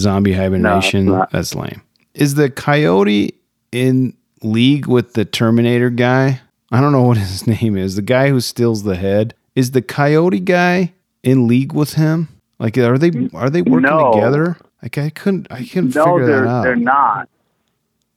Zombie 0.00 0.32
hibernation. 0.32 1.04
not. 1.06 1.30
that's 1.30 1.54
lame. 1.54 1.82
Is 2.14 2.34
the 2.36 2.48
coyote 2.48 3.34
in 3.70 4.16
league 4.42 4.86
with 4.86 5.12
the 5.12 5.24
Terminator 5.26 5.90
guy? 5.90 6.40
I 6.74 6.80
don't 6.80 6.92
know 6.92 7.02
what 7.02 7.16
his 7.16 7.46
name 7.62 7.76
is. 7.76 7.94
The 7.96 8.02
guy 8.02 8.28
who 8.30 8.40
steals 8.40 8.82
the 8.82 8.96
head. 8.96 9.34
Is 9.54 9.70
the 9.70 9.82
coyote 9.82 10.40
guy 10.40 10.92
in 11.22 11.46
league 11.46 11.72
with 11.72 11.94
him? 11.94 12.28
Like, 12.58 12.76
are 12.76 12.98
they 12.98 13.12
are 13.32 13.48
they 13.48 13.62
working 13.62 13.82
No. 13.88 14.12
together? 14.12 14.56
Like, 14.82 14.98
I 14.98 15.10
couldn't 15.10 15.46
I 15.50 15.64
couldn't 15.64 15.94
no, 15.94 16.04
figure 16.04 16.26
they're 16.26 16.42
that 16.42 16.48
out. 16.48 16.62
they're 16.64 16.76
not. 16.76 17.28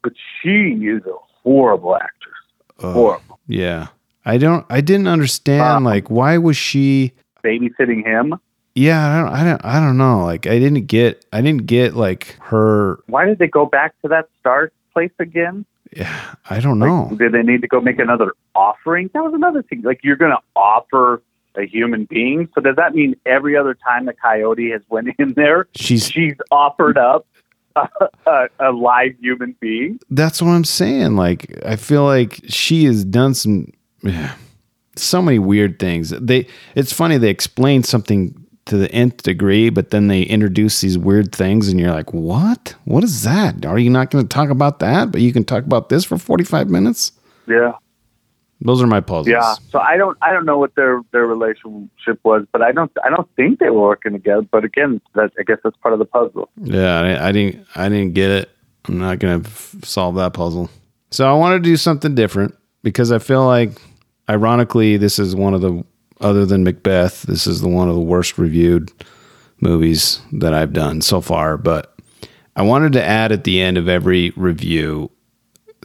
But 0.01 0.13
she 0.41 0.71
is 0.85 1.03
a 1.05 1.13
horrible 1.43 1.95
actress. 1.95 2.33
Ugh. 2.79 2.93
Horrible. 2.93 3.39
Yeah, 3.47 3.87
I 4.25 4.37
don't. 4.37 4.65
I 4.69 4.81
didn't 4.81 5.07
understand. 5.07 5.61
Uh, 5.85 5.89
like, 5.89 6.09
why 6.09 6.37
was 6.39 6.57
she? 6.57 7.13
Babysitting 7.43 8.03
him. 8.05 8.35
Yeah, 8.75 9.07
I 9.07 9.21
don't. 9.21 9.33
I 9.33 9.43
don't. 9.43 9.65
I 9.65 9.79
don't 9.79 9.97
know. 9.97 10.23
Like, 10.25 10.47
I 10.47 10.57
didn't 10.59 10.85
get. 10.87 11.23
I 11.31 11.41
didn't 11.41 11.65
get 11.67 11.95
like 11.95 12.35
her. 12.41 12.99
Why 13.07 13.25
did 13.25 13.37
they 13.39 13.47
go 13.47 13.65
back 13.67 13.93
to 14.01 14.07
that 14.09 14.27
start 14.39 14.73
place 14.93 15.11
again? 15.19 15.65
Yeah, 15.95 16.35
I 16.49 16.59
don't 16.59 16.79
Like, 16.79 16.87
know. 16.89 17.15
Did 17.17 17.31
they 17.33 17.43
need 17.43 17.61
to 17.61 17.67
go 17.67 17.79
make 17.81 17.99
another 17.99 18.33
offering? 18.55 19.09
That 19.13 19.23
was 19.23 19.33
another 19.33 19.61
thing. 19.63 19.81
Like 19.83 20.01
you're 20.03 20.15
going 20.15 20.31
to 20.31 20.41
offer 20.55 21.21
a 21.55 21.65
human 21.65 22.05
being. 22.05 22.47
So 22.53 22.61
does 22.61 22.75
that 22.75 22.93
mean 22.93 23.15
every 23.25 23.57
other 23.57 23.73
time 23.73 24.05
the 24.05 24.13
coyote 24.13 24.69
has 24.71 24.81
went 24.89 25.07
in 25.17 25.33
there, 25.33 25.67
She's 25.75 26.07
she's 26.09 26.35
offered 26.51 26.97
up 26.97 27.25
a, 27.75 27.87
a, 28.25 28.47
a 28.59 28.71
live 28.71 29.13
human 29.19 29.55
being? 29.59 29.99
that's 30.11 30.41
what 30.41 30.49
I'm 30.51 30.63
saying. 30.65 31.15
Like, 31.15 31.59
I 31.65 31.75
feel 31.75 32.03
like 32.03 32.41
she 32.47 32.85
has 32.85 33.03
done 33.03 33.33
some, 33.33 33.71
so 34.95 35.21
many 35.21 35.39
weird 35.39 35.79
things. 35.79 36.09
They, 36.09 36.47
it's 36.75 36.93
funny. 36.93 37.17
They 37.17 37.29
explain 37.29 37.83
something 37.83 38.46
to 38.67 38.77
the 38.77 38.91
nth 38.91 39.23
degree, 39.23 39.69
but 39.69 39.89
then 39.89 40.07
they 40.07 40.23
introduce 40.23 40.81
these 40.81 40.97
weird 40.97 41.33
things, 41.33 41.67
and 41.69 41.79
you're 41.79 41.91
like, 41.91 42.13
what? 42.13 42.75
What 42.85 43.03
is 43.03 43.23
that? 43.23 43.65
Are 43.65 43.79
you 43.79 43.89
not 43.89 44.11
going 44.11 44.25
to 44.25 44.29
talk 44.29 44.49
about 44.49 44.79
that? 44.79 45.11
But 45.11 45.21
you 45.21 45.33
can 45.33 45.43
talk 45.43 45.63
about 45.63 45.89
this 45.89 46.03
for 46.03 46.17
45 46.17 46.69
minutes. 46.69 47.11
Yeah. 47.47 47.73
Those 48.61 48.81
are 48.81 48.87
my 48.87 49.01
puzzles. 49.01 49.27
Yeah. 49.27 49.53
So 49.69 49.79
I 49.79 49.97
don't 49.97 50.17
I 50.21 50.33
don't 50.33 50.45
know 50.45 50.57
what 50.57 50.73
their 50.75 51.01
their 51.11 51.27
relationship 51.27 52.19
was, 52.23 52.45
but 52.51 52.63
I 52.63 52.71
don't 52.71 52.91
I 53.03 53.09
don't 53.09 53.29
think 53.35 53.59
they 53.59 53.69
were 53.69 53.81
working 53.81 54.13
together. 54.13 54.47
But 54.51 54.63
again, 54.63 54.99
that 55.13 55.31
I 55.39 55.43
guess 55.43 55.59
that's 55.63 55.77
part 55.77 55.93
of 55.93 55.99
the 55.99 56.05
puzzle. 56.05 56.49
Yeah, 56.63 56.99
I, 56.99 57.29
I 57.29 57.31
didn't. 57.31 57.67
I 57.75 57.87
didn't 57.87 58.13
get 58.13 58.31
it. 58.31 58.49
I'm 58.87 58.97
not 58.97 59.19
gonna 59.19 59.43
f- 59.45 59.75
solve 59.83 60.15
that 60.15 60.33
puzzle. 60.33 60.71
So 61.11 61.29
I 61.29 61.37
want 61.37 61.53
to 61.53 61.59
do 61.69 61.77
something 61.77 62.15
different 62.15 62.55
because 62.83 63.11
I 63.11 63.19
feel 63.19 63.45
like, 63.45 63.79
ironically, 64.27 64.97
this 64.97 65.19
is 65.19 65.35
one 65.35 65.53
of 65.53 65.61
the 65.61 65.83
other 66.21 66.45
than 66.45 66.63
Macbeth. 66.63 67.23
This 67.23 67.47
is 67.47 67.61
the 67.61 67.67
one 67.67 67.89
of 67.89 67.95
the 67.95 68.01
worst 68.01 68.37
reviewed 68.37 68.91
movies 69.61 70.21
that 70.31 70.53
I've 70.53 70.73
done 70.73 71.01
so 71.01 71.21
far. 71.21 71.57
But 71.57 71.95
I 72.55 72.61
wanted 72.61 72.93
to 72.93 73.03
add 73.03 73.31
at 73.31 73.43
the 73.43 73.61
end 73.61 73.77
of 73.77 73.87
every 73.87 74.31
review 74.31 75.11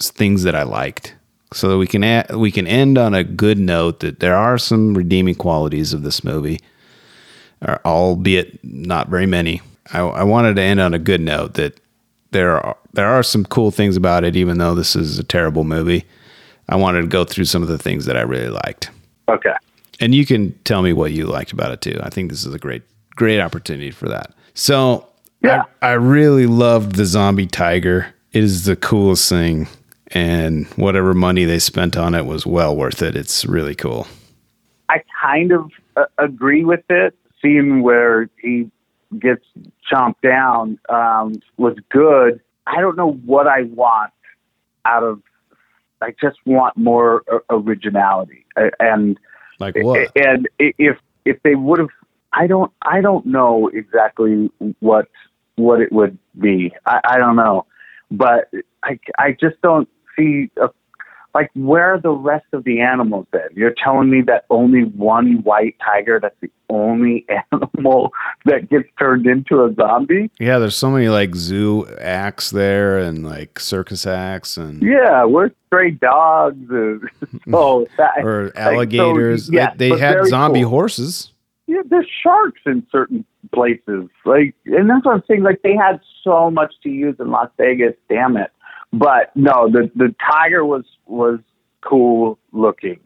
things 0.01 0.43
that 0.43 0.55
I 0.55 0.63
liked, 0.63 1.15
so 1.53 1.69
that 1.69 1.79
we 1.79 1.87
can 1.87 2.03
add, 2.03 2.35
we 2.35 2.51
can 2.51 2.67
end 2.67 2.97
on 2.99 3.15
a 3.15 3.25
good 3.25 3.59
note. 3.59 4.01
That 4.01 4.21
there 4.21 4.37
are 4.37 4.59
some 4.59 4.95
redeeming 4.95 5.35
qualities 5.35 5.93
of 5.93 6.03
this 6.03 6.25
movie 6.25 6.61
or 7.67 7.81
albeit 7.85 8.63
not 8.65 9.09
very 9.09 9.27
many. 9.27 9.61
I, 9.93 10.01
I 10.01 10.23
wanted 10.25 10.57
to 10.57 10.63
end 10.63 10.81
on 10.81 10.95
a 10.95 10.99
good 10.99 11.21
note 11.21 11.55
that 11.55 11.79
there 12.31 12.59
are 12.61 12.77
there 12.93 13.09
are 13.09 13.23
some 13.23 13.45
cool 13.45 13.71
things 13.71 13.97
about 13.97 14.25
it, 14.25 14.37
even 14.37 14.59
though 14.59 14.75
this 14.75 14.97
is 14.97 15.19
a 15.19 15.25
terrible 15.25 15.65
movie. 15.65 16.05
I 16.69 16.77
wanted 16.77 17.03
to 17.03 17.07
go 17.07 17.25
through 17.25 17.47
some 17.47 17.63
of 17.63 17.69
the 17.69 17.79
things 17.79 18.07
that 18.07 18.17
I 18.17 18.23
really 18.23 18.49
liked, 18.49 18.91
Okay. 19.29 19.55
And 20.03 20.15
you 20.15 20.27
can 20.27 20.53
tell 20.65 20.83
me 20.83 20.93
what 20.93 21.13
you 21.13 21.27
liked 21.27 21.53
about 21.53 21.71
it 21.71 21.81
too. 21.81 21.99
I 22.03 22.11
think 22.11 22.31
this 22.31 22.45
is 22.45 22.53
a 22.53 22.59
great 22.59 22.83
great 23.15 23.41
opportunity 23.41 23.91
for 23.91 24.09
that. 24.09 24.35
So 24.55 25.07
Yeah. 25.43 25.65
I, 25.81 25.91
I 25.91 25.93
really 25.93 26.47
loved 26.47 26.97
the 26.97 27.05
zombie 27.05 27.47
tiger. 27.47 28.13
It 28.33 28.43
is 28.43 28.65
the 28.65 28.77
coolest 28.77 29.29
thing, 29.29 29.69
and 30.09 30.67
whatever 30.77 31.15
money 31.15 31.45
they 31.45 31.59
spent 31.59 31.97
on 31.97 32.15
it 32.15 32.27
was 32.27 32.47
well 32.47 32.75
worth 32.75 33.03
it. 33.03 33.17
It's 33.17 33.45
really 33.45 33.75
cool. 33.75 34.07
I 34.89 35.03
kind 35.23 35.53
of 35.53 35.71
uh, 35.97 36.05
agree 36.19 36.65
with 36.65 36.85
it. 36.91 37.15
Scene 37.41 37.83
where 37.83 38.29
he 38.41 38.71
gets 39.19 39.45
chomped 39.91 40.21
down 40.23 40.79
um, 40.89 41.43
was 41.57 41.77
good. 41.91 42.41
I 42.67 42.81
don't 42.81 42.97
know 42.97 43.13
what 43.13 43.47
I 43.47 43.63
want 43.63 44.13
out 44.85 45.03
of. 45.03 45.23
I 46.01 46.15
just 46.21 46.39
want 46.47 46.77
more 46.77 47.23
uh, 47.31 47.39
originality, 47.51 48.45
and 48.81 49.19
Like 49.59 49.77
what? 49.77 50.11
and 50.17 50.49
if 50.59 50.99
if 51.25 51.43
they 51.43 51.55
would 51.55 51.79
have, 51.79 51.89
I 52.33 52.47
don't 52.47 52.73
I 52.83 53.01
don't 53.01 53.27
know 53.27 53.69
exactly 53.69 54.51
what 54.81 55.09
what 55.57 55.81
it 55.81 55.93
would 55.93 56.19
be. 56.39 56.73
I, 56.87 57.01
I 57.05 57.19
don't 57.19 57.37
know, 57.37 57.67
but 58.11 58.51
I 58.83 58.99
I 59.19 59.33
just 59.33 59.61
don't 59.63 59.89
see 60.17 60.51
a, 60.61 60.71
like 61.35 61.51
where 61.55 61.95
are 61.95 62.01
the 62.01 62.11
rest 62.11 62.47
of 62.53 62.65
the 62.65 62.81
animals 62.81 63.27
then? 63.33 63.49
You're 63.55 63.75
telling 63.83 64.11
me 64.11 64.23
that 64.23 64.45
only 64.51 64.83
one 64.85 65.43
white 65.43 65.77
tiger 65.85 66.19
that's 66.21 66.37
the 66.41 66.51
only 66.69 67.25
animal 67.53 68.13
that 68.45 68.69
gets 68.71 68.89
turned 68.99 69.27
into 69.27 69.65
a 69.65 69.75
zombie? 69.75 70.31
Yeah, 70.39 70.59
there's 70.59 70.77
so 70.77 70.91
many 70.91 71.09
like 71.09 71.35
zoo 71.35 71.87
acts 72.01 72.51
there 72.51 72.99
and 72.99 73.25
like 73.25 73.59
circus 73.59 74.07
acts 74.07 74.57
and 74.57 74.83
Yeah, 74.83 75.25
we're 75.25 75.51
stray 75.67 75.93
dogs. 75.93 76.59
And, 76.71 77.03
so 77.51 77.87
that, 77.97 78.19
or 78.25 78.45
like, 78.47 78.55
so, 78.55 78.61
alligators. 78.61 79.51
yeah, 79.51 79.73
they 79.77 79.91
they 79.91 79.99
had 79.99 80.27
zombie 80.27 80.61
cool. 80.63 80.71
horses. 80.71 81.33
yeah, 81.67 81.83
there's 81.89 82.09
sharks 82.23 82.61
in 82.67 82.87
certain 82.93 83.25
places. 83.55 84.09
Like, 84.25 84.55
and 84.67 84.89
that's 84.89 85.05
what 85.05 85.15
I'm 85.17 85.23
saying. 85.29 85.43
Like, 85.43 85.61
they 85.63 85.75
had 85.77 86.01
so 86.23 86.51
much 86.51 86.73
to 86.83 86.89
use 86.89 87.17
in 87.19 87.31
Las 87.31 87.49
Vegas. 87.59 87.95
Damn 88.09 88.37
it! 88.37 88.51
But 88.93 89.35
no, 89.35 89.71
the 89.71 89.91
the 89.95 90.15
tiger 90.31 90.65
was 90.65 90.85
was 91.07 91.41
cool 91.81 92.39
looking. 92.53 93.01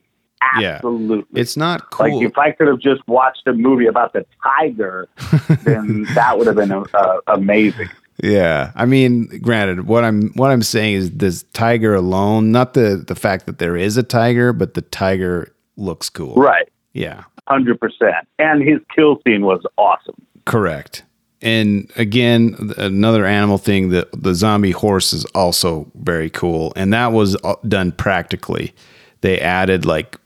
Yeah. 0.60 0.74
Absolutely. 0.74 1.40
It's 1.40 1.56
not 1.56 1.90
cool. 1.90 2.18
Like, 2.18 2.30
if 2.30 2.38
I 2.38 2.52
could 2.52 2.68
have 2.68 2.78
just 2.78 3.06
watched 3.08 3.46
a 3.46 3.52
movie 3.52 3.86
about 3.86 4.12
the 4.12 4.24
tiger, 4.42 5.08
then 5.64 6.04
that 6.14 6.38
would 6.38 6.46
have 6.46 6.56
been 6.56 6.72
uh, 6.72 6.84
amazing. 7.26 7.88
yeah, 8.22 8.72
I 8.74 8.84
mean, 8.86 9.26
granted, 9.40 9.86
what 9.86 10.04
I'm 10.04 10.30
what 10.34 10.50
I'm 10.50 10.62
saying 10.62 10.94
is 10.94 11.10
this 11.12 11.44
tiger 11.52 11.94
alone, 11.94 12.52
not 12.52 12.74
the 12.74 13.02
the 13.06 13.14
fact 13.14 13.46
that 13.46 13.58
there 13.58 13.76
is 13.76 13.96
a 13.96 14.02
tiger, 14.02 14.52
but 14.52 14.74
the 14.74 14.82
tiger 14.82 15.52
looks 15.76 16.10
cool. 16.10 16.34
Right. 16.34 16.68
Yeah. 16.92 17.24
Hundred 17.48 17.80
percent. 17.80 18.26
And 18.38 18.62
his 18.62 18.78
kill 18.94 19.20
scene 19.26 19.44
was 19.44 19.62
awesome. 19.76 20.20
Correct. 20.44 21.04
And 21.42 21.90
again, 21.96 22.72
another 22.78 23.26
animal 23.26 23.58
thing 23.58 23.90
that 23.90 24.08
the 24.12 24.34
zombie 24.34 24.70
horse 24.70 25.12
is 25.12 25.24
also 25.26 25.86
very 25.94 26.30
cool, 26.30 26.72
and 26.76 26.92
that 26.92 27.12
was 27.12 27.36
uh, 27.44 27.56
done 27.68 27.92
practically. 27.92 28.74
They 29.20 29.38
added 29.40 29.84
like 29.84 30.16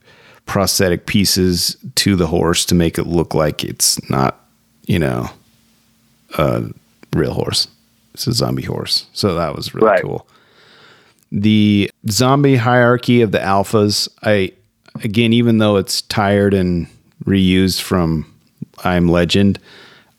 prosthetic 0.46 1.06
pieces 1.06 1.76
to 1.96 2.16
the 2.16 2.26
horse 2.28 2.64
to 2.66 2.74
make 2.74 2.96
it 2.98 3.06
look 3.06 3.34
like 3.34 3.64
it's 3.64 3.98
not, 4.10 4.40
you 4.86 4.98
know, 4.98 5.30
a 6.38 6.64
real 7.14 7.32
horse. 7.34 7.66
It's 8.14 8.26
a 8.26 8.32
zombie 8.32 8.62
horse. 8.64 9.06
So 9.12 9.34
that 9.34 9.54
was 9.54 9.74
really 9.74 9.86
Right. 9.88 10.02
cool. 10.02 10.26
The 11.32 11.90
zombie 12.08 12.56
hierarchy 12.56 13.20
of 13.20 13.30
the 13.32 13.38
alphas, 13.38 14.08
I 14.22 14.52
again, 15.04 15.32
even 15.32 15.58
though 15.58 15.76
it's 15.76 16.02
tired 16.02 16.54
and 16.54 16.86
reused 17.24 17.80
from 17.80 18.26
I'm 18.82 19.08
Legend, 19.08 19.58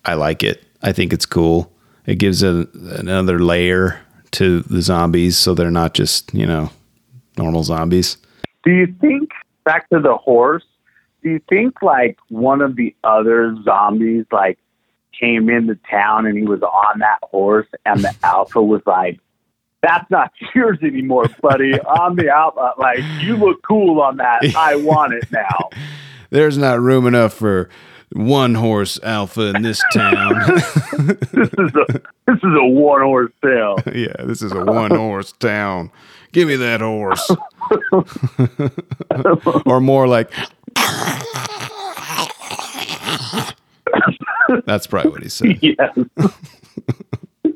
I 0.06 0.14
like 0.14 0.44
it. 0.44 0.64
I 0.82 0.92
think 0.92 1.14
it's 1.14 1.26
cool. 1.26 1.72
It 2.06 2.16
gives 2.16 2.44
a, 2.44 2.68
another 2.74 3.40
layer 3.40 4.00
to 4.32 4.62
the 4.62 4.82
zombies 4.82 5.38
so 5.38 5.54
they're 5.54 5.72
not 5.72 5.94
just, 5.94 6.34
you 6.34 6.46
know, 6.46 6.72
normal 7.38 7.64
zombies. 7.64 8.18
Do 8.64 8.72
you 8.72 8.88
think 9.00 9.32
back 9.64 9.90
to 9.90 10.00
the 10.00 10.16
horse? 10.16 10.64
Do 11.24 11.30
you 11.30 11.42
think 11.50 11.82
like 11.82 12.18
one 12.30 12.62
of 12.62 12.76
the 12.76 12.96
other 13.04 13.56
zombies 13.64 14.26
like 14.32 14.58
came 15.18 15.50
into 15.50 15.78
town 15.90 16.26
and 16.26 16.38
he 16.38 16.44
was 16.44 16.62
on 16.62 17.00
that 17.00 17.20
horse 17.24 17.68
and 17.86 18.02
the 18.02 18.14
alpha 18.24 18.62
was 18.62 18.82
like, 18.86 19.20
"That's 19.82 20.10
not 20.10 20.32
yours 20.56 20.80
anymore, 20.82 21.28
buddy. 21.42 21.80
I'm 21.88 22.16
the 22.16 22.30
alpha. 22.30 22.74
Like 22.78 23.00
you 23.20 23.36
look 23.36 23.62
cool 23.64 24.02
on 24.02 24.18
that. 24.18 24.56
I 24.56 24.76
want 24.76 25.14
it 25.14 25.32
now." 25.32 25.70
There's 26.32 26.58
not 26.58 26.80
room 26.80 27.06
enough 27.06 27.34
for 27.34 27.70
one 28.14 28.56
horse 28.56 29.00
alpha 29.04 29.54
in 29.56 29.62
this 29.62 29.82
town. 29.94 30.36
This 31.34 31.50
is 31.58 31.74
a 31.74 32.02
this 32.28 32.38
is 32.38 32.44
a 32.44 32.66
one 32.66 33.02
horse 33.02 33.32
town. 33.44 33.78
yeah, 33.96 34.14
this 34.26 34.42
is 34.42 34.52
a 34.52 34.64
one 34.64 34.92
horse 34.92 35.32
town. 35.34 35.90
Give 36.32 36.48
me 36.48 36.56
that 36.58 36.82
horse. 36.82 37.32
or 39.66 39.82
more 39.82 40.08
like 40.08 40.32
That's 44.66 44.86
probably 44.86 45.12
what 45.12 45.24
he 45.24 45.30
said. 45.30 45.58
Yes. 45.62 45.98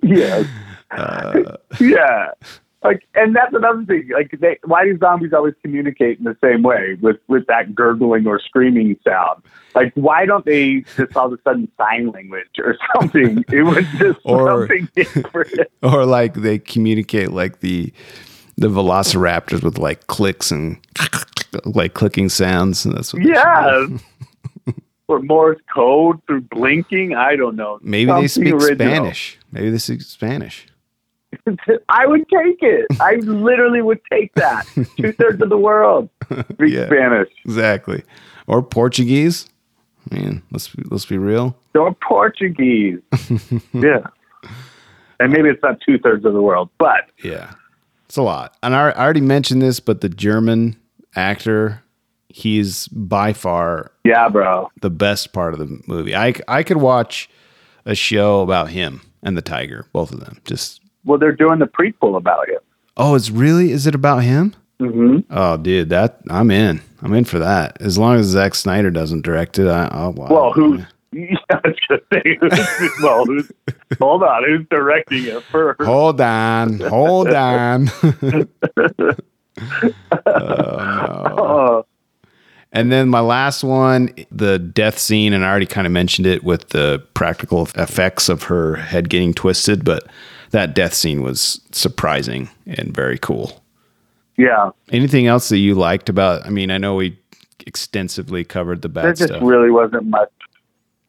yes. 0.02 0.48
Uh, 0.92 1.58
yeah. 1.80 2.32
Like, 2.86 3.08
and 3.16 3.36
that's 3.36 3.54
another 3.54 3.84
thing. 3.86 4.10
Like, 4.14 4.36
they, 4.40 4.58
why 4.64 4.86
do 4.86 4.98
zombies 5.00 5.34
always 5.34 5.54
communicate 5.62 6.18
in 6.20 6.24
the 6.26 6.38
same 6.44 6.64
way 6.64 6.98
with 7.02 7.18
with 7.28 7.46
that 7.48 7.74
gurgling 7.76 8.26
or 8.28 8.40
screaming 8.40 8.98
sound? 9.04 9.44
Like, 9.74 9.92
why 9.96 10.26
don't 10.26 10.46
they 10.46 10.82
just 10.96 11.16
all 11.18 11.28
of 11.28 11.34
a 11.34 11.42
sudden 11.44 11.70
sign 11.78 12.12
language 12.12 12.48
or 12.60 12.78
something? 12.96 13.44
It 13.50 13.64
was 13.64 13.86
just 13.98 14.20
Or- 14.24 14.68
something 14.68 14.88
different. 14.96 15.60
or 15.84 16.06
like 16.06 16.36
they 16.36 16.60
communicate 16.60 17.32
like 17.32 17.60
the 17.60 17.92
the 18.58 18.68
velociraptors 18.68 19.64
with 19.64 19.78
like 19.78 20.08
clicks 20.08 20.50
and 20.52 20.78
like 21.66 21.94
clicking 21.94 22.30
sounds. 22.30 22.86
And 22.86 22.96
that's 22.96 23.14
what. 23.14 23.24
Yeah. 23.24 23.88
or 25.08 25.20
Morse 25.22 25.60
code 25.74 26.20
through 26.26 26.42
blinking. 26.42 27.14
I 27.16 27.36
don't 27.36 27.56
know. 27.56 27.80
Maybe 27.82 28.12
they 28.12 28.28
speak 28.28 28.54
original. 28.54 28.76
Spanish. 28.76 29.38
Maybe 29.52 29.70
they 29.70 29.78
speak 29.78 30.02
Spanish. 30.02 30.66
I 31.90 32.06
would 32.08 32.28
take 32.30 32.58
it. 32.62 32.86
I 33.00 33.16
literally 33.16 33.82
would 33.82 34.00
take 34.12 34.34
that. 34.36 34.66
Two 34.98 35.12
thirds 35.14 35.42
of 35.42 35.50
the 35.50 35.58
world 35.58 36.10
speak 36.54 36.74
Yeah. 36.74 36.88
Spanish. 36.88 37.30
Exactly. 37.44 38.04
Or 38.48 38.62
Portuguese. 38.64 39.48
Man, 40.12 40.44
let's 40.52 40.68
be, 40.70 40.84
let's 40.90 41.06
be 41.06 41.18
real. 41.18 41.56
Or 41.74 41.94
Portuguese. 41.96 43.00
yeah. 43.74 44.06
And 45.20 45.32
maybe 45.32 45.50
it's 45.50 45.64
not 45.64 45.80
two 45.82 45.98
thirds 45.98 46.26
of 46.26 46.34
the 46.34 46.42
world, 46.42 46.70
but 46.78 47.10
Yeah, 47.24 47.54
it's 48.06 48.18
a 48.18 48.22
lot. 48.22 48.56
And 48.62 48.76
I, 48.76 48.90
I 48.90 49.04
already 49.04 49.22
mentioned 49.22 49.62
this, 49.62 49.80
but 49.80 50.02
the 50.02 50.10
German 50.10 50.76
actor, 51.16 51.82
he's 52.30 52.88
by 52.90 53.34
far 53.34 53.92
yeah, 54.04 54.28
bro. 54.30 54.70
the 54.82 54.90
best 54.90 55.32
part 55.34 55.54
of 55.54 55.60
the 55.60 55.82
movie. 55.88 56.16
I 56.16 56.34
I 56.48 56.64
could 56.64 56.78
watch 56.78 57.30
a 57.86 57.96
show 57.96 58.42
about 58.42 58.70
him 58.72 59.02
and 59.24 59.38
the 59.38 59.42
tiger, 59.42 59.88
both 59.94 60.12
of 60.12 60.20
them. 60.20 60.40
Just 60.46 60.82
Well, 61.06 61.18
they're 61.20 61.32
doing 61.32 61.60
the 61.60 61.68
prequel 61.68 62.18
about 62.18 62.50
it. 62.50 62.64
oh, 62.98 63.16
it's 63.16 63.30
really 63.30 63.72
is 63.72 63.88
it 63.88 63.96
about 63.96 64.24
him? 64.24 64.56
Mm-hmm. 64.82 65.20
Oh, 65.32 65.56
dude, 65.58 65.90
that 65.90 66.20
I'm 66.30 66.52
in. 66.52 66.82
I'm 67.02 67.14
in 67.14 67.24
for 67.24 67.40
that. 67.40 67.82
As 67.82 67.98
long 67.98 68.18
as 68.18 68.26
Zack 68.26 68.56
Snyder 68.56 68.92
doesn't 68.92 69.22
direct 69.22 69.58
it, 69.60 69.68
I, 69.68 69.88
I'll. 69.92 70.12
Well, 70.14 70.52
who's? 70.52 70.82
Yeah, 71.14 71.38
I 71.50 71.62
was 71.64 71.78
gonna 71.88 72.02
say, 72.12 72.38
who's, 72.42 72.92
well, 73.02 73.24
who's, 73.26 73.50
hold 74.00 74.22
on, 74.24 74.44
who's 74.44 74.68
directing 74.70 75.24
it 75.24 75.42
first? 75.44 75.80
Hold 75.82 76.20
on, 76.20 76.78
hold 76.82 77.30
on. 77.30 77.88
Oh, 80.12 80.26
Oh, 80.28 81.86
And 82.74 82.92
then 82.92 83.08
my 83.08 83.22
last 83.22 83.64
one, 83.64 84.14
the 84.32 84.60
death 84.60 85.00
scene, 85.00 85.32
and 85.32 85.46
I 85.46 85.50
already 85.50 85.66
kind 85.66 85.88
of 85.88 85.94
mentioned 85.94 86.28
it 86.28 86.44
with 86.44 86.70
the 86.70 87.02
practical 87.14 87.64
effects 87.76 88.28
of 88.28 88.44
her 88.44 88.76
head 88.76 89.10
getting 89.10 89.34
twisted, 89.34 89.86
but 89.86 90.06
that 90.52 90.74
death 90.76 90.94
scene 90.94 91.22
was 91.24 91.62
surprising 91.72 92.50
and 92.66 92.94
very 92.94 93.18
cool. 93.18 93.62
yeah, 94.38 94.72
Anything 94.92 95.28
else 95.28 95.50
that 95.50 95.58
you 95.58 95.76
liked 95.76 96.10
about? 96.10 96.46
I 96.46 96.50
mean, 96.50 96.72
I 96.72 96.78
know 96.78 96.96
we 96.96 97.18
extensively 97.66 98.44
covered 98.44 98.82
the 98.82 98.90
best. 98.90 99.04
there 99.04 99.14
just 99.14 99.30
stuff. 99.30 99.42
really 99.44 99.72
wasn't 99.72 100.06
much. 100.06 100.30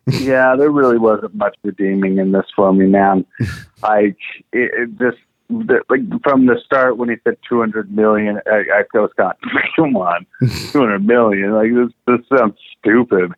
yeah, 0.06 0.54
there 0.56 0.70
really 0.70 0.98
wasn't 0.98 1.34
much 1.34 1.56
redeeming 1.64 2.18
in 2.18 2.32
this 2.32 2.46
for 2.54 2.72
me, 2.72 2.86
man. 2.86 3.24
Like 3.82 4.16
it, 4.52 4.70
it 4.74 4.98
just 4.98 5.18
the, 5.48 5.80
like 5.90 6.00
from 6.22 6.46
the 6.46 6.56
start 6.64 6.96
when 6.96 7.08
he 7.10 7.16
said 7.24 7.36
two 7.48 7.60
hundred 7.60 7.94
million, 7.94 8.40
I, 8.46 8.64
I 8.74 8.98
was 8.98 9.10
going, 9.16 9.32
come 9.76 9.96
on, 9.96 10.26
two 10.72 10.80
hundred 10.80 11.06
million. 11.06 11.52
Like 11.52 11.70
this, 11.72 11.92
this 12.06 12.38
sounds 12.38 12.54
stupid. 12.78 13.32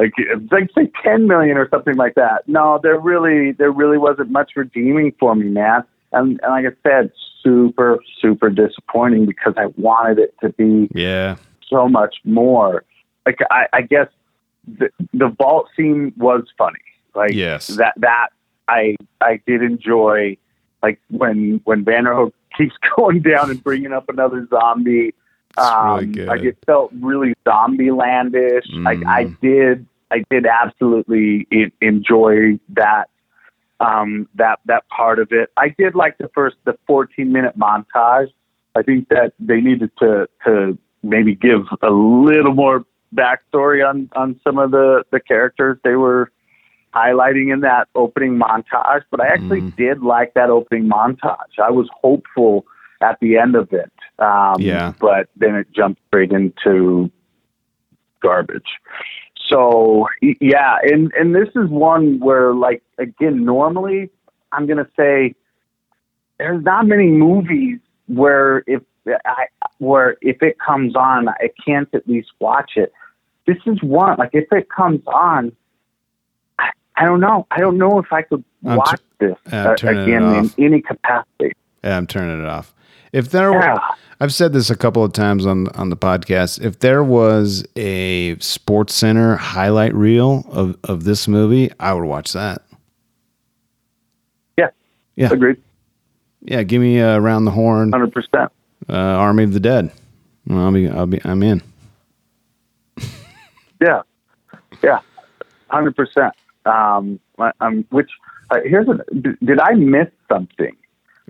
Like 0.00 0.12
like 0.50 0.70
say 0.74 0.90
ten 1.04 1.26
million 1.26 1.56
or 1.58 1.68
something 1.68 1.96
like 1.96 2.14
that. 2.14 2.48
No, 2.48 2.80
there 2.82 2.98
really 2.98 3.52
there 3.52 3.70
really 3.70 3.98
wasn't 3.98 4.30
much 4.30 4.52
redeeming 4.56 5.12
for 5.20 5.34
me, 5.34 5.48
man. 5.48 5.82
And, 6.12 6.40
and 6.42 6.50
like 6.52 6.64
I 6.64 6.88
said, 6.88 7.12
super 7.42 7.98
super 8.20 8.48
disappointing 8.48 9.26
because 9.26 9.54
I 9.58 9.66
wanted 9.76 10.18
it 10.18 10.34
to 10.40 10.48
be 10.50 10.88
yeah, 10.94 11.36
so 11.68 11.86
much 11.88 12.16
more. 12.24 12.84
Like 13.26 13.38
I, 13.50 13.66
I 13.74 13.82
guess 13.82 14.08
the 14.66 14.88
the 15.12 15.28
vault 15.28 15.68
scene 15.76 16.14
was 16.16 16.44
funny. 16.56 16.78
Like 17.14 17.32
Yes. 17.34 17.66
that 17.66 17.92
that 17.98 18.28
I 18.68 18.96
I 19.20 19.40
did 19.46 19.62
enjoy. 19.62 20.36
Like 20.82 20.98
when 21.10 21.60
when 21.64 21.84
Vanderhook 21.84 22.32
keeps 22.56 22.74
going 22.96 23.20
down 23.20 23.50
and 23.50 23.62
bringing 23.62 23.92
up 23.92 24.08
another 24.08 24.46
zombie. 24.48 25.12
Um, 25.58 26.12
really. 26.12 26.24
Like 26.26 26.42
it 26.42 26.56
felt 26.64 26.90
really 27.00 27.34
zombie 27.46 27.88
landish. 27.88 28.62
Like 28.84 29.04
I 29.06 29.24
Mm. 29.24 29.40
did 29.40 29.86
I 30.10 30.24
did 30.30 30.46
absolutely 30.46 31.46
enjoy 31.80 32.58
that 32.70 33.08
um, 33.80 34.28
that 34.34 34.60
that 34.66 34.88
part 34.88 35.18
of 35.18 35.28
it. 35.32 35.50
I 35.56 35.68
did 35.78 35.94
like 35.94 36.18
the 36.18 36.28
first 36.34 36.56
the 36.64 36.76
14 36.86 37.32
minute 37.32 37.58
montage. 37.58 38.28
I 38.74 38.82
think 38.82 39.08
that 39.08 39.32
they 39.38 39.60
needed 39.60 39.90
to 39.98 40.28
to 40.44 40.78
maybe 41.02 41.34
give 41.34 41.62
a 41.82 41.90
little 41.90 42.54
more 42.54 42.84
backstory 43.14 43.88
on 43.88 44.10
on 44.14 44.38
some 44.44 44.58
of 44.58 44.70
the 44.70 45.04
the 45.10 45.20
characters 45.20 45.78
they 45.84 45.94
were 45.94 46.30
highlighting 46.94 47.52
in 47.52 47.60
that 47.60 47.88
opening 47.94 48.38
montage. 48.38 49.02
But 49.10 49.20
I 49.20 49.28
actually 49.28 49.62
Mm. 49.62 49.76
did 49.76 50.02
like 50.02 50.34
that 50.34 50.50
opening 50.50 50.88
montage. 50.88 51.58
I 51.62 51.70
was 51.70 51.88
hopeful 52.02 52.66
at 53.00 53.18
the 53.20 53.38
end 53.38 53.54
of 53.54 53.72
it. 53.72 53.92
Um, 54.18 54.60
Yeah. 54.60 54.92
But 54.98 55.28
then 55.36 55.54
it 55.54 55.70
jumped 55.72 56.00
straight 56.08 56.32
into 56.32 57.10
garbage. 58.20 58.68
So 59.50 60.06
yeah, 60.20 60.76
and 60.82 61.12
and 61.18 61.34
this 61.34 61.48
is 61.56 61.68
one 61.68 62.20
where 62.20 62.54
like 62.54 62.82
again, 62.98 63.44
normally 63.44 64.10
I'm 64.52 64.66
gonna 64.66 64.88
say 64.96 65.34
there's 66.38 66.62
not 66.64 66.86
many 66.86 67.08
movies 67.08 67.80
where 68.06 68.62
if 68.66 68.82
I 69.24 69.46
where 69.78 70.16
if 70.20 70.42
it 70.42 70.58
comes 70.58 70.94
on, 70.94 71.28
I 71.28 71.50
can't 71.64 71.88
at 71.94 72.08
least 72.08 72.28
watch 72.38 72.72
it. 72.76 72.92
This 73.46 73.58
is 73.66 73.82
one 73.82 74.16
like 74.18 74.30
if 74.32 74.50
it 74.52 74.68
comes 74.70 75.02
on, 75.06 75.52
I, 76.58 76.70
I 76.96 77.04
don't 77.04 77.20
know. 77.20 77.46
I 77.50 77.58
don't 77.58 77.78
know 77.78 77.98
if 77.98 78.12
I 78.12 78.22
could 78.22 78.44
I'm 78.64 78.76
watch 78.76 79.00
this 79.18 79.36
I'm 79.46 79.66
uh, 79.66 79.72
again 79.72 80.34
in 80.34 80.50
any 80.58 80.80
capacity. 80.80 81.52
yeah, 81.82 81.96
I'm 81.96 82.06
turning 82.06 82.40
it 82.40 82.46
off. 82.46 82.74
If 83.12 83.30
there 83.30 83.52
were, 83.52 83.60
Yeah. 83.60 83.78
I've 84.20 84.32
said 84.34 84.52
this 84.52 84.68
a 84.70 84.76
couple 84.76 85.02
of 85.02 85.12
times 85.12 85.46
on 85.46 85.68
on 85.68 85.90
the 85.90 85.96
podcast. 85.96 86.62
If 86.62 86.78
there 86.80 87.02
was 87.02 87.64
a 87.76 88.36
Sports 88.38 88.94
Center 88.94 89.36
highlight 89.36 89.94
reel 89.94 90.44
of 90.50 90.76
of 90.84 91.04
this 91.04 91.26
movie, 91.26 91.70
I 91.80 91.92
would 91.94 92.04
watch 92.04 92.32
that. 92.34 92.62
Yeah, 94.58 94.68
Yeah. 95.16 95.32
agreed, 95.32 95.56
Yeah, 96.42 96.62
give 96.62 96.80
me 96.82 97.00
uh, 97.00 97.18
around 97.18 97.46
the 97.46 97.50
horn, 97.50 97.92
hundred 97.92 98.12
percent. 98.12 98.50
uh, 98.88 98.92
Army 98.94 99.44
of 99.44 99.52
the 99.54 99.60
Dead. 99.60 99.90
Well, 100.46 100.58
I'll 100.58 100.72
be, 100.72 100.88
I'll 100.88 101.06
be, 101.06 101.20
I'm 101.24 101.42
in. 101.42 101.62
Yeah, 103.80 104.02
yeah, 104.84 104.98
hundred 105.68 105.96
percent. 105.96 106.34
Um, 106.66 107.18
I- 107.38 107.52
I'm 107.62 107.84
which 107.90 108.10
uh, 108.50 108.58
here's 108.64 108.86
a, 108.88 109.02
did 109.42 109.58
I 109.58 109.72
miss 109.72 110.08
something? 110.30 110.76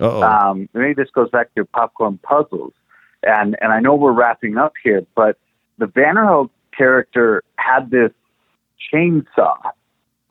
Um, 0.01 0.69
maybe 0.73 0.95
this 0.95 1.11
goes 1.11 1.31
back 1.31 1.55
to 1.55 1.65
popcorn 1.65 2.19
puzzles, 2.23 2.73
and 3.23 3.57
and 3.61 3.73
I 3.73 3.81
know 3.81 3.95
we're 3.95 4.13
wrapping 4.13 4.57
up 4.57 4.75
here, 4.83 5.05
but 5.15 5.39
the 5.79 5.87
Vanderhook 5.87 6.51
character 6.77 7.43
had 7.57 7.91
this 7.91 8.13
chainsaw, 8.93 9.59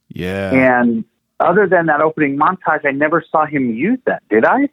yeah. 0.09 0.51
and 0.51 1.03
other 1.39 1.67
than 1.67 1.85
that 1.85 2.01
opening 2.01 2.37
montage, 2.37 2.85
I 2.85 2.91
never 2.91 3.23
saw 3.31 3.45
him 3.45 3.73
use 3.73 3.99
that. 4.05 4.23
Did 4.29 4.45
I? 4.45 4.69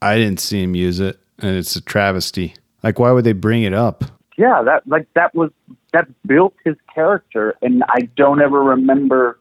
I 0.00 0.16
didn't 0.16 0.40
see 0.40 0.62
him 0.62 0.74
use 0.74 1.00
it, 1.00 1.18
and 1.38 1.56
it's 1.56 1.76
a 1.76 1.80
travesty. 1.80 2.54
Like, 2.82 2.98
why 2.98 3.12
would 3.12 3.24
they 3.24 3.32
bring 3.32 3.62
it 3.62 3.74
up? 3.74 4.04
Yeah, 4.36 4.62
that 4.62 4.86
like 4.88 5.06
that 5.14 5.34
was 5.34 5.50
that 5.92 6.08
built 6.26 6.54
his 6.64 6.76
character, 6.92 7.54
and 7.60 7.84
I 7.88 8.08
don't 8.16 8.40
ever 8.40 8.62
remember 8.62 9.38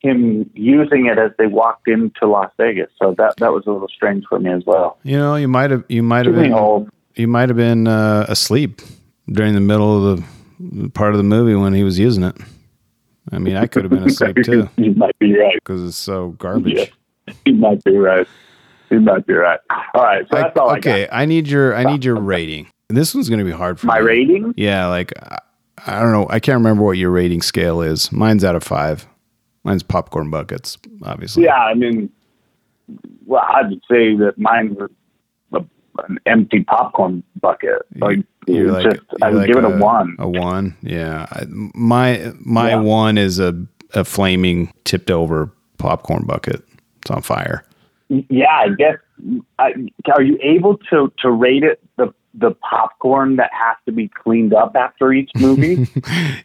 him 0.00 0.48
using 0.54 1.06
it 1.06 1.18
as 1.18 1.32
they 1.38 1.46
walked 1.46 1.88
into 1.88 2.26
Las 2.26 2.50
Vegas. 2.58 2.90
So 3.02 3.14
that 3.18 3.34
that 3.38 3.52
was 3.52 3.64
a 3.66 3.70
little 3.72 3.88
strange 3.88 4.24
for 4.28 4.38
me 4.38 4.52
as 4.52 4.62
well. 4.66 4.98
You 5.02 5.16
know, 5.18 5.36
you 5.36 5.48
might 5.48 5.70
have, 5.70 5.84
you 5.88 6.02
might 6.02 6.26
have 6.26 6.34
been, 6.34 6.52
old. 6.52 6.88
you 7.14 7.26
might 7.28 7.48
have 7.48 7.56
been 7.56 7.86
uh, 7.86 8.26
asleep 8.28 8.82
during 9.28 9.54
the 9.54 9.60
middle 9.60 10.06
of 10.12 10.22
the 10.60 10.88
part 10.90 11.12
of 11.12 11.18
the 11.18 11.24
movie 11.24 11.54
when 11.54 11.74
he 11.74 11.82
was 11.84 11.98
using 11.98 12.22
it. 12.24 12.36
I 13.32 13.38
mean, 13.38 13.56
I 13.56 13.66
could 13.66 13.82
have 13.84 13.90
been 13.90 14.04
asleep 14.08 14.36
too 14.44 14.68
you 14.76 14.94
might 14.94 15.18
be 15.18 15.36
right. 15.36 15.54
because 15.56 15.82
it's 15.84 15.96
so 15.96 16.30
garbage. 16.38 16.76
Yeah. 17.26 17.34
You 17.44 17.54
might 17.54 17.82
be 17.82 17.96
right. 17.96 18.28
You 18.90 19.00
might 19.00 19.26
be 19.26 19.32
right. 19.34 19.58
All 19.94 20.04
right, 20.04 20.24
so 20.30 20.36
I- 20.38 20.42
that's 20.42 20.56
all 20.58 20.70
I 20.70 20.78
okay, 20.78 21.06
got. 21.06 21.16
I 21.16 21.24
need 21.24 21.48
your, 21.48 21.74
I 21.74 21.82
need 21.84 22.04
your 22.04 22.14
rating. 22.20 22.68
This 22.88 23.12
one's 23.16 23.28
going 23.28 23.40
to 23.40 23.44
be 23.44 23.50
hard 23.50 23.80
for 23.80 23.86
My 23.88 23.98
me. 23.98 24.06
rating? 24.06 24.54
Yeah, 24.56 24.86
like 24.86 25.12
I, 25.20 25.40
I 25.86 26.00
don't 26.00 26.12
know. 26.12 26.28
I 26.30 26.38
can't 26.38 26.58
remember 26.58 26.84
what 26.84 26.92
your 26.92 27.10
rating 27.10 27.42
scale 27.42 27.80
is. 27.82 28.12
Mine's 28.12 28.44
out 28.44 28.54
of 28.54 28.62
five. 28.62 29.08
Mine's 29.66 29.82
popcorn 29.82 30.30
buckets, 30.30 30.78
obviously. 31.02 31.44
Yeah, 31.44 31.56
I 31.56 31.74
mean, 31.74 32.08
well, 33.26 33.42
I 33.46 33.62
would 33.62 33.82
say 33.90 34.14
that 34.16 34.34
mine 34.38 34.76
was 34.76 34.90
a, 35.52 35.64
an 36.08 36.18
empty 36.24 36.62
popcorn 36.62 37.22
bucket. 37.40 37.82
Like, 37.96 38.20
You're 38.46 38.70
like, 38.70 38.84
just, 38.84 39.00
I 39.22 39.26
you're 39.28 39.32
would 39.32 39.38
like 39.40 39.46
give 39.48 39.56
it 39.58 39.64
a 39.64 39.76
one. 39.78 40.14
A 40.20 40.28
one, 40.28 40.76
yeah. 40.82 41.26
I, 41.32 41.44
my 41.48 42.32
my 42.40 42.70
Yeah. 42.70 42.80
one 42.80 43.18
is 43.18 43.40
a 43.40 43.60
a 43.94 44.04
flaming 44.04 44.72
tipped 44.84 45.10
over 45.10 45.50
popcorn 45.78 46.24
bucket. 46.26 46.62
It's 47.02 47.10
on 47.10 47.22
fire. 47.22 47.64
Yeah, 48.08 48.46
I 48.52 48.68
guess. 48.78 48.96
I, 49.58 49.72
are 50.14 50.22
you 50.22 50.38
able 50.42 50.76
to 50.90 51.12
to 51.18 51.30
rate 51.30 51.64
it 51.64 51.80
the 51.96 52.12
the 52.38 52.52
popcorn 52.52 53.36
that 53.36 53.50
has 53.52 53.76
to 53.86 53.92
be 53.92 54.08
cleaned 54.08 54.54
up 54.54 54.76
after 54.76 55.12
each 55.12 55.30
movie? 55.36 55.86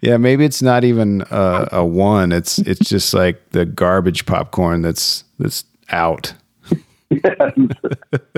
Yeah, 0.01 0.17
maybe 0.17 0.45
it's 0.45 0.61
not 0.61 0.83
even 0.83 1.23
a, 1.29 1.67
a 1.73 1.85
one. 1.85 2.31
It's 2.31 2.57
it's 2.59 2.89
just 2.89 3.13
like 3.13 3.51
the 3.51 3.65
garbage 3.65 4.25
popcorn 4.25 4.81
that's 4.81 5.23
that's 5.37 5.63
out. 5.89 6.33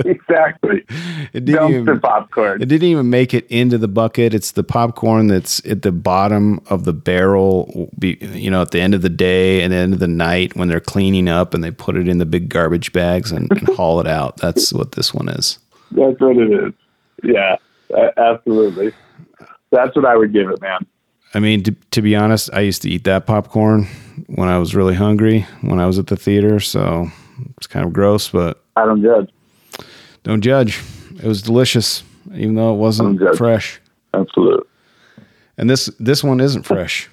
exactly. 0.04 0.84
It 1.32 1.44
didn't 1.44 1.62
Dumpster 1.62 1.80
even, 1.80 2.00
popcorn. 2.00 2.60
it 2.60 2.66
didn't 2.66 2.88
even 2.88 3.08
make 3.08 3.32
it 3.32 3.46
into 3.46 3.78
the 3.78 3.88
bucket. 3.88 4.34
It's 4.34 4.52
the 4.52 4.64
popcorn 4.64 5.28
that's 5.28 5.64
at 5.64 5.82
the 5.82 5.92
bottom 5.92 6.60
of 6.68 6.84
the 6.84 6.92
barrel. 6.92 7.90
You 8.02 8.50
know, 8.50 8.62
at 8.62 8.72
the 8.72 8.80
end 8.80 8.94
of 8.94 9.02
the 9.02 9.08
day 9.08 9.62
and 9.62 9.72
the 9.72 9.76
end 9.76 9.94
of 9.94 10.00
the 10.00 10.08
night 10.08 10.56
when 10.56 10.68
they're 10.68 10.80
cleaning 10.80 11.28
up 11.28 11.54
and 11.54 11.62
they 11.62 11.70
put 11.70 11.96
it 11.96 12.08
in 12.08 12.18
the 12.18 12.26
big 12.26 12.48
garbage 12.48 12.92
bags 12.92 13.30
and, 13.30 13.50
and 13.52 13.68
haul 13.76 14.00
it 14.00 14.06
out. 14.08 14.38
That's 14.38 14.72
what 14.72 14.92
this 14.92 15.14
one 15.14 15.28
is. 15.28 15.58
That's 15.92 16.20
what 16.20 16.36
it 16.36 16.50
is. 16.50 16.72
Yeah, 17.24 17.56
absolutely. 18.16 18.92
That's 19.70 19.94
what 19.96 20.04
I 20.04 20.16
would 20.16 20.32
give 20.32 20.48
it, 20.50 20.60
man. 20.60 20.86
I 21.34 21.40
mean, 21.40 21.62
to, 21.64 21.72
to 21.90 22.02
be 22.02 22.14
honest, 22.14 22.48
I 22.52 22.60
used 22.60 22.82
to 22.82 22.90
eat 22.90 23.04
that 23.04 23.26
popcorn 23.26 23.88
when 24.28 24.48
I 24.48 24.58
was 24.58 24.74
really 24.76 24.94
hungry 24.94 25.46
when 25.62 25.80
I 25.80 25.86
was 25.86 25.98
at 25.98 26.06
the 26.06 26.16
theater. 26.16 26.60
So 26.60 27.08
it's 27.56 27.66
kind 27.66 27.84
of 27.84 27.92
gross, 27.92 28.28
but 28.28 28.62
I 28.76 28.84
don't 28.84 29.02
judge. 29.02 29.30
don't 30.22 30.40
judge. 30.42 30.80
It 31.16 31.24
was 31.24 31.42
delicious, 31.42 32.04
even 32.34 32.54
though 32.54 32.72
it 32.74 32.78
wasn't 32.78 33.20
fresh. 33.36 33.80
Absolutely. 34.12 34.66
And 35.58 35.68
this 35.68 35.86
this 35.98 36.22
one 36.22 36.40
isn't 36.40 36.62
fresh. 36.64 37.08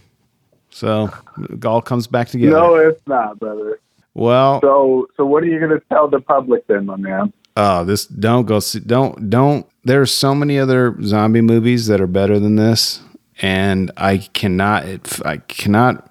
So 0.70 1.10
it 1.50 1.66
all 1.66 1.82
comes 1.82 2.08
back 2.08 2.30
together. 2.30 2.52
No, 2.52 2.76
it's 2.76 3.02
not, 3.08 3.40
brother. 3.40 3.80
well, 4.14 4.62
So, 4.62 5.08
so 5.18 5.26
what 5.26 5.44
are 5.44 5.48
you 5.48 5.60
going 5.60 5.72
to 5.72 5.82
tell 5.90 6.08
the 6.08 6.22
public 6.22 6.66
then, 6.68 6.86
my 6.86 6.96
man? 6.96 7.34
Oh, 7.56 7.84
this 7.84 8.06
don't 8.06 8.46
go 8.46 8.60
see, 8.60 8.80
don't 8.80 9.30
don't. 9.30 9.66
There's 9.84 10.12
so 10.12 10.36
many 10.36 10.60
other 10.60 10.96
zombie 11.04 11.42
movies 11.42 11.88
that 11.88 12.02
are 12.02 12.08
better 12.08 12.40
than 12.40 12.56
this, 12.56 13.02
and 13.42 13.92
I 13.98 14.18
cannot 14.18 14.86
it, 14.86 15.26
I 15.26 15.38
cannot 15.38 16.10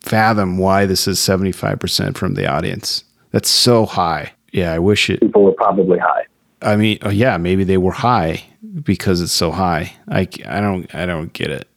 fathom 0.00 0.58
why 0.58 0.86
this 0.86 1.08
is 1.08 1.18
75 1.18 1.78
percent 1.78 2.18
from 2.18 2.34
the 2.34 2.46
audience. 2.46 3.04
That's 3.30 3.50
so 3.50 3.86
high. 3.86 4.32
Yeah, 4.52 4.72
I 4.72 4.78
wish 4.78 5.10
it. 5.10 5.20
People 5.20 5.44
were 5.44 5.52
probably 5.52 5.98
high. 5.98 6.24
I 6.62 6.76
mean, 6.76 6.98
oh, 7.02 7.10
yeah, 7.10 7.36
maybe 7.36 7.64
they 7.64 7.76
were 7.76 7.92
high 7.92 8.44
because 8.82 9.20
it's 9.20 9.32
so 9.32 9.50
high. 9.50 9.92
I, 10.08 10.28
I 10.46 10.60
don't 10.60 10.92
I 10.94 11.06
don't 11.06 11.32
get 11.32 11.50
it. 11.50 11.68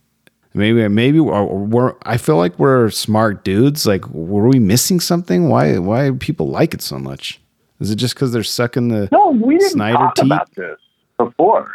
Maybe 0.54 0.88
maybe 0.88 1.20
we're, 1.20 1.44
we're 1.44 1.96
I 2.04 2.18
feel 2.18 2.38
like 2.38 2.58
we're 2.58 2.90
smart 2.90 3.44
dudes. 3.44 3.86
Like, 3.86 4.08
were 4.10 4.48
we 4.48 4.60
missing 4.60 5.00
something? 5.00 5.50
Why 5.50 5.78
why 5.78 6.12
people 6.20 6.48
like 6.48 6.74
it 6.74 6.82
so 6.82 6.98
much? 6.98 7.40
Is 7.80 7.92
it 7.92 7.96
just 7.96 8.14
because 8.14 8.32
they're 8.32 8.44
sucking 8.44 8.90
the 8.90 9.08
No, 9.12 9.30
we 9.32 9.58
didn't 9.58 9.72
Snyder 9.72 9.98
talk 9.98 10.16
teeth? 10.16 10.26
about 10.26 10.56
this 10.56 10.78
before. 11.18 11.72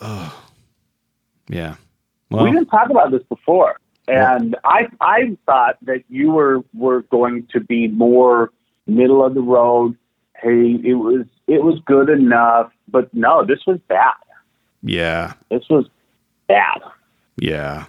Oh, 0.00 0.44
yeah? 1.48 1.74
we 2.30 2.50
didn't 2.50 2.66
talk 2.66 2.90
about 2.90 3.10
this 3.10 3.22
before, 3.28 3.78
and 4.08 4.56
I 4.64 4.86
I 5.00 5.36
thought 5.46 5.76
that 5.82 6.04
you 6.08 6.30
were 6.30 6.62
were 6.74 7.02
going 7.10 7.46
to 7.52 7.60
be 7.60 7.88
more 7.88 8.50
middle 8.86 9.24
of 9.24 9.34
the 9.34 9.40
road. 9.40 9.96
Hey, 10.40 10.80
it 10.84 10.94
was 10.94 11.26
it 11.48 11.62
was 11.62 11.80
good 11.86 12.08
enough, 12.08 12.72
but 12.88 13.12
no, 13.12 13.44
this 13.44 13.58
was 13.66 13.78
bad. 13.88 14.14
yeah, 14.82 15.34
This 15.50 15.64
was 15.68 15.86
bad. 16.48 16.80
yeah, 17.40 17.84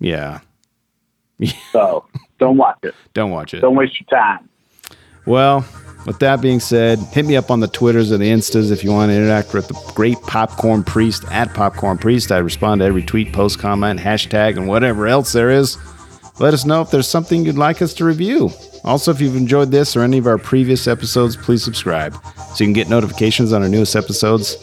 yeah. 0.00 0.40
So 1.72 2.04
don't 2.38 2.56
watch 2.58 2.78
it. 2.82 2.94
Don't 3.14 3.30
watch 3.30 3.52
it. 3.54 3.60
Don't 3.60 3.74
waste 3.74 3.98
your 3.98 4.06
time. 4.20 4.48
Well, 5.26 5.64
with 6.06 6.18
that 6.18 6.40
being 6.40 6.58
said, 6.58 6.98
hit 6.98 7.24
me 7.26 7.36
up 7.36 7.50
on 7.50 7.60
the 7.60 7.68
Twitters 7.68 8.10
or 8.10 8.18
the 8.18 8.30
Instas 8.30 8.72
if 8.72 8.82
you 8.82 8.90
want 8.90 9.10
to 9.10 9.16
interact 9.16 9.54
with 9.54 9.68
the 9.68 9.92
great 9.94 10.20
Popcorn 10.22 10.82
Priest 10.82 11.24
at 11.30 11.54
Popcorn 11.54 11.98
Priest. 11.98 12.32
I 12.32 12.38
respond 12.38 12.80
to 12.80 12.84
every 12.84 13.02
tweet, 13.02 13.32
post, 13.32 13.60
comment, 13.60 14.00
hashtag, 14.00 14.56
and 14.56 14.66
whatever 14.66 15.06
else 15.06 15.32
there 15.32 15.50
is. 15.50 15.78
Let 16.40 16.54
us 16.54 16.64
know 16.64 16.80
if 16.80 16.90
there's 16.90 17.06
something 17.06 17.44
you'd 17.44 17.56
like 17.56 17.82
us 17.82 17.94
to 17.94 18.04
review. 18.04 18.50
Also, 18.84 19.12
if 19.12 19.20
you've 19.20 19.36
enjoyed 19.36 19.70
this 19.70 19.94
or 19.94 20.02
any 20.02 20.18
of 20.18 20.26
our 20.26 20.38
previous 20.38 20.88
episodes, 20.88 21.36
please 21.36 21.62
subscribe 21.62 22.14
so 22.54 22.64
you 22.64 22.66
can 22.66 22.72
get 22.72 22.88
notifications 22.88 23.52
on 23.52 23.62
our 23.62 23.68
newest 23.68 23.94
episodes. 23.94 24.56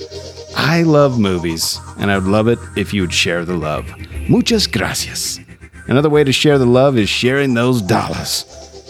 I 0.58 0.84
love 0.84 1.20
movies, 1.20 1.80
and 2.00 2.12
I'd 2.12 2.24
love 2.24 2.50
it 2.50 2.60
if 2.76 2.94
you 2.94 3.02
would 3.02 3.14
share 3.14 3.46
the 3.46 3.56
love. 3.56 3.90
Muchas 4.28 4.68
gracias. 4.68 5.40
Another 5.88 6.10
way 6.10 6.26
to 6.26 6.34
share 6.34 6.58
the 6.58 6.66
love 6.66 6.98
is 6.98 7.08
sharing 7.08 7.54
those 7.54 7.82
dollars. 7.82 8.46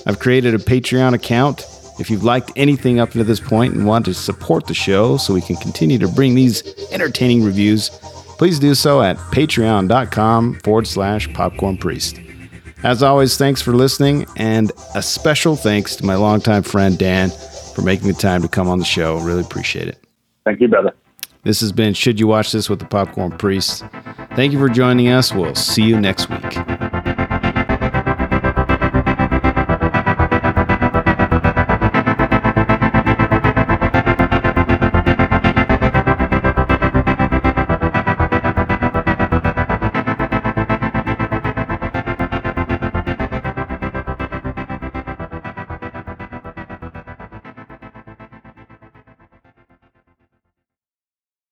I've 0.09 0.17
created 0.17 0.55
a 0.55 0.57
Patreon 0.57 1.13
account. 1.13 1.67
If 1.99 2.09
you've 2.09 2.23
liked 2.23 2.51
anything 2.55 2.99
up 2.99 3.11
to 3.11 3.23
this 3.23 3.39
point 3.39 3.75
and 3.75 3.85
want 3.85 4.05
to 4.05 4.15
support 4.15 4.65
the 4.65 4.73
show 4.73 5.17
so 5.17 5.35
we 5.35 5.41
can 5.41 5.55
continue 5.57 5.99
to 5.99 6.07
bring 6.07 6.33
these 6.33 6.63
entertaining 6.91 7.43
reviews, 7.43 7.89
please 8.39 8.57
do 8.57 8.73
so 8.73 9.03
at 9.03 9.17
patreon.com 9.17 10.61
forward 10.61 10.87
slash 10.87 11.31
popcorn 11.33 11.77
priest. 11.77 12.19
As 12.81 13.03
always, 13.03 13.37
thanks 13.37 13.61
for 13.61 13.75
listening, 13.75 14.25
and 14.35 14.71
a 14.95 15.03
special 15.03 15.55
thanks 15.55 15.95
to 15.97 16.05
my 16.05 16.15
longtime 16.15 16.63
friend 16.63 16.97
Dan 16.97 17.29
for 17.75 17.83
making 17.83 18.07
the 18.07 18.15
time 18.15 18.41
to 18.41 18.47
come 18.47 18.67
on 18.67 18.79
the 18.79 18.85
show. 18.85 19.19
Really 19.19 19.41
appreciate 19.41 19.89
it. 19.89 20.03
Thank 20.43 20.59
you, 20.59 20.69
brother. 20.69 20.95
This 21.43 21.61
has 21.61 21.71
been 21.71 21.93
Should 21.93 22.19
You 22.19 22.25
Watch 22.25 22.51
This 22.51 22.67
with 22.67 22.79
the 22.79 22.85
Popcorn 22.85 23.37
Priest. 23.37 23.83
Thank 24.35 24.53
you 24.53 24.57
for 24.57 24.69
joining 24.69 25.09
us. 25.09 25.31
We'll 25.31 25.53
see 25.53 25.83
you 25.83 26.01
next 26.01 26.31
week. 26.31 26.88